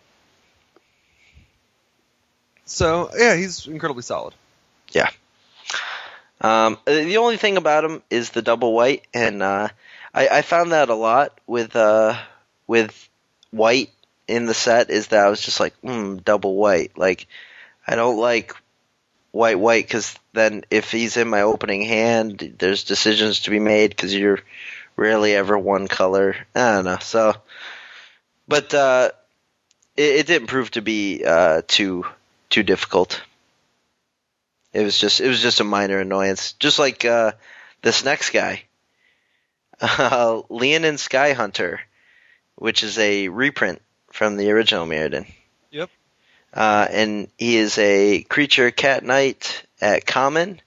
So 2.65 3.09
yeah, 3.17 3.35
he's 3.35 3.67
incredibly 3.67 4.01
solid. 4.03 4.33
Yeah. 4.91 5.09
Um, 6.39 6.79
the 6.85 7.17
only 7.17 7.37
thing 7.37 7.57
about 7.57 7.85
him 7.85 8.01
is 8.09 8.31
the 8.31 8.41
double 8.41 8.73
white, 8.73 9.03
and 9.13 9.43
uh, 9.43 9.67
I, 10.13 10.27
I 10.29 10.41
found 10.41 10.71
that 10.71 10.89
a 10.89 10.95
lot 10.95 11.39
with 11.45 11.75
uh, 11.75 12.17
with 12.65 13.07
white 13.51 13.91
in 14.31 14.45
the 14.45 14.53
set 14.53 14.89
is 14.89 15.07
that 15.07 15.25
I 15.25 15.29
was 15.29 15.41
just 15.41 15.59
like, 15.59 15.79
mm, 15.81 16.23
double 16.23 16.55
white. 16.55 16.97
Like, 16.97 17.27
I 17.85 17.95
don't 17.95 18.17
like 18.17 18.55
white 19.31 19.59
white 19.59 19.85
because 19.85 20.15
then 20.33 20.63
if 20.69 20.91
he's 20.91 21.17
in 21.17 21.27
my 21.29 21.41
opening 21.41 21.83
hand, 21.83 22.55
there's 22.57 22.85
decisions 22.85 23.41
to 23.41 23.49
be 23.49 23.59
made 23.59 23.89
because 23.89 24.15
you're 24.15 24.39
rarely 24.95 25.35
ever 25.35 25.57
one 25.57 25.87
color. 25.87 26.35
I 26.55 26.75
don't 26.75 26.85
know. 26.85 26.97
So, 27.01 27.35
but 28.47 28.73
uh, 28.73 29.11
it, 29.97 30.15
it 30.15 30.27
didn't 30.27 30.47
prove 30.47 30.71
to 30.71 30.81
be 30.81 31.23
uh, 31.25 31.61
too 31.67 32.05
too 32.49 32.63
difficult. 32.63 33.21
It 34.73 34.83
was 34.83 34.97
just 34.97 35.19
it 35.19 35.27
was 35.27 35.41
just 35.41 35.59
a 35.59 35.65
minor 35.65 35.99
annoyance, 35.99 36.53
just 36.53 36.79
like 36.79 37.03
uh, 37.03 37.33
this 37.81 38.05
next 38.05 38.29
guy, 38.29 38.63
uh, 39.81 40.41
Leonin 40.49 40.97
Sky 40.97 41.33
Hunter, 41.33 41.81
which 42.55 42.83
is 42.83 42.97
a 42.97 43.27
reprint 43.27 43.81
from 44.11 44.37
the 44.37 44.51
original 44.51 44.85
Mirrodin. 44.85 45.25
Yep. 45.71 45.89
Uh, 46.53 46.87
and 46.89 47.27
he 47.37 47.57
is 47.57 47.77
a 47.77 48.23
creature 48.23 48.71
cat 48.71 49.03
knight 49.03 49.63
at 49.79 50.05
common, 50.05 50.61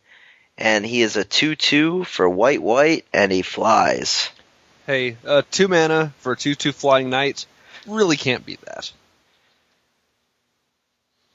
and 0.56 0.84
he 0.84 1.02
is 1.02 1.16
a 1.16 1.24
two-two 1.24 2.04
for 2.04 2.28
white 2.28 2.62
white, 2.62 3.04
and 3.12 3.30
he 3.30 3.42
flies. 3.42 4.30
Hey, 4.86 5.16
uh, 5.26 5.42
two 5.50 5.68
mana 5.68 6.12
for 6.18 6.32
a 6.32 6.36
two-two 6.36 6.72
flying 6.72 7.10
knight. 7.10 7.46
Really 7.86 8.16
can't 8.16 8.46
beat 8.46 8.60
that. 8.62 8.90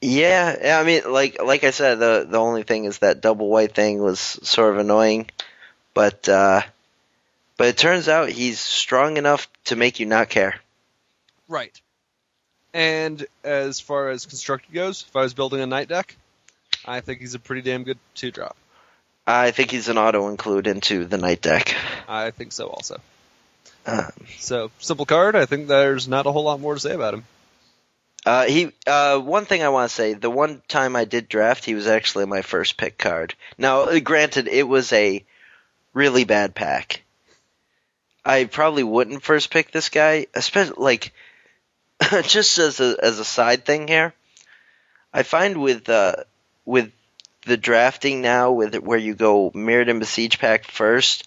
Yeah, 0.00 0.56
yeah, 0.62 0.80
I 0.80 0.84
mean, 0.84 1.02
like 1.12 1.42
like 1.42 1.62
I 1.62 1.70
said, 1.72 1.98
the 1.98 2.26
the 2.28 2.38
only 2.38 2.62
thing 2.62 2.86
is 2.86 2.98
that 2.98 3.20
double 3.20 3.48
white 3.48 3.74
thing 3.74 4.02
was 4.02 4.18
sort 4.18 4.72
of 4.72 4.78
annoying, 4.78 5.30
but 5.92 6.26
uh, 6.28 6.62
but 7.58 7.68
it 7.68 7.76
turns 7.76 8.08
out 8.08 8.30
he's 8.30 8.58
strong 8.58 9.18
enough 9.18 9.46
to 9.64 9.76
make 9.76 10.00
you 10.00 10.06
not 10.06 10.30
care. 10.30 10.58
Right. 11.48 11.78
And 12.72 13.26
as 13.42 13.80
far 13.80 14.10
as 14.10 14.26
constructed 14.26 14.72
goes, 14.72 15.04
if 15.08 15.16
I 15.16 15.22
was 15.22 15.34
building 15.34 15.60
a 15.60 15.66
knight 15.66 15.88
deck, 15.88 16.16
I 16.84 17.00
think 17.00 17.20
he's 17.20 17.34
a 17.34 17.38
pretty 17.38 17.62
damn 17.62 17.84
good 17.84 17.98
two 18.14 18.30
drop. 18.30 18.56
I 19.26 19.50
think 19.50 19.70
he's 19.70 19.88
an 19.88 19.98
auto 19.98 20.28
include 20.28 20.66
into 20.66 21.04
the 21.04 21.18
knight 21.18 21.42
deck. 21.42 21.74
I 22.08 22.30
think 22.30 22.52
so 22.52 22.68
also. 22.68 23.00
Um, 23.86 24.12
So 24.38 24.70
simple 24.78 25.06
card. 25.06 25.36
I 25.36 25.46
think 25.46 25.68
there's 25.68 26.08
not 26.08 26.26
a 26.26 26.32
whole 26.32 26.44
lot 26.44 26.60
more 26.60 26.74
to 26.74 26.80
say 26.80 26.94
about 26.94 27.14
him. 27.14 27.24
Uh, 28.26 28.44
he 28.44 28.72
uh, 28.86 29.18
one 29.18 29.46
thing 29.46 29.62
I 29.62 29.70
want 29.70 29.88
to 29.88 29.94
say: 29.94 30.12
the 30.12 30.30
one 30.30 30.62
time 30.68 30.94
I 30.94 31.06
did 31.06 31.28
draft, 31.28 31.64
he 31.64 31.74
was 31.74 31.86
actually 31.86 32.26
my 32.26 32.42
first 32.42 32.76
pick 32.76 32.98
card. 32.98 33.34
Now, 33.56 33.82
uh, 33.82 33.98
granted, 34.00 34.46
it 34.46 34.68
was 34.68 34.92
a 34.92 35.24
really 35.94 36.24
bad 36.24 36.54
pack. 36.54 37.02
I 38.24 38.44
probably 38.44 38.82
wouldn't 38.82 39.22
first 39.22 39.50
pick 39.50 39.70
this 39.70 39.88
guy, 39.88 40.26
especially 40.34 40.74
like 40.76 41.14
just 42.22 42.58
as 42.58 42.80
a 42.80 42.96
as 43.02 43.18
a 43.18 43.24
side 43.24 43.64
thing 43.64 43.88
here. 43.88 44.14
I 45.12 45.22
find 45.22 45.60
with 45.60 45.88
uh, 45.88 46.16
with 46.64 46.92
the 47.46 47.56
drafting 47.56 48.20
now, 48.20 48.52
with 48.52 48.74
where 48.76 48.98
you 48.98 49.14
go 49.14 49.50
Mirrodin 49.50 49.98
Besiege 49.98 50.38
pack 50.38 50.64
first, 50.64 51.26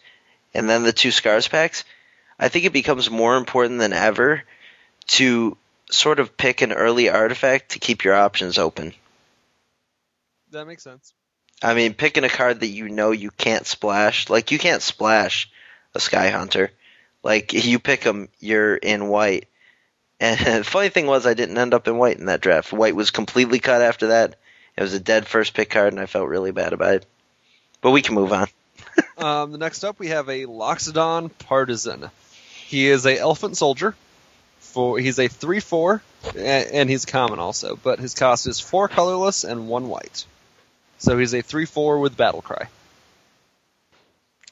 and 0.54 0.70
then 0.70 0.84
the 0.84 0.94
two 0.94 1.12
Scars 1.12 1.48
packs, 1.48 1.84
I 2.40 2.50
think 2.50 2.66
it 2.66 2.74
becomes 2.74 3.10
more 3.10 3.36
important 3.36 3.80
than 3.80 3.94
ever 3.94 4.44
to 5.08 5.58
sort 5.90 6.20
of 6.20 6.38
pick 6.38 6.62
an 6.62 6.72
early 6.72 7.10
artifact 7.10 7.72
to 7.72 7.80
keep 7.80 8.04
your 8.04 8.16
options 8.16 8.58
open. 8.58 8.94
That 10.52 10.66
makes 10.66 10.84
sense. 10.84 11.14
I 11.62 11.74
mean, 11.74 11.94
picking 11.94 12.24
a 12.24 12.30
card 12.30 12.60
that 12.60 12.68
you 12.68 12.90
know 12.90 13.12
you 13.12 13.32
can't 13.32 13.66
splash, 13.66 14.30
like 14.30 14.52
you 14.52 14.60
can't 14.60 14.82
splash 14.82 15.50
a 15.96 16.00
Sky 16.00 16.30
Hunter. 16.30 16.72
Like 17.24 17.54
you 17.54 17.80
pick 17.80 18.02
them, 18.02 18.30
you're 18.40 18.76
in 18.76 19.08
white. 19.08 19.48
And 20.24 20.40
the 20.60 20.64
funny 20.64 20.88
thing 20.88 21.06
was, 21.06 21.28
I 21.28 21.34
didn't 21.34 21.58
end 21.58 21.74
up 21.74 21.88
in 21.88 21.98
white 21.98 22.18
in 22.18 22.28
that 22.28 22.40
draft. 22.40 22.72
White 22.72 22.96
was 22.96 23.12
completely 23.12 23.60
cut 23.60 23.82
after 23.82 24.08
that. 24.08 24.36
It 24.78 24.82
was 24.82 24.94
a 24.94 25.00
dead 25.00 25.28
first 25.28 25.54
pick 25.54 25.70
card, 25.70 25.92
and 25.92 26.02
I 26.02 26.06
felt 26.06 26.30
really 26.30 26.52
bad 26.52 26.72
about 26.72 26.96
it. 26.96 27.06
But 27.82 27.92
we 27.92 28.02
can 28.02 28.16
move 28.16 28.32
on. 28.32 28.48
Um, 29.18 29.52
the 29.52 29.58
next 29.58 29.84
up, 29.84 30.00
we 30.00 30.10
have 30.10 30.28
a 30.28 30.46
Loxodon 30.46 31.32
Partisan. 31.40 32.12
He 32.66 32.88
is 32.88 33.06
a 33.06 33.18
elephant 33.18 33.58
soldier. 33.58 33.96
For 34.60 35.00
he's 35.00 35.18
a 35.18 35.28
three 35.28 35.62
four, 35.62 36.02
and 36.36 36.90
he's 36.90 37.06
common 37.06 37.40
also, 37.40 37.76
but 37.76 38.00
his 38.00 38.14
cost 38.14 38.46
is 38.48 38.60
four 38.60 38.88
colorless 38.88 39.46
and 39.46 39.68
one 39.68 39.88
white. 39.88 40.26
So 40.98 41.18
he's 41.18 41.34
a 41.34 41.42
three 41.42 41.66
four 41.66 42.00
with 42.00 42.18
battle 42.18 42.42
cry. 42.42 42.68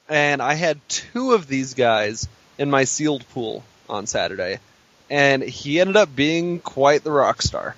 And 0.07 0.41
I 0.41 0.53
had 0.53 0.79
two 0.87 1.33
of 1.33 1.47
these 1.47 1.73
guys 1.73 2.27
in 2.57 2.69
my 2.69 2.85
sealed 2.85 3.27
pool 3.29 3.63
on 3.89 4.07
Saturday, 4.07 4.59
and 5.11 5.43
he 5.43 5.81
ended 5.81 5.97
up 5.97 6.15
being 6.15 6.59
quite 6.59 7.03
the 7.03 7.11
rock 7.11 7.41
star. 7.41 7.75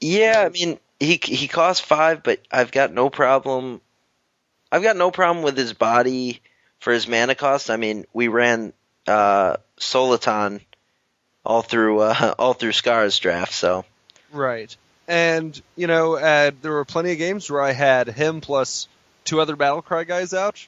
Yeah, 0.00 0.42
I 0.44 0.48
mean, 0.48 0.78
he 0.98 1.20
he 1.22 1.46
costs 1.46 1.84
five, 1.84 2.22
but 2.22 2.40
I've 2.50 2.72
got 2.72 2.92
no 2.92 3.10
problem. 3.10 3.82
I've 4.72 4.82
got 4.82 4.96
no 4.96 5.10
problem 5.10 5.44
with 5.44 5.56
his 5.56 5.74
body 5.74 6.40
for 6.80 6.92
his 6.92 7.06
mana 7.06 7.34
cost. 7.34 7.70
I 7.70 7.76
mean, 7.76 8.06
we 8.14 8.28
ran 8.28 8.72
uh, 9.06 9.58
Soliton 9.78 10.60
all 11.44 11.62
through 11.62 12.00
uh, 12.00 12.34
all 12.38 12.54
through 12.54 12.72
Scars 12.72 13.18
draft, 13.18 13.52
so 13.52 13.84
Right. 14.32 14.74
And, 15.08 15.60
you 15.76 15.86
know, 15.86 16.16
uh, 16.16 16.50
there 16.62 16.72
were 16.72 16.84
plenty 16.84 17.12
of 17.12 17.18
games 17.18 17.48
where 17.48 17.62
I 17.62 17.72
had 17.72 18.08
him 18.08 18.40
plus 18.40 18.88
two 19.24 19.40
other 19.40 19.56
Battlecry 19.56 20.06
guys 20.06 20.34
out, 20.34 20.66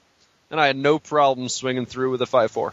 and 0.50 0.60
I 0.60 0.68
had 0.68 0.76
no 0.76 1.00
problem 1.00 1.48
swinging 1.48 1.86
through 1.86 2.12
with 2.12 2.22
a 2.22 2.26
5-4. 2.26 2.72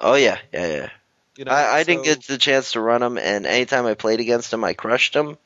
Oh 0.00 0.14
yeah, 0.14 0.38
yeah, 0.52 0.66
yeah. 0.66 0.90
You 1.36 1.44
know, 1.44 1.52
I, 1.52 1.78
I 1.78 1.82
didn't 1.82 2.04
get 2.04 2.22
the 2.22 2.38
chance 2.38 2.72
to 2.72 2.80
run 2.80 3.02
him, 3.02 3.18
and 3.18 3.46
anytime 3.46 3.86
I 3.86 3.94
played 3.94 4.20
against 4.20 4.52
him, 4.52 4.62
I 4.62 4.72
crushed 4.72 5.14
him. 5.14 5.36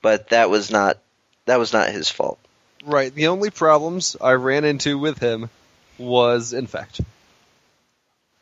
But 0.00 0.30
that 0.30 0.50
was 0.50 0.70
not 0.70 0.98
that 1.46 1.58
was 1.58 1.72
not 1.72 1.90
his 1.90 2.10
fault. 2.10 2.38
Right. 2.84 3.14
The 3.14 3.28
only 3.28 3.50
problems 3.50 4.16
I 4.20 4.32
ran 4.32 4.64
into 4.64 4.98
with 4.98 5.18
him 5.18 5.48
was 5.98 6.52
Infect. 6.52 7.00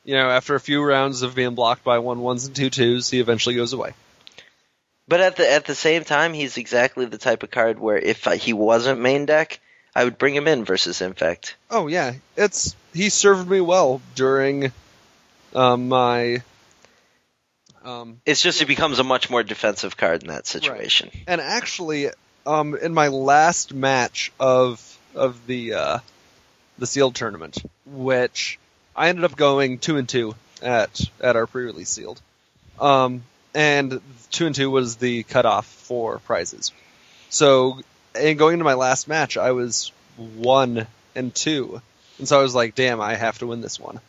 You 0.05 0.17
know, 0.17 0.29
after 0.31 0.57
a 0.57 0.61
few 0.61 0.83
rounds 0.83 1.23
of 1.23 1.35
being 1.35 1.55
blocked 1.55 1.85
by 1.85 2.01
one 2.01 2.21
ones 2.21 2.47
and 2.47 2.57
two 2.57 2.71
twos, 2.71 3.09
he 3.09 3.21
eventually 3.21 3.55
goes 3.55 3.73
away. 3.73 3.93
But 5.07 5.21
at 5.21 5.37
the 5.37 5.51
at 5.51 5.65
the 5.65 5.75
same 5.75 6.05
time, 6.05 6.33
he's 6.33 6.57
exactly 6.57 7.07
the 7.07 7.19
type 7.19 7.43
of 7.43 7.51
card 7.51 7.79
where 7.79 7.99
if 7.99 8.25
he 8.25 8.53
wasn't 8.53 9.01
main 9.01 9.27
deck, 9.27 9.61
I 9.95 10.05
would 10.05 10.19
bring 10.19 10.35
him 10.35 10.49
in 10.49 10.65
versus 10.65 11.01
Infect. 11.01 11.55
Oh 11.71 11.87
yeah, 11.87 12.15
it's 12.37 12.75
he 12.95 13.11
served 13.11 13.49
me 13.49 13.61
well 13.61 14.01
during 14.15 14.73
um, 15.55 15.89
my 15.89 16.43
um, 17.85 18.21
It's 18.25 18.41
just 18.41 18.63
it 18.63 18.67
becomes 18.67 18.99
a 18.99 19.05
much 19.05 19.31
more 19.31 19.43
defensive 19.43 19.97
card 19.97 20.23
in 20.23 20.29
that 20.29 20.47
situation. 20.47 21.11
And 21.27 21.41
actually, 21.41 22.11
um, 22.47 22.77
in 22.77 22.95
my 22.95 23.09
last 23.09 23.75
match 23.75 24.33
of 24.39 24.99
of 25.15 25.47
the 25.47 25.75
uh, 25.75 25.99
the 26.79 26.87
sealed 26.87 27.15
tournament, 27.15 27.59
which 27.87 28.59
I 28.95 29.09
ended 29.09 29.25
up 29.25 29.37
going 29.37 29.79
two 29.79 29.97
and 29.97 30.09
two 30.09 30.35
at 30.63 31.01
at 31.21 31.37
our 31.37 31.47
pre-release 31.47 31.91
sealed, 31.91 32.21
um, 32.81 33.25
and 33.55 34.01
two 34.31 34.47
and 34.47 34.55
two 34.55 34.71
was 34.71 34.97
the 34.97 35.25
cutoff 35.25 35.67
for 35.67 36.19
prizes. 36.21 36.73
So, 37.31 37.81
in 38.19 38.37
going 38.37 38.55
into 38.55 38.65
my 38.65 38.75
last 38.75 39.09
match, 39.09 39.37
I 39.37 39.53
was 39.53 39.91
one 40.17 40.87
and 41.15 41.35
two, 41.35 41.83
and 42.19 42.29
so 42.29 42.39
I 42.39 42.43
was 42.43 42.55
like, 42.55 42.75
"Damn, 42.75 43.01
I 43.01 43.15
have 43.15 43.39
to 43.39 43.47
win 43.47 43.61
this 43.61 43.81
one." 43.81 44.01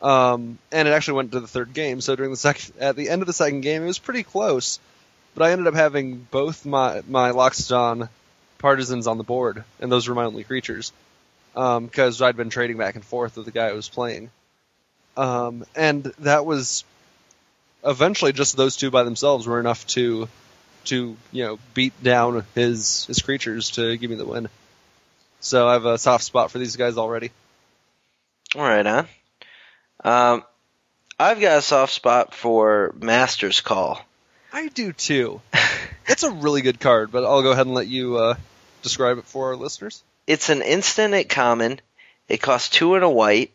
Um, 0.00 0.58
and 0.70 0.86
it 0.86 0.92
actually 0.92 1.14
went 1.14 1.32
to 1.32 1.40
the 1.40 1.48
third 1.48 1.72
game. 1.72 2.00
So 2.00 2.14
during 2.14 2.30
the 2.30 2.36
second, 2.36 2.74
at 2.78 2.96
the 2.96 3.08
end 3.08 3.22
of 3.22 3.26
the 3.26 3.32
second 3.32 3.62
game, 3.62 3.82
it 3.82 3.86
was 3.86 3.98
pretty 3.98 4.22
close. 4.22 4.78
But 5.34 5.44
I 5.44 5.52
ended 5.52 5.66
up 5.66 5.74
having 5.74 6.26
both 6.30 6.64
my 6.66 7.02
my 7.08 7.32
Loxodon 7.32 8.08
partisans 8.58 9.06
on 9.06 9.18
the 9.18 9.24
board, 9.24 9.64
and 9.80 9.90
those 9.90 10.08
were 10.08 10.14
my 10.14 10.24
only 10.24 10.44
creatures, 10.44 10.92
because 11.54 12.20
I'd 12.22 12.36
been 12.36 12.50
trading 12.50 12.76
back 12.76 12.94
and 12.96 13.04
forth 13.04 13.36
with 13.36 13.46
the 13.46 13.52
guy 13.52 13.66
I 13.66 13.72
was 13.72 13.88
playing. 13.88 14.30
Um, 15.16 15.64
and 15.74 16.04
that 16.20 16.46
was 16.46 16.84
eventually 17.84 18.32
just 18.32 18.56
those 18.56 18.76
two 18.76 18.90
by 18.90 19.02
themselves 19.02 19.46
were 19.46 19.60
enough 19.60 19.86
to 19.88 20.28
to 20.84 21.16
you 21.32 21.44
know 21.44 21.58
beat 21.74 21.92
down 22.02 22.44
his 22.54 23.04
his 23.06 23.20
creatures 23.20 23.70
to 23.72 23.96
give 23.96 24.10
me 24.10 24.16
the 24.16 24.24
win. 24.24 24.48
So 25.40 25.68
I 25.68 25.74
have 25.74 25.84
a 25.84 25.98
soft 25.98 26.24
spot 26.24 26.50
for 26.50 26.58
these 26.58 26.76
guys 26.76 26.96
already. 26.98 27.30
All 28.56 28.62
right, 28.62 28.86
huh? 28.86 29.04
Um, 30.04 30.44
I've 31.18 31.40
got 31.40 31.58
a 31.58 31.62
soft 31.62 31.92
spot 31.92 32.34
for 32.34 32.94
Master's 32.98 33.60
Call. 33.60 34.00
I 34.52 34.68
do 34.68 34.92
too. 34.92 35.40
it's 36.06 36.22
a 36.22 36.30
really 36.30 36.62
good 36.62 36.80
card, 36.80 37.10
but 37.10 37.24
I'll 37.24 37.42
go 37.42 37.52
ahead 37.52 37.66
and 37.66 37.74
let 37.74 37.88
you 37.88 38.16
uh, 38.16 38.34
describe 38.82 39.18
it 39.18 39.24
for 39.24 39.48
our 39.48 39.56
listeners. 39.56 40.02
It's 40.26 40.48
an 40.48 40.62
instant 40.62 41.14
at 41.14 41.28
common. 41.28 41.80
It 42.28 42.38
costs 42.38 42.68
two 42.68 42.94
and 42.94 43.04
a 43.04 43.10
white. 43.10 43.50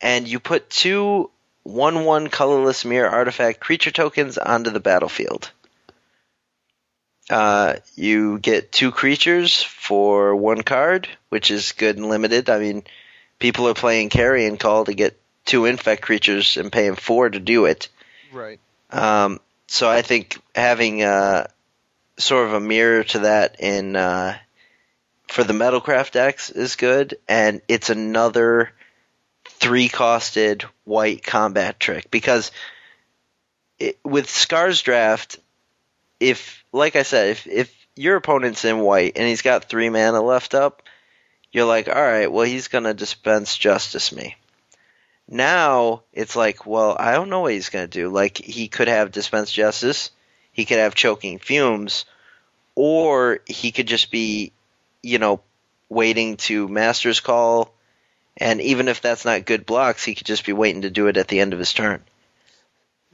and 0.00 0.26
you 0.26 0.40
put 0.40 0.68
two 0.70 1.30
one 1.62 2.04
one 2.04 2.28
colorless 2.28 2.84
mirror 2.84 3.08
artifact 3.08 3.60
creature 3.60 3.90
tokens 3.90 4.36
onto 4.36 4.70
the 4.70 4.80
battlefield. 4.80 5.50
Uh, 7.30 7.76
you 7.94 8.38
get 8.38 8.70
two 8.70 8.90
creatures 8.90 9.62
for 9.62 10.36
one 10.36 10.62
card, 10.62 11.08
which 11.30 11.50
is 11.50 11.72
good 11.72 11.96
and 11.96 12.08
limited. 12.10 12.50
I 12.50 12.58
mean, 12.58 12.84
people 13.38 13.66
are 13.68 13.74
playing 13.74 14.10
carrion 14.10 14.58
call 14.58 14.84
to 14.84 14.92
get 14.94 15.18
two 15.44 15.66
infect 15.66 16.02
creatures 16.02 16.56
and 16.56 16.72
paying 16.72 16.94
four 16.94 17.28
to 17.28 17.40
do 17.40 17.66
it. 17.66 17.88
Right. 18.32 18.60
Um, 18.90 19.40
so 19.66 19.88
I 19.88 20.02
think 20.02 20.38
having 20.54 21.02
uh, 21.02 21.48
sort 22.16 22.46
of 22.46 22.54
a 22.54 22.60
mirror 22.60 23.04
to 23.04 23.20
that 23.20 23.56
in 23.60 23.96
uh, 23.96 24.36
for 25.28 25.44
the 25.44 25.52
Metalcraft 25.52 26.12
decks 26.12 26.50
is 26.50 26.76
good, 26.76 27.16
and 27.28 27.60
it's 27.68 27.90
another 27.90 28.72
three-costed 29.44 30.64
white 30.84 31.22
combat 31.22 31.80
trick 31.80 32.10
because 32.10 32.50
it, 33.78 33.98
with 34.04 34.28
Scars 34.28 34.82
Draft, 34.82 35.38
if 36.20 36.64
like 36.72 36.96
I 36.96 37.02
said, 37.02 37.30
if 37.30 37.46
if 37.46 37.86
your 37.96 38.16
opponent's 38.16 38.64
in 38.64 38.80
white 38.80 39.12
and 39.16 39.26
he's 39.26 39.42
got 39.42 39.64
three 39.64 39.88
mana 39.88 40.22
left 40.22 40.54
up, 40.54 40.82
you're 41.52 41.64
like, 41.64 41.88
all 41.88 41.94
right, 41.94 42.30
well 42.30 42.46
he's 42.46 42.68
gonna 42.68 42.94
dispense 42.94 43.56
justice 43.56 44.12
me. 44.12 44.36
Now 45.28 46.02
it's 46.12 46.36
like, 46.36 46.66
well, 46.66 46.96
I 46.98 47.12
don't 47.12 47.30
know 47.30 47.40
what 47.40 47.52
he's 47.52 47.70
gonna 47.70 47.86
do. 47.86 48.08
Like 48.10 48.38
he 48.38 48.68
could 48.68 48.88
have 48.88 49.12
dispense 49.12 49.50
justice, 49.50 50.10
he 50.52 50.64
could 50.64 50.78
have 50.78 50.94
choking 50.94 51.38
fumes, 51.38 52.04
or 52.74 53.40
he 53.46 53.72
could 53.72 53.86
just 53.86 54.10
be, 54.10 54.52
you 55.02 55.18
know, 55.18 55.40
waiting 55.88 56.36
to 56.36 56.68
master's 56.68 57.20
call, 57.20 57.72
and 58.36 58.60
even 58.60 58.88
if 58.88 59.00
that's 59.00 59.24
not 59.24 59.44
good 59.44 59.64
blocks, 59.64 60.04
he 60.04 60.14
could 60.14 60.26
just 60.26 60.44
be 60.44 60.52
waiting 60.52 60.82
to 60.82 60.90
do 60.90 61.06
it 61.06 61.16
at 61.16 61.28
the 61.28 61.40
end 61.40 61.52
of 61.52 61.58
his 61.58 61.72
turn. 61.72 62.02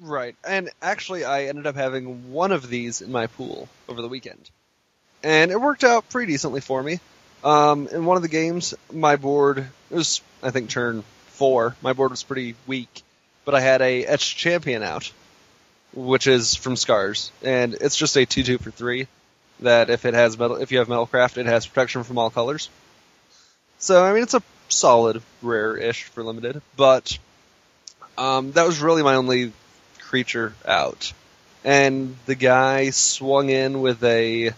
Right. 0.00 0.34
And 0.46 0.70
actually, 0.80 1.24
I 1.24 1.44
ended 1.44 1.66
up 1.66 1.76
having 1.76 2.32
one 2.32 2.52
of 2.52 2.68
these 2.68 3.02
in 3.02 3.12
my 3.12 3.26
pool 3.26 3.68
over 3.88 4.00
the 4.00 4.08
weekend. 4.08 4.50
And 5.22 5.50
it 5.50 5.60
worked 5.60 5.84
out 5.84 6.08
pretty 6.08 6.32
decently 6.32 6.62
for 6.62 6.82
me. 6.82 7.00
Um, 7.44 7.86
in 7.88 8.06
one 8.06 8.16
of 8.16 8.22
the 8.22 8.28
games, 8.28 8.74
my 8.90 9.16
board, 9.16 9.58
it 9.58 9.94
was, 9.94 10.22
I 10.42 10.50
think, 10.50 10.70
turn 10.70 11.04
four. 11.40 11.74
My 11.80 11.94
board 11.94 12.10
was 12.10 12.22
pretty 12.22 12.54
weak, 12.66 13.02
but 13.46 13.54
I 13.54 13.60
had 13.60 13.80
a 13.80 14.04
Etched 14.04 14.36
Champion 14.36 14.82
out, 14.82 15.10
which 15.94 16.26
is 16.26 16.54
from 16.54 16.76
Scars. 16.76 17.32
And 17.42 17.72
it's 17.72 17.96
just 17.96 18.14
a 18.18 18.26
2 18.26 18.42
2 18.42 18.58
for 18.58 18.70
3 18.70 19.06
that 19.60 19.88
if 19.88 20.04
it 20.04 20.12
has 20.12 20.38
metal, 20.38 20.56
if 20.56 20.70
you 20.70 20.80
have 20.80 20.88
Metalcraft, 20.88 21.38
it 21.38 21.46
has 21.46 21.66
protection 21.66 22.04
from 22.04 22.18
all 22.18 22.28
colors. 22.28 22.68
So, 23.78 24.04
I 24.04 24.12
mean, 24.12 24.22
it's 24.22 24.34
a 24.34 24.42
solid 24.68 25.22
rare-ish 25.40 26.04
for 26.04 26.22
limited, 26.22 26.60
but 26.76 27.18
um, 28.18 28.52
that 28.52 28.66
was 28.66 28.80
really 28.80 29.02
my 29.02 29.14
only 29.14 29.54
creature 29.98 30.52
out. 30.66 31.10
And 31.64 32.16
the 32.26 32.34
guy 32.34 32.90
swung 32.90 33.48
in 33.48 33.80
with 33.80 34.04
a. 34.04 34.50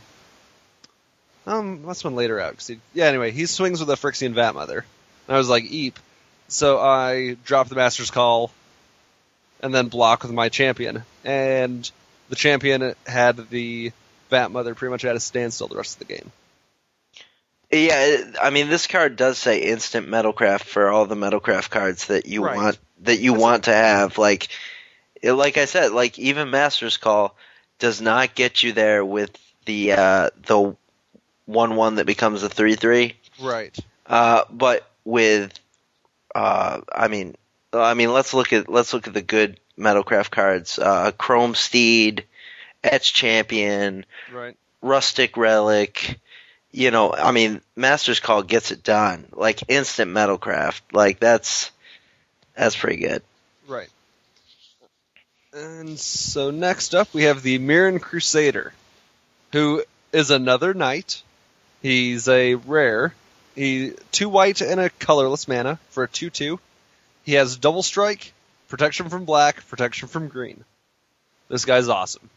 Um, 1.47 1.85
that's 1.87 2.03
one 2.03 2.17
later 2.17 2.41
out. 2.41 2.61
he, 2.61 2.81
yeah, 2.93 3.07
anyway, 3.07 3.31
he 3.31 3.47
swings 3.47 3.79
with 3.79 3.91
a 3.91 3.95
Phyrexian 3.95 4.33
Vat 4.33 4.57
Mother. 4.57 4.85
And 5.29 5.35
I 5.37 5.39
was 5.39 5.49
like, 5.49 5.65
eep. 5.65 6.01
So 6.53 6.79
I 6.79 7.37
dropped 7.45 7.71
the 7.71 7.77
Master's 7.77 8.11
Call 8.11 8.51
and 9.61 9.75
then 9.75 9.89
block 9.89 10.23
with 10.23 10.33
my 10.33 10.49
champion. 10.49 11.03
And 11.25 11.91
the 12.29 12.37
champion 12.37 12.95
had 13.07 13.49
the 13.49 13.93
Vat 14.31 14.51
Mother 14.51 14.75
pretty 14.75 14.91
much 14.91 15.05
at 15.05 15.17
a 15.17 15.21
standstill 15.21 15.69
the 15.69 15.77
rest 15.77 16.01
of 16.01 16.07
the 16.07 16.15
game. 16.15 16.31
Yeah, 17.71 18.33
I 18.41 18.51
mean, 18.51 18.69
this 18.69 18.87
card 18.87 19.17
does 19.17 19.39
say 19.39 19.61
instant 19.63 20.07
Metalcraft 20.07 20.65
for 20.65 20.91
all 20.91 21.07
the 21.07 21.15
Metalcraft 21.15 21.71
cards 21.71 22.09
that 22.09 22.27
you 22.27 22.45
Right. 22.45 22.57
want 22.57 22.79
that 23.01 23.19
you 23.19 23.33
want 23.33 23.65
to 23.65 23.73
have. 23.73 24.19
Like, 24.19 24.49
it, 25.23 25.33
like 25.33 25.57
I 25.57 25.65
said, 25.65 25.93
like 25.93 26.19
even 26.19 26.51
Master's 26.51 26.99
Call 26.99 27.35
does 27.79 28.03
not 28.03 28.35
get 28.35 28.63
you 28.63 28.73
there 28.73 29.03
with 29.03 29.37
the 29.65 29.93
uh, 29.93 30.31
the 30.47 30.77
one 31.47 31.77
one 31.77 31.95
that 31.95 32.05
becomes 32.05 32.43
a 32.43 32.51
three 32.51 32.75
three. 32.75 33.17
Right. 33.41 33.77
Uh, 34.07 34.45
but 34.51 34.87
with, 35.05 35.59
uh, 36.35 36.81
I 36.93 37.09
mean, 37.09 37.37
I 37.73 37.95
mean, 37.95 38.13
let's 38.13 38.35
look 38.35 38.53
at 38.53 38.69
let's 38.69 38.93
look 38.93 39.07
at 39.09 39.15
the 39.15 39.23
good 39.23 39.59
Metalcraft 39.79 40.31
cards. 40.31 40.79
Uh, 40.79 41.13
Chrome 41.13 41.55
Steed, 41.55 42.25
Etch 42.85 43.13
Champion, 43.15 44.05
Right. 44.33 44.57
Rusted 44.81 45.37
Relic. 45.37 46.19
You 46.71 46.91
know, 46.91 47.13
I 47.13 47.33
mean, 47.33 47.61
Master's 47.77 48.21
Call 48.21 48.43
gets 48.43 48.71
it 48.71 48.83
done. 48.83 49.27
Like 49.33 49.65
instant 49.69 50.11
Metalcraft. 50.11 50.81
Like 50.93 51.21
that's 51.21 51.71
that's 52.57 52.77
pretty 52.77 53.03
good. 53.03 53.23
Right. 53.69 53.91
And 55.53 55.99
so 55.99 56.51
next 56.51 56.95
up 56.95 57.13
we 57.13 57.25
have 57.25 57.43
the 57.43 57.59
Mirran 57.59 58.01
Crusader, 58.01 58.73
who 59.53 59.85
is 60.13 60.31
another 60.31 60.73
knight. 60.73 61.23
He's 61.83 62.29
a 62.29 62.55
rare. 62.55 63.15
He 63.55 63.93
two 64.11 64.29
white 64.29 64.61
and 64.61 64.81
a 64.81 64.91
colorless 64.91 65.47
mana 65.47 65.79
for 65.91 66.05
a 66.05 66.09
two 66.09 66.31
two. 66.31 66.61
He 67.25 67.35
has 67.35 67.57
double 67.57 67.83
strike, 67.83 68.33
protection 68.69 69.09
from 69.09 69.25
black, 69.25 69.67
protection 69.69 70.09
from 70.09 70.29
green. 70.29 70.65
This 71.49 71.65
guy's 71.65 71.89
awesome. 71.89 72.31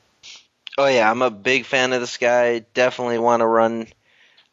Oh 0.78 0.88
yeah, 0.88 1.10
I'm 1.10 1.22
a 1.22 1.30
big 1.30 1.66
fan 1.66 1.94
of 1.94 2.02
this 2.02 2.18
guy. 2.18 2.60
Definitely 2.74 3.20
want 3.20 3.40
to 3.40 3.46
run 3.46 3.88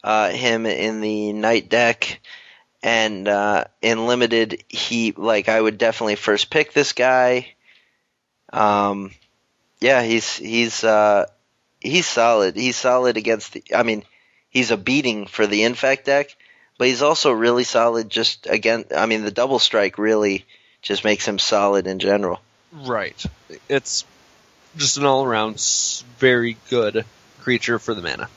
uh, 0.05 0.31
him 0.31 0.67
in 0.67 1.01
the 1.01 1.33
knight 1.33 1.69
deck, 1.69 2.21
and 2.83 3.27
uh, 3.27 3.65
in 3.81 4.07
limited, 4.07 4.63
he 4.69 5.13
like 5.17 5.49
I 5.49 5.61
would 5.61 5.79
definitely 5.79 6.15
first 6.15 6.49
pick 6.49 6.73
this 6.73 6.93
guy. 6.93 7.49
Um, 8.53 9.11
yeah, 9.81 10.03
he's 10.03 10.37
he's 10.37 10.85
uh, 10.85 11.27
he's 11.81 12.07
solid. 12.07 12.55
He's 12.55 12.77
solid 12.77 13.17
against 13.17 13.55
the. 13.55 13.65
I 13.75 13.83
mean, 13.83 14.05
he's 14.49 14.71
a 14.71 14.77
beating 14.77 15.27
for 15.27 15.47
the 15.47 15.65
infect 15.65 16.07
deck, 16.07 16.37
but 16.83 16.89
he's 16.89 17.03
also 17.03 17.31
really 17.31 17.63
solid. 17.63 18.11
Just 18.11 18.49
again, 18.51 18.87
I 18.93 19.07
mean, 19.07 19.23
the 19.23 19.31
double 19.31 19.61
strike 19.61 19.99
really 19.99 20.45
just 20.81 21.05
makes 21.05 21.25
him 21.25 21.39
solid 21.39 21.87
in 21.87 22.01
general. 22.01 22.41
Right. 22.73 23.25
It's 23.69 24.05
just 24.77 24.97
an 24.97 25.05
all 25.05 25.25
around 25.25 25.65
very 26.19 26.57
good 26.71 27.05
creature 27.43 27.79
for 27.79 27.95
the 27.95 28.03
mana. 28.03 28.29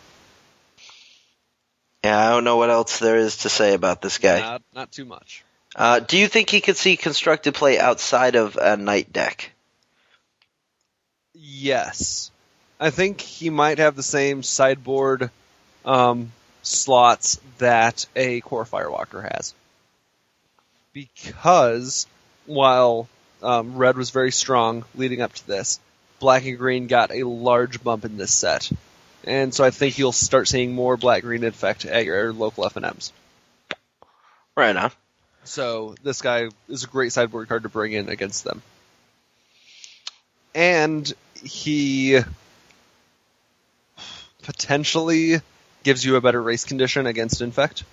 Yeah, 2.03 2.19
I 2.19 2.29
don't 2.29 2.43
know 2.43 2.57
what 2.57 2.69
else 2.69 2.99
there 2.99 3.17
is 3.17 3.37
to 3.37 3.49
say 3.49 3.73
about 3.73 4.03
this 4.03 4.19
guy. 4.19 4.41
Not 4.41 4.61
not 4.75 4.91
too 4.91 5.05
much. 5.05 5.43
Uh, 5.75 6.01
do 6.01 6.15
you 6.15 6.27
think 6.27 6.51
he 6.51 6.61
could 6.61 6.77
see 6.77 6.97
constructed 6.97 7.55
play 7.55 7.79
outside 7.79 8.35
of 8.35 8.57
a 8.57 8.77
knight 8.77 9.11
deck? 9.11 9.49
Yes. 11.33 12.29
I 12.79 12.91
think 12.91 13.21
he 13.21 13.49
might 13.49 13.79
have 13.79 13.95
the 13.95 14.03
same 14.03 14.43
sideboard 14.43 15.31
um, 15.83 16.31
slots 16.65 17.39
that 17.57 18.05
a 18.15 18.41
Kor 18.41 18.65
Firewalker 18.65 19.21
has. 19.21 19.53
Because 20.93 22.07
while 22.45 23.07
um, 23.43 23.77
red 23.77 23.97
was 23.97 24.09
very 24.09 24.31
strong 24.31 24.85
leading 24.95 25.21
up 25.21 25.33
to 25.33 25.47
this, 25.47 25.79
black 26.19 26.45
and 26.45 26.57
green 26.57 26.87
got 26.87 27.11
a 27.11 27.27
large 27.27 27.83
bump 27.83 28.05
in 28.05 28.17
this 28.17 28.33
set. 28.33 28.71
And 29.23 29.53
so 29.53 29.63
I 29.63 29.71
think 29.71 29.97
you'll 29.97 30.11
start 30.11 30.47
seeing 30.47 30.73
more 30.73 30.97
black 30.97 31.23
green 31.23 31.43
effect 31.43 31.85
at 31.85 32.05
your 32.05 32.31
local 32.31 32.63
FNMs. 32.63 33.11
Right 34.55 34.75
on. 34.75 34.91
So 35.43 35.95
this 36.01 36.21
guy 36.21 36.49
is 36.69 36.83
a 36.83 36.87
great 36.87 37.11
sideboard 37.11 37.47
card 37.47 37.63
to 37.63 37.69
bring 37.69 37.93
in 37.93 38.09
against 38.09 38.43
them. 38.43 38.61
And 40.53 41.11
he 41.43 42.19
potentially 44.43 45.41
gives 45.85 46.03
you 46.03 46.17
a 46.17 46.21
better 46.21 46.41
race 46.41 46.65
condition 46.65 47.05
against 47.05 47.39
infect. 47.39 47.85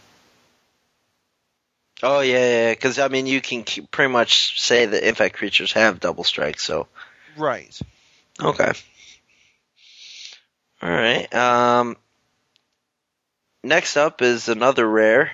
Oh 2.02 2.20
yeah, 2.20 2.38
yeah. 2.68 2.72
Because 2.72 2.98
I 2.98 3.06
mean, 3.06 3.26
you 3.26 3.40
can 3.40 3.62
k- 3.62 3.82
pretty 3.82 4.10
much 4.10 4.60
say 4.60 4.86
that 4.86 5.06
infect 5.06 5.36
creatures 5.36 5.72
have 5.74 6.00
double 6.00 6.24
strike. 6.24 6.58
So 6.58 6.88
Right. 7.36 7.78
okay. 8.42 8.72
All 10.82 10.90
right. 10.90 11.32
Um, 11.32 11.96
next 13.62 13.96
up 13.96 14.20
is 14.20 14.48
another 14.48 14.88
rare, 14.88 15.32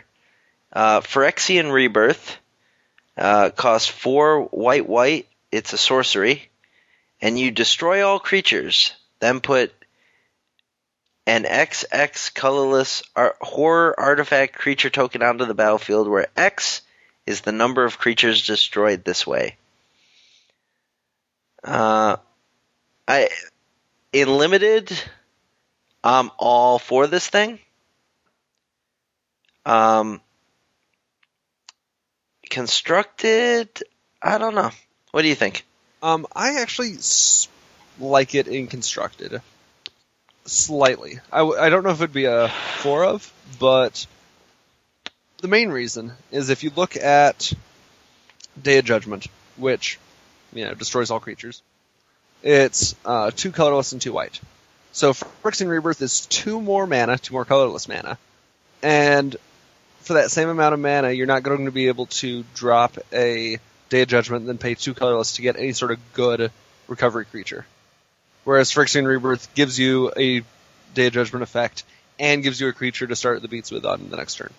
uh, 0.73 1.01
Phyrexian 1.01 1.73
Rebirth. 1.73 2.37
Uh, 3.17 3.51
costs 3.51 3.89
four 3.89 4.43
white 4.45 4.87
white. 4.89 5.27
It's 5.51 5.73
a 5.73 5.79
sorcery, 5.79 6.49
and 7.21 7.37
you 7.37 7.51
destroy 7.51 8.07
all 8.07 8.21
creatures. 8.21 8.93
Then 9.19 9.41
put 9.41 9.73
an 11.29 11.45
XX 11.45 12.33
colorless 12.33 13.03
horror 13.15 13.95
artifact 14.01 14.55
creature 14.55 14.89
token 14.89 15.23
onto 15.23 15.45
the 15.45 15.53
battlefield, 15.53 16.09
where 16.09 16.29
X 16.35 16.81
is 17.27 17.43
the 17.43 17.53
number 17.53 17.85
of 17.85 17.99
creatures 17.99 18.47
destroyed 18.47 19.05
this 19.05 19.27
way. 19.27 19.57
Uh, 21.63 22.17
I 23.07 23.29
in 24.11 24.39
limited, 24.39 24.91
I'm 26.03 26.31
all 26.39 26.79
for 26.79 27.07
this 27.07 27.29
thing. 27.29 27.59
Um, 29.67 30.23
constructed, 32.49 33.69
I 34.23 34.39
don't 34.39 34.55
know. 34.55 34.71
What 35.11 35.23
do 35.23 35.29
you 35.29 35.35
think? 35.35 35.67
Um, 36.03 36.27
I 36.35 36.63
actually 36.63 36.97
like 38.01 38.35
it 38.35 38.49
in 38.49 38.67
constructed 38.67 39.43
slightly. 40.51 41.21
I, 41.33 41.39
w- 41.39 41.59
I 41.59 41.69
don't 41.69 41.85
know 41.85 41.91
if 41.91 42.01
it'd 42.01 42.13
be 42.13 42.25
a 42.25 42.49
four 42.79 43.05
of, 43.05 43.33
but 43.59 44.07
the 45.41 45.49
main 45.49 45.71
reason 45.71 46.13
is 46.31 46.51
if 46.51 46.63
you 46.63 46.71
look 46.75 46.97
at 46.97 47.53
Day 48.61 48.79
of 48.79 48.85
Judgment, 48.85 49.27
which 49.57 49.99
you 50.53 50.65
know 50.65 50.75
destroys 50.75 51.11
all 51.11 51.21
creatures, 51.21 51.63
it's 52.43 52.95
uh, 53.05 53.31
two 53.31 53.53
colorless 53.53 53.93
and 53.93 54.01
two 54.01 54.13
white. 54.13 54.41
So 54.93 55.13
Phyrexian 55.13 55.69
Rebirth 55.69 56.03
is 56.03 56.27
two 56.27 56.61
more 56.61 56.87
mana, 56.87 57.19
two 57.19 57.35
more 57.35 57.45
colorless 57.45 57.89
mana, 57.89 58.19
and 58.83 59.37
for 60.01 60.15
that 60.15 60.31
same 60.31 60.49
amount 60.49 60.75
of 60.75 60.81
mana, 60.81 61.11
you're 61.11 61.27
not 61.27 61.43
going 61.43 61.67
to 61.67 61.71
be 61.71 61.89
able 61.89 62.07
to 62.07 62.45
drop 62.55 62.97
a 63.13 63.59
Day 63.91 64.03
of 64.03 64.09
Judgment 64.09 64.41
and 64.41 64.49
then 64.49 64.59
pay 64.59 64.75
two 64.75 64.95
colorless 64.95 65.35
to 65.35 65.43
get 65.43 65.57
any 65.57 65.73
sort 65.73 65.93
of 65.93 65.99
good 66.15 66.51
recovery 66.89 67.27
creature. 67.27 67.67
Whereas 68.49 68.73
Phyrexian 68.73 69.07
Rebirth 69.07 69.55
gives 69.55 69.79
you 69.79 70.11
a 70.17 70.41
Day 70.95 71.09
of 71.09 71.13
Judgment 71.13 71.43
effect 71.43 71.85
and 72.19 72.43
gives 72.43 72.59
you 72.59 72.69
a 72.69 72.73
creature 72.73 73.07
to 73.07 73.15
start 73.15 73.43
the 73.43 73.49
beats 73.49 73.71
with 73.71 73.85
on 73.85 74.09
the 74.09 74.17
next 74.17 74.37
turn. 74.37 74.55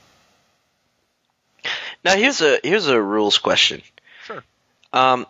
Now 2.05 2.15
here's 2.15 2.39
a 2.41 2.59
here's 2.63 2.85
a 2.85 3.01
rules 3.01 3.39
question. 3.39 3.81
Sure. 4.25 4.43
Um, 4.93 5.25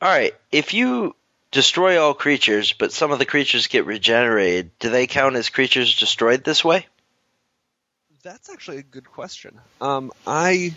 all 0.00 0.08
right, 0.08 0.34
if 0.50 0.72
you 0.72 1.14
destroy 1.50 2.00
all 2.02 2.14
creatures, 2.14 2.72
but 2.72 2.90
some 2.90 3.12
of 3.12 3.18
the 3.18 3.26
creatures 3.26 3.66
get 3.66 3.84
regenerated, 3.84 4.70
do 4.78 4.88
they 4.88 5.06
count 5.06 5.36
as 5.36 5.50
creatures 5.50 5.94
destroyed 5.94 6.42
this 6.42 6.64
way? 6.64 6.86
That's 8.22 8.48
actually 8.48 8.78
a 8.78 8.82
good 8.82 9.12
question. 9.12 9.60
Um, 9.82 10.10
I 10.26 10.72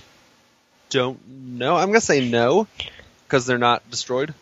don't 0.89 1.25
know. 1.25 1.77
I'm 1.77 1.87
gonna 1.87 2.01
say 2.01 2.29
no 2.29 2.67
because 3.23 3.45
they're 3.45 3.57
not 3.57 3.89
destroyed. 3.89 4.33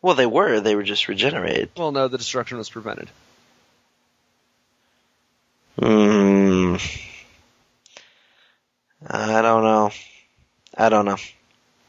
Well, 0.00 0.14
they 0.14 0.26
were. 0.26 0.60
They 0.60 0.74
were 0.74 0.82
just 0.82 1.08
regenerated. 1.08 1.70
Well, 1.76 1.92
no, 1.92 2.08
the 2.08 2.18
destruction 2.18 2.58
was 2.58 2.70
prevented. 2.70 3.08
Hmm. 5.78 6.76
I 9.06 9.42
don't 9.42 9.62
know. 9.62 9.90
I 10.76 10.88
don't 10.88 11.04
know. 11.04 11.16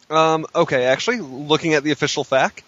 Um, 0.10 0.46
okay, 0.56 0.86
actually, 0.86 1.20
looking 1.20 1.74
at 1.74 1.84
the 1.84 1.92
official 1.92 2.24
fact, 2.24 2.64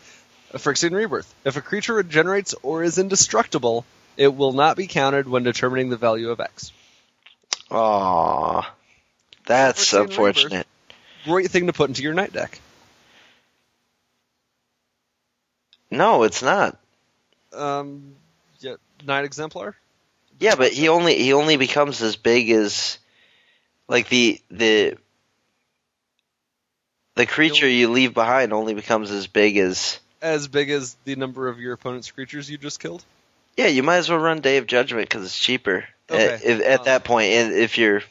a 0.54 0.58
Phyrexian 0.58 0.94
Rebirth. 0.94 1.34
If 1.46 1.58
a 1.58 1.62
creature 1.62 1.96
regenerates 1.96 2.54
or 2.62 2.84
is 2.84 2.98
indestructible, 2.98 3.86
it 4.18 4.36
will 4.36 4.54
not 4.54 4.78
be 4.78 4.88
counted 4.88 5.28
when 5.28 5.44
determining 5.44 5.90
the 5.90 5.98
value 5.98 6.30
of 6.30 6.40
X. 6.40 6.72
Aw, 7.72 8.74
that's 9.46 9.92
Phyrexian 9.92 10.02
unfortunate. 10.02 10.68
Great 11.24 11.50
thing 11.50 11.68
to 11.68 11.74
put 11.74 11.90
into 11.90 12.04
your 12.04 12.14
knight 12.14 12.34
deck. 12.34 12.60
No, 15.92 16.24
it's 16.24 16.42
not. 16.42 16.80
Um, 17.54 18.16
yeah, 18.60 18.76
Knight 19.06 19.26
Exemplar? 19.26 19.76
Yeah, 20.40 20.56
but 20.56 20.72
he 20.72 20.88
only 20.90 21.16
he 21.22 21.34
only 21.34 21.58
becomes 21.58 22.02
as 22.02 22.16
big 22.16 22.50
as 22.50 22.98
like 23.88 24.10
the 24.10 24.40
the 24.50 24.98
the 27.16 27.26
creature 27.26 27.68
you 27.68 27.90
leave 27.90 28.14
behind 28.14 28.54
only 28.54 28.74
becomes 28.74 29.12
as 29.12 29.28
big 29.28 29.58
as 29.58 30.00
As 30.22 30.48
big 30.48 30.70
as 30.70 30.96
the 31.04 31.16
number 31.16 31.48
of 31.48 31.60
your 31.60 31.74
opponent's 31.74 32.10
creatures 32.10 32.50
you 32.50 32.58
just 32.58 32.80
killed? 32.80 33.04
yeah. 33.58 33.68
You 33.68 33.84
might 33.84 33.98
as 33.98 34.10
well 34.10 34.20
run 34.20 34.40
Day 34.42 34.58
of 34.58 34.66
Judgment 34.66 35.10
because 35.10 35.26
it's 35.26 35.38
cheaper 35.38 35.86
Okay. 36.10 36.34
at, 36.34 36.44
if, 36.44 36.62
at 36.62 36.80
Um, 36.80 36.86
that 36.86 37.04
point. 37.04 37.32
And 37.32 37.54
if 37.54 37.78
you're 37.78 38.02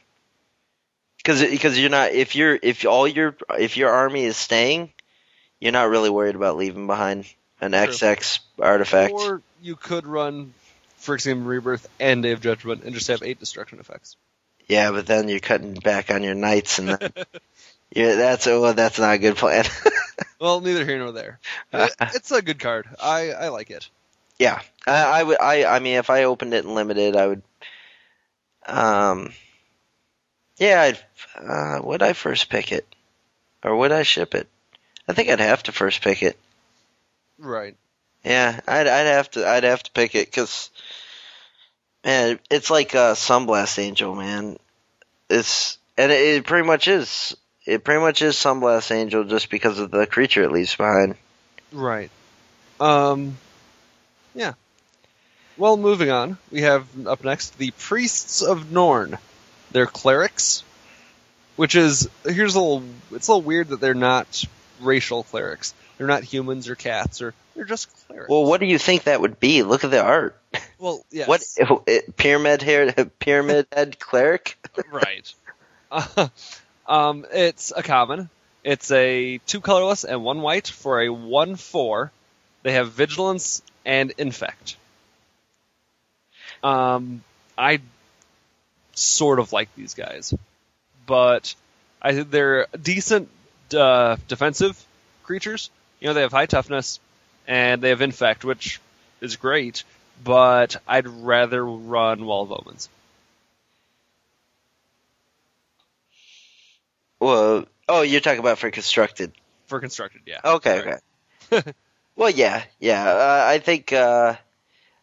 because 1.16 1.42
because 1.42 1.78
you're 1.78 1.90
not 1.90 2.12
if 2.12 2.36
you're 2.36 2.58
if 2.62 2.84
all 2.84 3.08
your 3.08 3.36
if 3.58 3.76
your 3.76 3.90
army 3.90 4.24
is 4.24 4.36
staying, 4.36 4.92
you're 5.60 5.72
not 5.72 5.88
really 5.88 6.10
worried 6.10 6.36
about 6.36 6.56
leaving 6.56 6.86
behind 6.86 7.26
an 7.61 7.72
True. 7.72 7.86
XX 7.86 8.38
artifact. 8.58 9.12
Or 9.12 9.42
you 9.62 9.76
could 9.76 10.06
run 10.06 10.54
Phyrexian 11.00 11.46
Rebirth 11.46 11.88
and 11.98 12.22
Day 12.22 12.32
of 12.32 12.40
Judgment 12.40 12.84
and 12.84 12.94
just 12.94 13.08
have 13.08 13.22
eight 13.22 13.38
destruction 13.40 13.78
effects. 13.80 14.16
Yeah, 14.68 14.92
but 14.92 15.06
then 15.06 15.28
you're 15.28 15.40
cutting 15.40 15.74
back 15.74 16.11
on 16.11 16.22
your 16.22 16.34
knights, 16.34 16.78
and 16.78 16.90
yeah, 17.90 18.14
that's 18.14 18.46
oh, 18.46 18.72
that's 18.72 18.98
not 18.98 19.14
a 19.14 19.18
good 19.18 19.36
plan. 19.36 19.64
Well, 20.40 20.62
neither 20.62 20.86
here 20.86 20.98
nor 20.98 21.12
there. 21.12 21.38
It- 21.70 21.94
it's 22.00 22.30
a 22.30 22.40
good 22.40 22.58
card. 22.58 22.88
I, 22.98 23.30
I 23.32 23.48
like 23.48 23.70
it. 23.70 23.90
yeah, 24.38 24.61
I, 24.86 25.20
I 25.20 25.22
would. 25.22 25.38
I 25.38 25.64
I 25.66 25.78
mean, 25.80 25.96
if 25.96 26.08
I 26.08 26.24
opened 26.24 26.54
it 26.54 26.64
in 26.64 26.74
limited, 26.74 27.14
I 27.14 27.26
would. 27.26 27.42
Um. 28.64 29.32
Yeah, 30.56 30.80
I'd. 30.80 31.00
Uh, 31.36 31.80
would 31.82 32.02
I 32.02 32.14
first 32.14 32.48
pick 32.48 32.72
it, 32.72 32.86
or 33.62 33.76
would 33.76 33.92
I 33.92 34.02
ship 34.02 34.34
it? 34.34 34.48
I 35.06 35.12
think 35.12 35.28
I'd 35.28 35.40
have 35.40 35.64
to 35.64 35.72
first 35.72 36.00
pick 36.00 36.22
it. 36.22 36.38
Right. 37.41 37.76
Yeah, 38.24 38.61
I'd 38.68 38.86
I'd 38.86 39.07
have 39.07 39.30
to 39.32 39.49
I'd 39.49 39.64
have 39.64 39.82
to 39.82 39.91
pick 39.93 40.14
it 40.14 40.26
because, 40.26 40.70
man, 42.05 42.38
it's 42.51 42.70
like 42.70 42.95
uh, 42.95 43.14
Sunblast 43.14 43.78
Angel, 43.78 44.14
man. 44.14 44.59
It's 45.30 45.78
and 45.97 46.12
it, 46.12 46.20
it 46.20 46.45
pretty 46.45 46.66
much 46.66 46.86
is. 46.86 47.36
It 47.66 47.84
pretty 47.84 48.01
much 48.01 48.20
is 48.20 48.36
Sunblast 48.36 48.91
Angel 48.91 49.24
just 49.24 49.49
because 49.51 49.78
of 49.78 49.91
the 49.91 50.07
creature 50.07 50.43
it 50.43 50.53
leaves 50.53 50.74
behind. 50.74 51.14
Right. 51.72 52.11
Um, 52.78 53.36
yeah. 54.34 54.55
Well, 55.57 55.76
moving 55.76 56.11
on, 56.11 56.38
we 56.51 56.62
have 56.62 56.86
up 57.07 57.22
next 57.22 57.59
the 57.59 57.70
Priests 57.72 58.43
of 58.43 58.72
Norn. 58.72 59.18
They're 59.70 59.86
clerics, 59.86 60.62
which 61.57 61.74
is 61.74 62.09
here's 62.24 62.55
a 62.55 62.61
little. 62.61 62.82
It's 63.12 63.28
a 63.28 63.32
little 63.32 63.47
weird 63.47 63.68
that 63.68 63.80
they're 63.80 63.95
not 63.95 64.45
racial 64.80 65.22
clerics. 65.22 65.74
They're 66.01 66.07
not 66.07 66.24
humans 66.24 66.70
or 66.70 66.76
cats, 66.76 67.20
or 67.20 67.34
they're 67.55 67.66
just 67.66 67.90
clerics. 68.07 68.30
Well, 68.30 68.46
what 68.46 68.59
do 68.59 68.64
you 68.64 68.78
think 68.78 69.03
that 69.03 69.20
would 69.20 69.38
be? 69.38 69.62
Look 69.62 69.84
at 69.84 69.90
the 69.90 70.03
art. 70.03 70.34
well, 70.78 71.05
yes. 71.11 71.28
What 71.28 71.44
it, 71.86 72.16
pyramid 72.16 72.62
hair? 72.62 72.90
Pyramid 73.18 73.66
head 73.70 73.98
cleric? 73.98 74.57
right. 74.90 75.30
Uh, 75.92 76.28
um, 76.86 77.26
it's 77.30 77.70
a 77.76 77.82
common. 77.82 78.30
It's 78.64 78.90
a 78.90 79.42
two 79.44 79.61
colorless 79.61 80.05
and 80.05 80.24
one 80.24 80.40
white 80.40 80.68
for 80.68 81.03
a 81.03 81.11
one 81.11 81.57
four. 81.57 82.11
They 82.62 82.72
have 82.72 82.92
vigilance 82.92 83.61
and 83.84 84.11
infect. 84.16 84.78
Um, 86.62 87.22
I 87.59 87.82
sort 88.94 89.38
of 89.38 89.53
like 89.53 89.68
these 89.74 89.92
guys, 89.92 90.32
but 91.05 91.55
I 92.01 92.14
think 92.14 92.30
they're 92.30 92.68
decent 92.80 93.28
uh, 93.76 94.16
defensive 94.28 94.82
creatures. 95.24 95.68
You 96.01 96.09
know, 96.09 96.14
they 96.14 96.22
have 96.22 96.32
high 96.32 96.46
toughness 96.46 96.98
and 97.46 97.82
they 97.82 97.90
have 97.90 98.01
infect, 98.01 98.44
which 98.44 98.80
is 99.20 99.36
great. 99.36 99.84
But 100.22 100.76
I'd 100.86 101.07
rather 101.09 101.64
run 101.64 102.24
Wall 102.26 102.42
of 102.42 102.53
Omens. 102.53 102.88
Well, 107.18 107.66
oh, 107.88 108.03
you're 108.03 108.20
talking 108.20 108.40
about 108.40 108.59
for 108.59 108.70
constructed. 108.70 109.32
For 109.66 109.80
constructed, 109.80 110.22
yeah. 110.26 110.40
Okay, 110.44 110.78
Right. 110.80 111.01
okay. 111.53 111.72
well, 112.16 112.30
yeah, 112.30 112.62
yeah. 112.78 113.09
Uh, 113.09 113.44
I 113.46 113.59
think, 113.59 113.92
uh, 113.92 114.36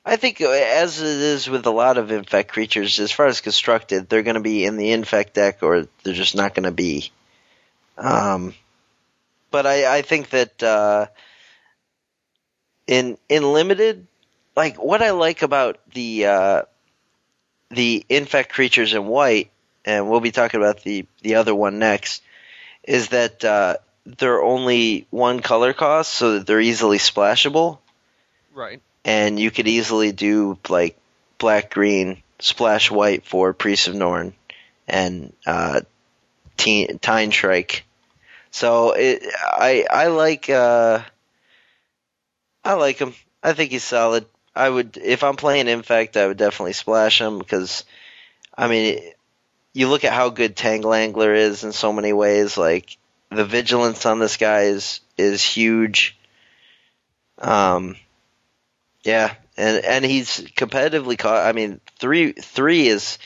I 0.05 0.15
think, 0.15 0.41
uh, 0.41 0.49
as 0.49 0.99
it 1.01 1.07
is 1.07 1.49
with 1.49 1.65
a 1.65 1.71
lot 1.71 1.97
of 1.97 2.11
infect 2.11 2.51
creatures, 2.51 2.99
as 2.99 3.11
far 3.11 3.27
as 3.27 3.41
constructed, 3.41 4.09
they're 4.09 4.23
going 4.23 4.35
to 4.35 4.41
be 4.41 4.65
in 4.65 4.77
the 4.77 4.91
infect 4.91 5.33
deck, 5.35 5.63
or 5.63 5.87
they're 6.03 6.13
just 6.13 6.35
not 6.35 6.53
going 6.55 6.63
to 6.65 6.71
be. 6.71 7.11
Um, 7.97 8.53
but 9.51 9.65
I, 9.65 9.97
I 9.97 10.01
think 10.01 10.29
that 10.31 10.61
uh, 10.63 11.07
in 12.87 13.17
in 13.29 13.43
limited, 13.53 14.07
like 14.55 14.81
what 14.81 15.01
I 15.01 15.11
like 15.11 15.41
about 15.41 15.79
the 15.93 16.25
uh, 16.25 16.61
the 17.69 18.05
infect 18.09 18.51
creatures 18.53 18.93
in 18.93 19.05
white, 19.07 19.51
and 19.85 20.09
we'll 20.09 20.19
be 20.21 20.31
talking 20.31 20.59
about 20.59 20.83
the 20.83 21.05
the 21.21 21.35
other 21.35 21.53
one 21.55 21.79
next, 21.79 22.21
is 22.83 23.09
that 23.09 23.43
uh, 23.43 23.77
they're 24.05 24.41
only 24.41 25.07
one 25.09 25.41
color 25.41 25.73
cost, 25.73 26.13
so 26.13 26.33
that 26.33 26.47
they're 26.47 26.61
easily 26.61 26.97
splashable, 26.97 27.79
Right. 28.53 28.81
and 29.03 29.39
you 29.39 29.51
could 29.51 29.67
easily 29.67 30.11
do 30.11 30.57
like 30.69 30.97
black 31.37 31.71
green 31.71 32.21
splash 32.39 32.89
white 32.91 33.25
for 33.25 33.53
Priest 33.53 33.87
of 33.87 33.95
Norn 33.95 34.33
and 34.87 35.33
uh, 35.45 35.81
Tine 36.57 37.31
Shrike. 37.31 37.83
So 38.51 38.91
it, 38.91 39.23
I 39.43 39.85
I 39.89 40.07
like 40.07 40.49
uh, 40.49 41.01
I 42.63 42.73
like 42.73 42.97
him. 42.97 43.13
I 43.43 43.53
think 43.53 43.71
he's 43.71 43.83
solid. 43.83 44.25
I 44.55 44.69
would 44.69 44.97
if 44.97 45.23
I'm 45.23 45.35
playing 45.35 45.67
Infect, 45.67 46.17
I 46.17 46.27
would 46.27 46.37
definitely 46.37 46.73
splash 46.73 47.21
him 47.21 47.39
because 47.39 47.85
I 48.57 48.67
mean 48.67 48.99
you 49.73 49.87
look 49.87 50.03
at 50.03 50.13
how 50.13 50.29
good 50.29 50.55
Tangle 50.55 50.93
Angler 50.93 51.33
is 51.33 51.63
in 51.63 51.71
so 51.71 51.93
many 51.93 52.13
ways. 52.13 52.57
Like 52.57 52.97
the 53.29 53.45
vigilance 53.45 54.05
on 54.05 54.19
this 54.19 54.37
guy 54.37 54.63
is 54.63 55.01
is 55.17 55.43
huge. 55.43 56.17
Um, 57.39 57.95
yeah, 59.03 59.35
and 59.55 59.83
and 59.85 60.05
he's 60.05 60.41
competitively 60.57 61.17
caught. 61.17 61.45
I 61.45 61.51
mean, 61.51 61.79
three 61.99 62.31
three 62.31 62.87
is 62.87 63.19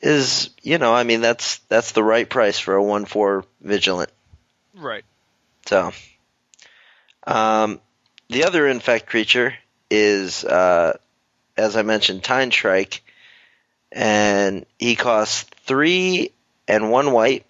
is 0.00 0.50
you 0.62 0.78
know, 0.78 0.92
I 0.94 1.04
mean 1.04 1.20
that's 1.20 1.58
that's 1.68 1.92
the 1.92 2.02
right 2.02 2.28
price 2.28 2.58
for 2.58 2.74
a 2.74 2.82
one 2.82 3.04
four 3.04 3.44
vigilant. 3.60 4.10
Right. 4.74 5.04
So, 5.66 5.92
um, 7.26 7.80
the 8.28 8.44
other 8.44 8.66
infect 8.68 9.06
creature 9.06 9.54
is, 9.90 10.44
uh, 10.44 10.96
as 11.56 11.76
I 11.76 11.82
mentioned, 11.82 12.24
Tine 12.24 12.50
Shrike, 12.50 13.02
and 13.92 14.66
he 14.78 14.96
costs 14.96 15.44
three 15.66 16.32
and 16.68 16.90
one 16.90 17.12
white 17.12 17.46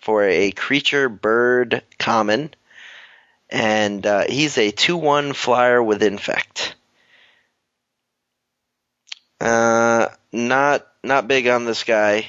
for 0.00 0.24
a 0.24 0.52
creature 0.52 1.08
bird 1.08 1.82
common, 1.98 2.54
and 3.50 4.06
uh, 4.06 4.24
he's 4.28 4.58
a 4.58 4.70
two 4.70 4.96
one 4.96 5.32
flyer 5.32 5.82
with 5.82 6.02
infect. 6.02 6.74
Uh, 9.40 10.08
not 10.32 10.86
not 11.02 11.28
big 11.28 11.46
on 11.46 11.64
this 11.64 11.84
guy, 11.84 12.26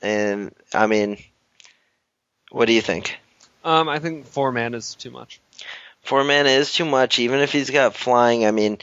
and 0.00 0.54
I 0.74 0.86
mean, 0.86 1.18
what 2.50 2.66
do 2.66 2.72
you 2.72 2.80
think? 2.80 3.18
Um, 3.64 3.88
I 3.88 3.98
think 3.98 4.26
four 4.26 4.52
man 4.52 4.74
is 4.74 4.94
too 4.94 5.10
much. 5.10 5.40
Four 6.02 6.24
mana 6.24 6.48
is 6.48 6.72
too 6.72 6.84
much, 6.84 7.18
even 7.18 7.40
if 7.40 7.52
he's 7.52 7.70
got 7.70 7.94
flying. 7.94 8.44
I 8.44 8.50
mean, 8.50 8.78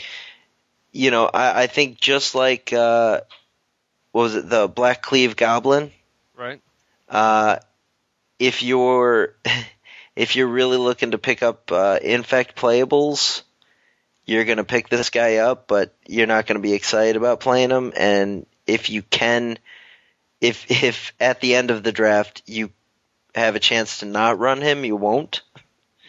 you 0.91 1.11
know, 1.11 1.25
I, 1.25 1.63
I 1.63 1.67
think 1.67 1.99
just 1.99 2.33
like 2.33 2.71
uh, 2.71 3.21
what 4.11 4.21
was 4.21 4.35
it, 4.35 4.49
the 4.49 4.67
Black 4.67 5.01
Cleave 5.01 5.35
Goblin? 5.35 5.91
Right. 6.35 6.61
Uh, 7.07 7.57
if 8.37 8.63
you're 8.63 9.35
if 10.15 10.35
you're 10.35 10.47
really 10.47 10.77
looking 10.77 11.11
to 11.11 11.17
pick 11.17 11.43
up 11.43 11.71
uh, 11.71 11.99
infect 12.01 12.55
playables, 12.55 13.43
you're 14.25 14.45
gonna 14.45 14.63
pick 14.63 14.89
this 14.89 15.09
guy 15.09 15.37
up, 15.37 15.67
but 15.67 15.93
you're 16.07 16.27
not 16.27 16.47
gonna 16.47 16.59
be 16.59 16.73
excited 16.73 17.17
about 17.17 17.41
playing 17.41 17.69
him. 17.69 17.91
And 17.97 18.45
if 18.65 18.89
you 18.89 19.01
can, 19.01 19.59
if 20.39 20.71
if 20.71 21.13
at 21.19 21.41
the 21.41 21.55
end 21.55 21.69
of 21.69 21.83
the 21.83 21.91
draft 21.91 22.43
you 22.45 22.71
have 23.35 23.55
a 23.55 23.59
chance 23.59 23.99
to 23.99 24.05
not 24.05 24.39
run 24.39 24.61
him, 24.61 24.85
you 24.85 24.95
won't 24.95 25.41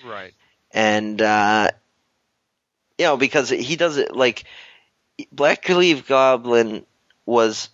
Right. 0.04 0.34
and 0.72 1.20
uh, 1.20 1.70
you 2.98 3.04
know 3.04 3.16
because 3.16 3.50
he 3.50 3.76
does 3.76 3.96
it 3.98 4.16
like 4.16 4.44
Black 5.32 5.62
Cleave 5.62 6.06
Goblin 6.06 6.86
was, 7.26 7.68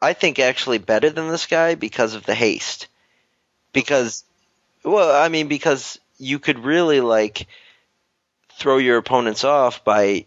I 0.00 0.12
think, 0.12 0.38
actually 0.38 0.78
better 0.78 1.10
than 1.10 1.28
this 1.28 1.46
guy 1.46 1.74
because 1.74 2.14
of 2.14 2.24
the 2.24 2.34
haste. 2.34 2.88
Because, 3.72 4.24
well, 4.84 5.20
I 5.20 5.28
mean, 5.28 5.48
because 5.48 5.98
you 6.18 6.38
could 6.38 6.60
really 6.60 7.00
like 7.00 7.46
throw 8.52 8.78
your 8.78 8.98
opponents 8.98 9.44
off 9.44 9.84
by 9.84 10.26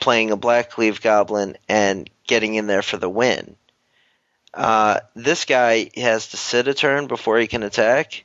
playing 0.00 0.30
a 0.30 0.36
Black 0.36 0.70
Cleave 0.70 1.00
Goblin 1.00 1.56
and 1.68 2.08
getting 2.26 2.54
in 2.54 2.66
there 2.66 2.82
for 2.82 2.96
the 2.96 3.08
win. 3.08 3.56
Uh, 4.54 5.00
this 5.14 5.44
guy 5.44 5.90
has 5.96 6.28
to 6.28 6.36
sit 6.36 6.68
a 6.68 6.74
turn 6.74 7.06
before 7.06 7.38
he 7.38 7.46
can 7.46 7.62
attack 7.62 8.24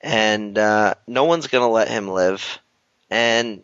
and 0.00 0.56
uh, 0.56 0.94
no 1.06 1.24
one's 1.24 1.46
gonna 1.46 1.68
let 1.68 1.88
him 1.88 2.08
live. 2.08 2.58
And 3.10 3.62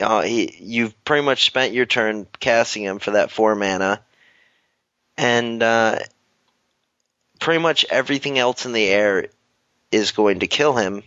uh, 0.00 0.22
he, 0.22 0.54
you've 0.58 1.04
pretty 1.04 1.24
much 1.24 1.46
spent 1.46 1.74
your 1.74 1.86
turn 1.86 2.26
casting 2.40 2.84
him 2.84 2.98
for 2.98 3.12
that 3.12 3.30
four 3.30 3.54
mana, 3.54 4.02
and 5.16 5.62
uh, 5.62 5.98
pretty 7.40 7.60
much 7.60 7.84
everything 7.90 8.38
else 8.38 8.66
in 8.66 8.72
the 8.72 8.86
air 8.86 9.26
is 9.90 10.12
going 10.12 10.40
to 10.40 10.46
kill 10.46 10.74
him. 10.74 11.02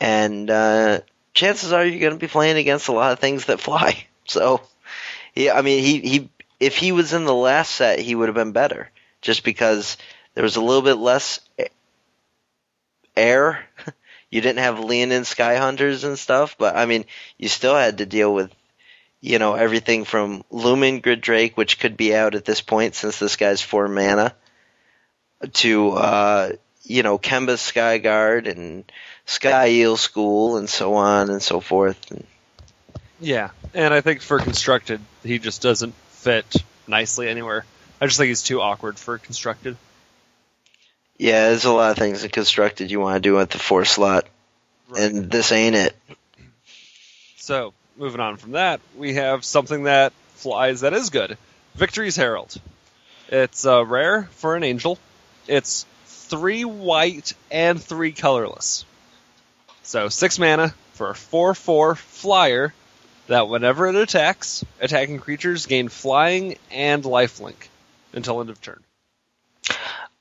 And 0.00 0.50
uh, 0.50 1.00
chances 1.34 1.72
are 1.72 1.84
you're 1.84 2.00
going 2.00 2.14
to 2.14 2.18
be 2.18 2.28
playing 2.28 2.56
against 2.56 2.88
a 2.88 2.92
lot 2.92 3.12
of 3.12 3.18
things 3.18 3.46
that 3.46 3.60
fly. 3.60 4.06
So, 4.24 4.60
yeah, 5.34 5.58
I 5.58 5.62
mean, 5.62 5.82
he 5.82 5.98
he 5.98 6.30
if 6.62 6.76
he 6.76 6.92
was 6.92 7.12
in 7.12 7.24
the 7.24 7.34
last 7.34 7.74
set, 7.74 7.98
he 7.98 8.14
would 8.14 8.28
have 8.28 8.36
been 8.36 8.52
better, 8.52 8.88
just 9.20 9.42
because 9.42 9.96
there 10.34 10.44
was 10.44 10.54
a 10.54 10.60
little 10.60 10.82
bit 10.82 10.94
less 10.94 11.40
air. 13.16 13.64
You 14.30 14.40
didn't 14.40 14.60
have 14.60 14.80
Leonin 14.80 15.26
Sky 15.26 15.56
Hunters 15.56 16.04
and 16.04 16.18
stuff, 16.18 16.56
but 16.56 16.74
I 16.74 16.86
mean, 16.86 17.04
you 17.36 17.48
still 17.48 17.74
had 17.74 17.98
to 17.98 18.06
deal 18.06 18.32
with, 18.32 18.50
you 19.20 19.38
know, 19.38 19.52
everything 19.52 20.06
from 20.06 20.42
Lumen 20.50 21.00
Grid 21.00 21.20
Drake, 21.20 21.54
which 21.58 21.78
could 21.78 21.98
be 21.98 22.14
out 22.14 22.34
at 22.34 22.46
this 22.46 22.62
point 22.62 22.94
since 22.94 23.18
this 23.18 23.36
guy's 23.36 23.60
four 23.60 23.88
mana, 23.88 24.34
to, 25.52 25.90
uh, 25.90 26.52
you 26.84 27.02
know, 27.02 27.18
Kemba 27.18 27.58
Sky 27.58 27.98
Guard 27.98 28.46
and 28.46 28.90
Sky 29.26 29.68
Eel 29.68 29.98
School 29.98 30.56
and 30.56 30.66
so 30.66 30.94
on 30.94 31.28
and 31.28 31.42
so 31.42 31.60
forth. 31.60 32.00
Yeah, 33.20 33.50
and 33.74 33.92
I 33.92 34.00
think 34.00 34.22
for 34.22 34.38
constructed, 34.38 35.02
he 35.22 35.38
just 35.38 35.60
doesn't 35.60 35.92
fit 36.22 36.62
nicely 36.86 37.28
anywhere. 37.28 37.64
I 38.00 38.06
just 38.06 38.16
think 38.16 38.28
he's 38.28 38.42
too 38.42 38.60
awkward 38.60 38.98
for 38.98 39.18
constructed. 39.18 39.76
yeah, 41.18 41.48
there's 41.48 41.64
a 41.64 41.72
lot 41.72 41.90
of 41.90 41.98
things 41.98 42.22
in 42.22 42.30
constructed 42.30 42.90
you 42.90 43.00
want 43.00 43.16
to 43.16 43.28
do 43.28 43.38
at 43.40 43.50
the 43.50 43.58
four 43.58 43.84
slot, 43.84 44.26
and 44.96 45.30
this 45.30 45.50
ain't 45.50 45.74
it. 45.74 45.96
So, 47.36 47.74
moving 47.96 48.20
on 48.20 48.36
from 48.36 48.52
that, 48.52 48.80
we 48.96 49.14
have 49.14 49.44
something 49.44 49.84
that 49.84 50.12
flies 50.34 50.82
that 50.82 50.92
is 50.94 51.10
good. 51.10 51.36
Victory's 51.74 52.16
Herald. 52.16 52.54
It's 53.28 53.66
uh, 53.66 53.84
rare 53.84 54.24
for 54.32 54.54
an 54.54 54.62
angel. 54.62 54.98
It's 55.48 55.86
three 56.06 56.64
white 56.64 57.34
and 57.50 57.82
three 57.82 58.12
colorless. 58.12 58.84
So, 59.82 60.08
six 60.08 60.38
mana 60.38 60.72
for 60.92 61.10
a 61.10 61.14
4 61.14 61.54
4 61.54 61.94
flyer 61.96 62.72
that 63.32 63.48
whenever 63.48 63.88
it 63.88 63.94
attacks, 63.94 64.64
attacking 64.80 65.18
creatures 65.18 65.66
gain 65.66 65.88
flying 65.88 66.56
and 66.70 67.02
lifelink 67.02 67.54
until 68.12 68.40
end 68.40 68.50
of 68.50 68.60
turn. 68.60 68.82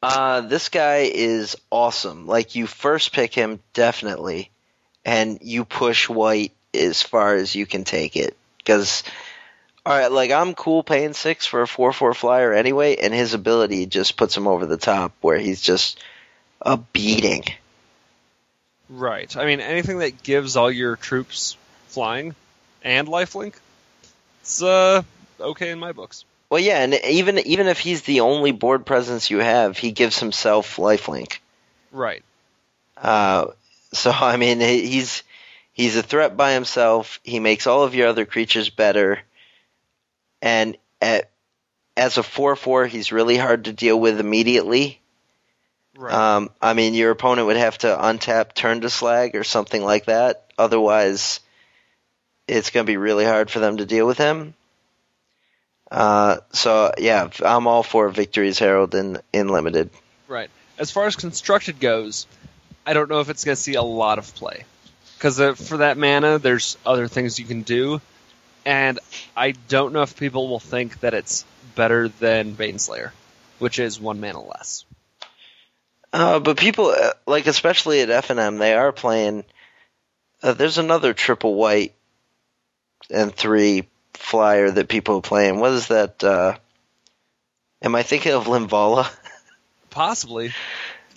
Uh, 0.01 0.41
this 0.41 0.69
guy 0.69 1.09
is 1.13 1.55
awesome. 1.69 2.25
Like 2.25 2.55
you 2.55 2.67
first 2.67 3.11
pick 3.11 3.33
him 3.33 3.59
definitely, 3.73 4.49
and 5.05 5.39
you 5.41 5.65
push 5.65 6.09
white 6.09 6.53
as 6.73 7.03
far 7.03 7.35
as 7.35 7.53
you 7.53 7.65
can 7.65 7.83
take 7.83 8.15
it. 8.15 8.35
Because, 8.57 9.03
all 9.85 9.93
right, 9.97 10.11
like 10.11 10.31
I'm 10.31 10.53
cool 10.53 10.81
paying 10.81 11.13
six 11.13 11.45
for 11.45 11.61
a 11.61 11.67
four-four 11.67 12.13
flyer 12.13 12.53
anyway, 12.53 12.95
and 12.95 13.13
his 13.13 13.33
ability 13.33 13.87
just 13.87 14.15
puts 14.15 14.35
him 14.37 14.47
over 14.47 14.65
the 14.65 14.77
top, 14.77 15.11
where 15.21 15.37
he's 15.37 15.61
just 15.61 15.99
a 16.61 16.77
beating. 16.77 17.43
Right. 18.89 19.35
I 19.35 19.45
mean, 19.45 19.59
anything 19.59 19.99
that 19.99 20.23
gives 20.23 20.55
all 20.55 20.71
your 20.71 20.95
troops 20.95 21.57
flying 21.87 22.35
and 22.81 23.07
lifelink, 23.07 23.53
it's 24.41 24.61
uh, 24.61 25.03
okay 25.39 25.71
in 25.71 25.79
my 25.79 25.91
books. 25.91 26.25
Well, 26.49 26.59
yeah, 26.59 26.83
and 26.83 26.93
even 26.93 27.39
even 27.39 27.67
if 27.67 27.79
he's 27.79 28.01
the 28.01 28.21
only 28.21 28.51
board 28.51 28.85
presence 28.85 29.29
you 29.29 29.39
have, 29.39 29.77
he 29.77 29.91
gives 29.91 30.19
himself 30.19 30.75
lifelink. 30.75 31.37
Right. 31.91 32.23
Uh, 32.97 33.47
so 33.93 34.11
I 34.13 34.37
mean, 34.37 34.59
he's 34.59 35.23
he's 35.71 35.95
a 35.95 36.03
threat 36.03 36.35
by 36.35 36.53
himself. 36.53 37.19
He 37.23 37.39
makes 37.39 37.67
all 37.67 37.83
of 37.83 37.95
your 37.95 38.09
other 38.09 38.25
creatures 38.25 38.69
better, 38.69 39.21
and 40.41 40.77
at, 41.01 41.29
as 41.95 42.17
a 42.17 42.23
four 42.23 42.55
four, 42.55 42.85
he's 42.85 43.11
really 43.11 43.37
hard 43.37 43.65
to 43.65 43.73
deal 43.73 43.99
with 43.99 44.19
immediately. 44.19 44.99
Right. 45.95 46.13
Um, 46.13 46.49
I 46.61 46.73
mean, 46.73 46.93
your 46.93 47.11
opponent 47.11 47.47
would 47.47 47.57
have 47.57 47.77
to 47.79 47.87
untap 47.87 48.53
turn 48.53 48.81
to 48.81 48.89
slag 48.89 49.35
or 49.35 49.43
something 49.43 49.83
like 49.83 50.05
that. 50.05 50.51
Otherwise, 50.57 51.41
it's 52.51 52.69
going 52.69 52.85
to 52.85 52.91
be 52.91 52.97
really 52.97 53.25
hard 53.25 53.49
for 53.49 53.59
them 53.59 53.77
to 53.77 53.85
deal 53.85 54.05
with 54.05 54.17
him. 54.17 54.53
Uh, 55.89 56.37
so 56.51 56.91
yeah, 56.97 57.29
I'm 57.43 57.67
all 57.67 57.83
for 57.83 58.09
Victory's 58.09 58.59
Herald 58.59 58.93
in 58.95 59.19
in 59.33 59.47
limited. 59.47 59.89
Right. 60.27 60.49
As 60.77 60.91
far 60.91 61.05
as 61.05 61.15
constructed 61.15 61.79
goes, 61.79 62.27
I 62.85 62.93
don't 62.93 63.09
know 63.09 63.19
if 63.19 63.29
it's 63.29 63.43
going 63.43 63.55
to 63.55 63.61
see 63.61 63.75
a 63.75 63.81
lot 63.81 64.17
of 64.17 64.33
play. 64.35 64.65
Because 65.17 65.39
uh, 65.39 65.53
for 65.53 65.77
that 65.77 65.97
mana, 65.97 66.39
there's 66.39 66.77
other 66.85 67.07
things 67.07 67.39
you 67.39 67.45
can 67.45 67.61
do. 67.61 68.01
And 68.65 68.99
I 69.35 69.51
don't 69.51 69.93
know 69.93 70.01
if 70.01 70.17
people 70.17 70.47
will 70.47 70.59
think 70.59 70.99
that 71.01 71.13
it's 71.13 71.45
better 71.75 72.07
than 72.07 72.55
Baneslayer, 72.55 73.11
which 73.59 73.79
is 73.79 73.99
one 73.99 74.19
mana 74.19 74.41
less. 74.41 74.85
Uh, 76.13 76.39
but 76.39 76.57
people 76.57 76.87
uh, 76.87 77.11
like, 77.25 77.47
especially 77.47 78.01
at 78.01 78.09
F 78.09 78.29
and 78.29 78.39
M, 78.39 78.57
they 78.57 78.73
are 78.73 78.91
playing. 78.91 79.45
Uh, 80.43 80.53
there's 80.53 80.77
another 80.77 81.13
triple 81.13 81.55
white 81.55 81.93
and 83.09 83.33
three 83.33 83.87
flyer 84.13 84.69
that 84.71 84.87
people 84.87 85.17
are 85.17 85.21
playing. 85.21 85.59
What 85.59 85.71
is 85.71 85.87
that? 85.87 86.23
Uh, 86.23 86.57
am 87.81 87.95
I 87.95 88.03
thinking 88.03 88.33
of 88.33 88.45
Linvala? 88.45 89.11
Possibly. 89.89 90.53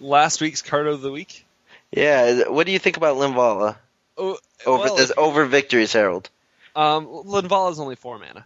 Last 0.00 0.40
week's 0.40 0.62
card 0.62 0.86
of 0.86 1.00
the 1.02 1.12
week. 1.12 1.44
yeah. 1.92 2.48
What 2.48 2.66
do 2.66 2.72
you 2.72 2.78
think 2.78 2.96
about 2.96 3.16
Linvala 3.16 3.76
Oh, 4.16 4.38
over 4.66 4.84
well, 4.84 4.96
this 4.96 5.12
over 5.16 5.44
Victory's 5.44 5.92
Herald? 5.92 6.28
Um, 6.76 7.06
Linvala 7.06 7.70
is 7.72 7.80
only 7.80 7.94
four 7.96 8.18
mana. 8.18 8.44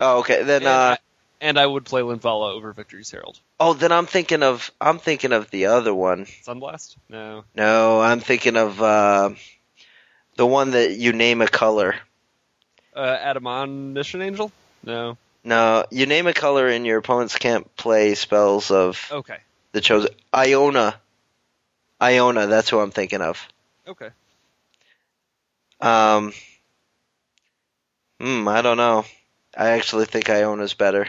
Oh, 0.00 0.20
okay. 0.20 0.42
Then, 0.42 0.62
and, 0.62 0.66
uh, 0.68 0.96
I, 0.96 0.98
and 1.40 1.58
I 1.58 1.66
would 1.66 1.84
play 1.84 2.02
Linvala 2.02 2.52
over 2.52 2.72
Victory's 2.72 3.10
Herald. 3.10 3.38
oh, 3.60 3.72
then 3.74 3.92
I'm 3.92 4.06
thinking 4.06 4.42
of 4.42 4.70
I'm 4.80 4.98
thinking 4.98 5.32
of 5.32 5.50
the 5.50 5.66
other 5.66 5.94
one. 5.94 6.26
Sunblast? 6.26 6.96
No. 7.08 7.44
No, 7.54 8.00
I'm 8.00 8.20
thinking 8.20 8.56
of 8.56 8.80
uh, 8.82 9.30
the 10.36 10.46
one 10.46 10.72
that 10.72 10.92
you 10.96 11.12
name 11.12 11.40
a 11.40 11.48
color. 11.48 11.94
Uh, 12.94 13.00
Admonition 13.00 14.22
Angel? 14.22 14.52
No. 14.84 15.16
No, 15.44 15.84
you 15.90 16.06
name 16.06 16.26
a 16.26 16.32
color 16.34 16.68
and 16.68 16.86
your 16.86 16.98
opponents 16.98 17.36
can't 17.36 17.74
play 17.76 18.14
spells 18.14 18.70
of 18.70 19.08
Okay. 19.10 19.38
the 19.72 19.80
chosen. 19.80 20.10
Iona. 20.34 20.94
Iona, 22.00 22.46
that's 22.46 22.68
who 22.68 22.78
I'm 22.80 22.90
thinking 22.90 23.20
of. 23.22 23.44
Okay. 23.88 24.10
Um, 25.80 26.32
hmm, 28.20 28.46
I 28.46 28.62
don't 28.62 28.76
know. 28.76 29.04
I 29.56 29.70
actually 29.70 30.04
think 30.06 30.30
Iona's 30.30 30.74
better. 30.74 31.08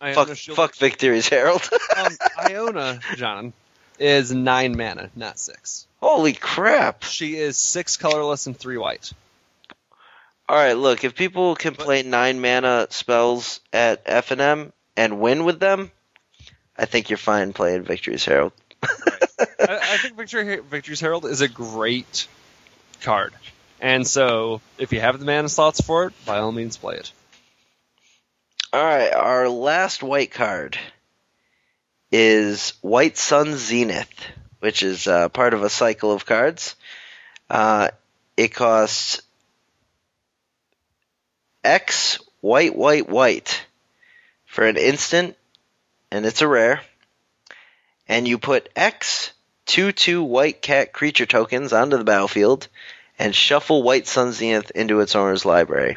Iona 0.00 0.14
Fuck, 0.14 0.36
Shield- 0.36 0.56
fuck 0.56 0.74
Victory's 0.76 1.28
Herald. 1.28 1.68
um, 1.96 2.16
Iona, 2.38 3.00
John, 3.16 3.52
is 3.98 4.32
nine 4.32 4.76
mana, 4.76 5.10
not 5.14 5.38
six. 5.38 5.86
Holy 6.00 6.32
crap. 6.32 7.04
She 7.04 7.36
is 7.36 7.56
six 7.58 7.96
colorless 7.96 8.46
and 8.46 8.56
three 8.56 8.78
white. 8.78 9.12
Alright, 10.52 10.76
look, 10.76 11.02
if 11.02 11.14
people 11.14 11.54
can 11.54 11.74
play 11.74 12.02
nine 12.02 12.38
mana 12.38 12.86
spells 12.90 13.60
at 13.72 14.02
F&M 14.04 14.70
and 14.98 15.18
win 15.18 15.44
with 15.44 15.58
them, 15.58 15.90
I 16.76 16.84
think 16.84 17.08
you're 17.08 17.16
fine 17.16 17.54
playing 17.54 17.84
Victory's 17.84 18.26
Herald. 18.26 18.52
I, 18.82 18.90
I 19.58 19.96
think 19.96 20.18
Victory, 20.18 20.58
Victory's 20.58 21.00
Herald 21.00 21.24
is 21.24 21.40
a 21.40 21.48
great 21.48 22.28
card. 23.00 23.32
And 23.80 24.06
so, 24.06 24.60
if 24.76 24.92
you 24.92 25.00
have 25.00 25.18
the 25.18 25.24
mana 25.24 25.48
slots 25.48 25.80
for 25.80 26.04
it, 26.04 26.12
by 26.26 26.36
all 26.36 26.52
means 26.52 26.76
play 26.76 26.96
it. 26.96 27.10
Alright, 28.74 29.14
our 29.14 29.48
last 29.48 30.02
white 30.02 30.32
card 30.32 30.78
is 32.10 32.74
White 32.82 33.16
Sun 33.16 33.56
Zenith, 33.56 34.26
which 34.60 34.82
is 34.82 35.08
uh, 35.08 35.30
part 35.30 35.54
of 35.54 35.62
a 35.62 35.70
cycle 35.70 36.12
of 36.12 36.26
cards. 36.26 36.76
Uh, 37.48 37.88
it 38.36 38.48
costs 38.48 39.22
X 41.64 42.18
white, 42.40 42.74
white, 42.74 43.08
white 43.08 43.64
for 44.46 44.66
an 44.66 44.76
instant, 44.76 45.36
and 46.10 46.26
it's 46.26 46.42
a 46.42 46.48
rare. 46.48 46.82
And 48.08 48.26
you 48.26 48.38
put 48.38 48.68
X 48.76 49.32
2 49.66 49.92
2 49.92 50.22
white 50.22 50.60
cat 50.60 50.92
creature 50.92 51.26
tokens 51.26 51.72
onto 51.72 51.96
the 51.96 52.04
battlefield 52.04 52.68
and 53.18 53.34
shuffle 53.34 53.82
White 53.82 54.06
Sun 54.06 54.32
Zenith 54.32 54.72
into 54.72 55.00
its 55.00 55.14
owner's 55.14 55.44
library. 55.44 55.96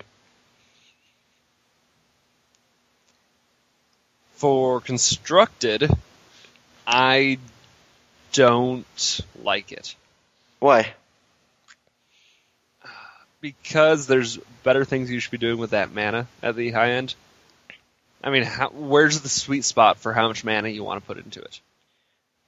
For 4.36 4.80
constructed, 4.82 5.90
I 6.86 7.40
don't 8.32 9.22
like 9.42 9.72
it 9.72 9.96
Why? 10.60 10.94
Because 13.46 14.08
there's 14.08 14.38
better 14.64 14.84
things 14.86 15.12
you 15.12 15.20
should 15.20 15.30
be 15.30 15.38
doing 15.38 15.60
with 15.60 15.70
that 15.70 15.94
mana 15.94 16.28
at 16.42 16.56
the 16.56 16.72
high 16.72 16.94
end. 16.94 17.14
I 18.24 18.32
mean, 18.32 18.42
how, 18.42 18.70
where's 18.70 19.22
the 19.22 19.30
sweet 19.30 19.64
spot 19.64 20.00
for 20.00 20.14
how 20.14 20.28
much 20.30 20.44
mana 20.44 20.70
you 20.70 20.84
want 20.84 21.00
to 21.00 21.06
put 21.06 21.24
into 21.24 21.42
it? 21.42 21.60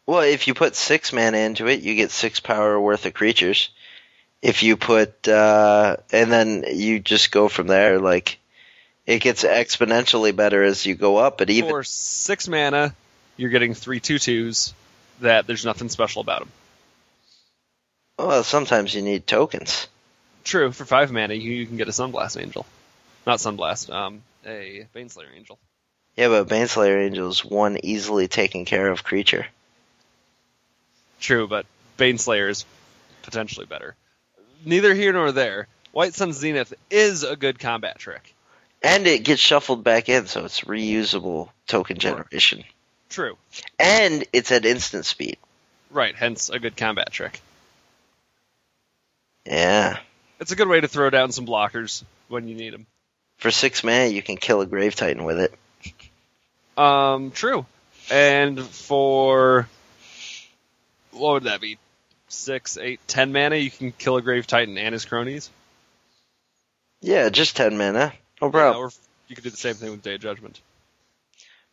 Well, 0.07 0.21
if 0.21 0.47
you 0.47 0.55
put 0.55 0.75
six 0.75 1.13
mana 1.13 1.37
into 1.37 1.67
it, 1.67 1.81
you 1.81 1.93
get 1.93 2.09
six 2.09 2.39
power 2.39 2.79
worth 2.81 3.05
of 3.05 3.13
creatures. 3.13 3.69
If 4.41 4.63
you 4.63 4.75
put, 4.75 5.27
uh, 5.27 5.97
and 6.11 6.31
then 6.31 6.65
you 6.67 6.99
just 6.99 7.31
go 7.31 7.47
from 7.47 7.67
there, 7.67 7.99
like, 7.99 8.39
it 9.05 9.19
gets 9.19 9.43
exponentially 9.43 10.35
better 10.35 10.63
as 10.63 10.83
you 10.83 10.95
go 10.95 11.17
up, 11.17 11.37
but 11.37 11.51
even, 11.51 11.69
For 11.69 11.83
six 11.83 12.47
mana, 12.47 12.95
you're 13.35 13.51
getting 13.51 13.75
three 13.75 13.99
two 13.99 14.17
twos 14.17 14.73
that 15.19 15.45
there's 15.45 15.63
nothing 15.63 15.89
special 15.89 16.21
about 16.21 16.39
them. 16.39 16.51
well, 18.17 18.43
sometimes 18.43 18.95
you 18.95 19.03
need 19.03 19.27
tokens. 19.27 19.87
True, 20.47 20.71
for 20.71 20.85
five 20.85 21.11
mana, 21.11 21.33
you, 21.33 21.51
you 21.51 21.65
can 21.65 21.75
get 21.75 21.89
a 21.89 21.91
Sunblast 21.91 22.41
Angel. 22.41 22.65
Not 23.25 23.39
Sunblast, 23.39 23.93
um, 23.93 24.21
a 24.45 24.87
Baneslayer 24.95 25.27
Angel. 25.35 25.59
Yeah, 26.15 26.29
but 26.29 26.47
Baneslayer 26.47 27.05
Angel 27.05 27.27
is 27.27 27.43
one 27.43 27.77
easily 27.83 28.29
taken 28.29 28.63
care 28.63 28.89
of 28.89 29.03
creature. 29.03 29.45
True, 31.19 31.49
but 31.49 31.65
Baneslayer 31.97 32.49
is 32.49 32.63
potentially 33.23 33.65
better. 33.65 33.93
Neither 34.63 34.93
here 34.93 35.11
nor 35.11 35.33
there. 35.33 35.67
White 35.91 36.13
Sun 36.13 36.31
Zenith 36.31 36.73
is 36.89 37.23
a 37.23 37.35
good 37.35 37.59
combat 37.59 37.99
trick. 37.99 38.33
And 38.81 39.05
it 39.05 39.25
gets 39.25 39.41
shuffled 39.41 39.83
back 39.83 40.07
in, 40.07 40.27
so 40.27 40.45
it's 40.45 40.61
reusable 40.61 41.49
token 41.67 41.97
generation. 41.97 42.63
True. 43.09 43.35
And 43.77 44.23
it's 44.31 44.53
at 44.53 44.65
instant 44.65 45.05
speed. 45.05 45.35
Right, 45.91 46.15
hence 46.15 46.49
a 46.49 46.57
good 46.57 46.77
combat 46.77 47.11
trick. 47.11 47.41
Yeah. 49.45 49.97
It's 50.39 50.51
a 50.51 50.55
good 50.55 50.67
way 50.67 50.81
to 50.81 50.88
throw 50.88 51.09
down 51.09 51.31
some 51.31 51.45
blockers 51.45 52.03
when 52.27 52.47
you 52.47 52.55
need 52.55 52.73
them. 52.73 52.85
For 53.38 53.51
six 53.51 53.83
mana, 53.83 54.05
you 54.07 54.21
can 54.21 54.38
kill 54.38 54.61
a 54.61 54.65
Grave 54.65 54.95
Titan 54.95 55.23
with 55.23 55.39
it. 55.39 55.53
Um, 56.79 57.31
true. 57.31 57.65
And 58.11 58.61
for 58.63 59.67
what 61.11 61.33
would 61.33 61.43
that 61.43 61.61
be? 61.61 61.77
Six, 62.29 62.77
eight, 62.77 62.99
ten 63.07 63.31
mana, 63.31 63.55
you 63.55 63.71
can 63.71 63.91
kill 63.91 64.17
a 64.17 64.21
Grave 64.21 64.45
Titan 64.47 64.77
and 64.77 64.93
his 64.93 65.05
cronies. 65.05 65.49
Yeah, 67.01 67.29
just 67.29 67.55
ten 67.55 67.77
mana. 67.77 68.13
No 68.41 68.49
problem. 68.49 68.83
or 68.85 68.91
you 69.27 69.35
could 69.35 69.43
do 69.43 69.49
the 69.49 69.57
same 69.57 69.75
thing 69.75 69.91
with 69.91 70.01
Day 70.01 70.15
of 70.15 70.21
Judgment. 70.21 70.59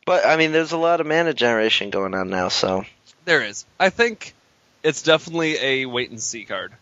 But 0.07 0.27
I 0.27 0.37
mean, 0.37 0.53
there's 0.53 0.73
a 0.73 0.79
lot 0.79 1.01
of 1.01 1.07
mana 1.07 1.33
generation 1.35 1.91
going 1.91 2.15
on 2.15 2.31
now, 2.31 2.49
so 2.49 2.85
There 3.25 3.43
is. 3.43 3.65
I 3.81 3.91
think 3.91 4.35
it's 4.83 5.03
definitely 5.03 5.57
a 5.59 5.87
wait 5.87 6.11
and 6.11 6.21
see 6.21 6.45
card. 6.45 6.73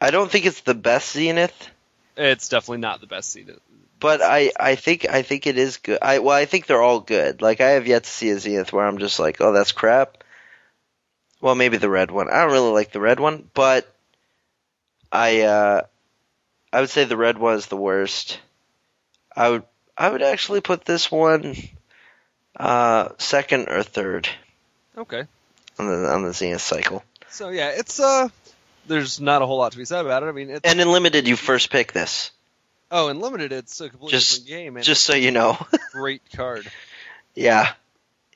I 0.00 0.10
don't 0.10 0.30
think 0.30 0.46
it's 0.46 0.60
the 0.60 0.74
best 0.74 1.12
Zenith, 1.12 1.68
It's 2.16 2.48
definitely 2.48 2.78
not 2.78 3.00
the 3.00 3.06
best 3.06 3.32
Zenith. 3.32 3.60
but 4.00 4.20
I 4.22 4.52
I 4.58 4.74
think 4.76 5.06
I 5.08 5.22
think 5.22 5.46
it 5.46 5.58
is 5.58 5.76
good. 5.78 5.98
I 6.02 6.18
well, 6.20 6.36
I 6.36 6.44
think 6.44 6.66
they're 6.66 6.82
all 6.82 7.00
good. 7.00 7.42
Like 7.42 7.60
I 7.60 7.70
have 7.70 7.86
yet 7.86 8.04
to 8.04 8.10
see 8.10 8.30
a 8.30 8.38
Zenith 8.38 8.72
where 8.72 8.86
I'm 8.86 8.98
just 8.98 9.18
like, 9.18 9.40
oh, 9.40 9.52
that's 9.52 9.72
crap. 9.72 10.22
Well, 11.40 11.54
maybe 11.54 11.76
the 11.76 11.90
red 11.90 12.10
one. 12.10 12.28
I 12.30 12.42
don't 12.42 12.52
really 12.52 12.72
like 12.72 12.90
the 12.92 13.00
red 13.00 13.20
one, 13.20 13.48
but 13.54 13.86
I 15.12 15.42
uh, 15.42 15.82
I 16.72 16.80
would 16.80 16.90
say 16.90 17.04
the 17.04 17.16
red 17.16 17.38
one 17.38 17.54
is 17.56 17.66
the 17.66 17.76
worst. 17.76 18.38
I 19.36 19.48
would 19.50 19.62
I 19.96 20.10
would 20.10 20.22
actually 20.22 20.60
put 20.60 20.84
this 20.84 21.10
one 21.10 21.56
uh, 22.56 23.10
second 23.18 23.68
or 23.68 23.82
third 23.82 24.28
Okay. 24.96 25.24
on 25.78 25.86
the 25.88 26.08
on 26.12 26.22
the 26.24 26.32
Zenith 26.32 26.60
cycle. 26.60 27.04
So 27.30 27.50
yeah, 27.50 27.68
it's 27.70 28.00
uh 28.00 28.28
there's 28.88 29.20
not 29.20 29.42
a 29.42 29.46
whole 29.46 29.58
lot 29.58 29.72
to 29.72 29.78
be 29.78 29.84
said 29.84 30.04
about 30.04 30.22
it. 30.22 30.26
I 30.26 30.32
mean, 30.32 30.50
it's 30.50 30.68
And 30.68 30.80
in 30.80 30.90
limited, 30.90 31.28
you 31.28 31.36
first 31.36 31.70
pick 31.70 31.92
this, 31.92 32.30
oh, 32.90 33.08
in 33.08 33.20
limited, 33.20 33.52
it's 33.52 33.80
a 33.80 33.88
completely 33.88 34.12
Just- 34.18 34.30
different 34.46 34.48
game 34.48 34.76
and 34.76 34.84
just 34.84 35.04
so 35.04 35.14
you 35.14 35.30
know. 35.30 35.58
great 35.92 36.22
card. 36.34 36.66
Yeah, 37.34 37.70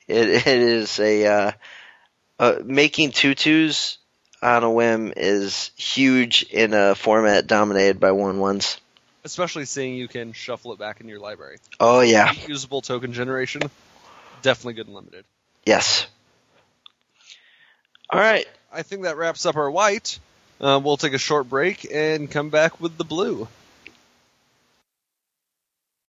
it 0.07 0.29
it 0.29 0.47
is 0.47 0.99
a 0.99 1.25
uh, 1.25 1.51
uh, 2.39 2.55
making 2.63 3.11
tutus 3.11 3.97
on 4.41 4.63
a 4.63 4.71
whim 4.71 5.11
is 5.15 5.71
huge 5.75 6.43
in 6.43 6.73
a 6.73 6.95
format 6.95 7.47
dominated 7.47 7.99
by 7.99 8.11
one 8.11 8.39
ones. 8.39 8.79
Especially 9.25 9.63
seeing 9.65 9.95
you 9.95 10.07
can 10.09 10.33
shuffle 10.33 10.73
it 10.73 10.79
back 10.79 10.99
in 10.99 11.07
your 11.07 11.19
library. 11.19 11.57
Oh 11.79 12.01
yeah, 12.01 12.31
Usable 12.47 12.81
token 12.81 13.13
generation, 13.13 13.61
definitely 14.41 14.73
good 14.73 14.87
and 14.87 14.95
limited. 14.95 15.25
yes. 15.65 16.07
All 18.09 18.19
right, 18.19 18.45
I 18.71 18.83
think 18.83 19.03
that 19.03 19.17
wraps 19.17 19.45
up 19.45 19.55
our 19.55 19.71
white. 19.71 20.19
Uh, 20.63 20.79
we'll 20.81 20.95
take 20.95 21.11
a 21.11 21.17
short 21.17 21.49
break 21.49 21.85
and 21.93 22.31
come 22.31 22.49
back 22.49 22.79
with 22.79 22.97
the 22.97 23.03
blue. 23.03 23.49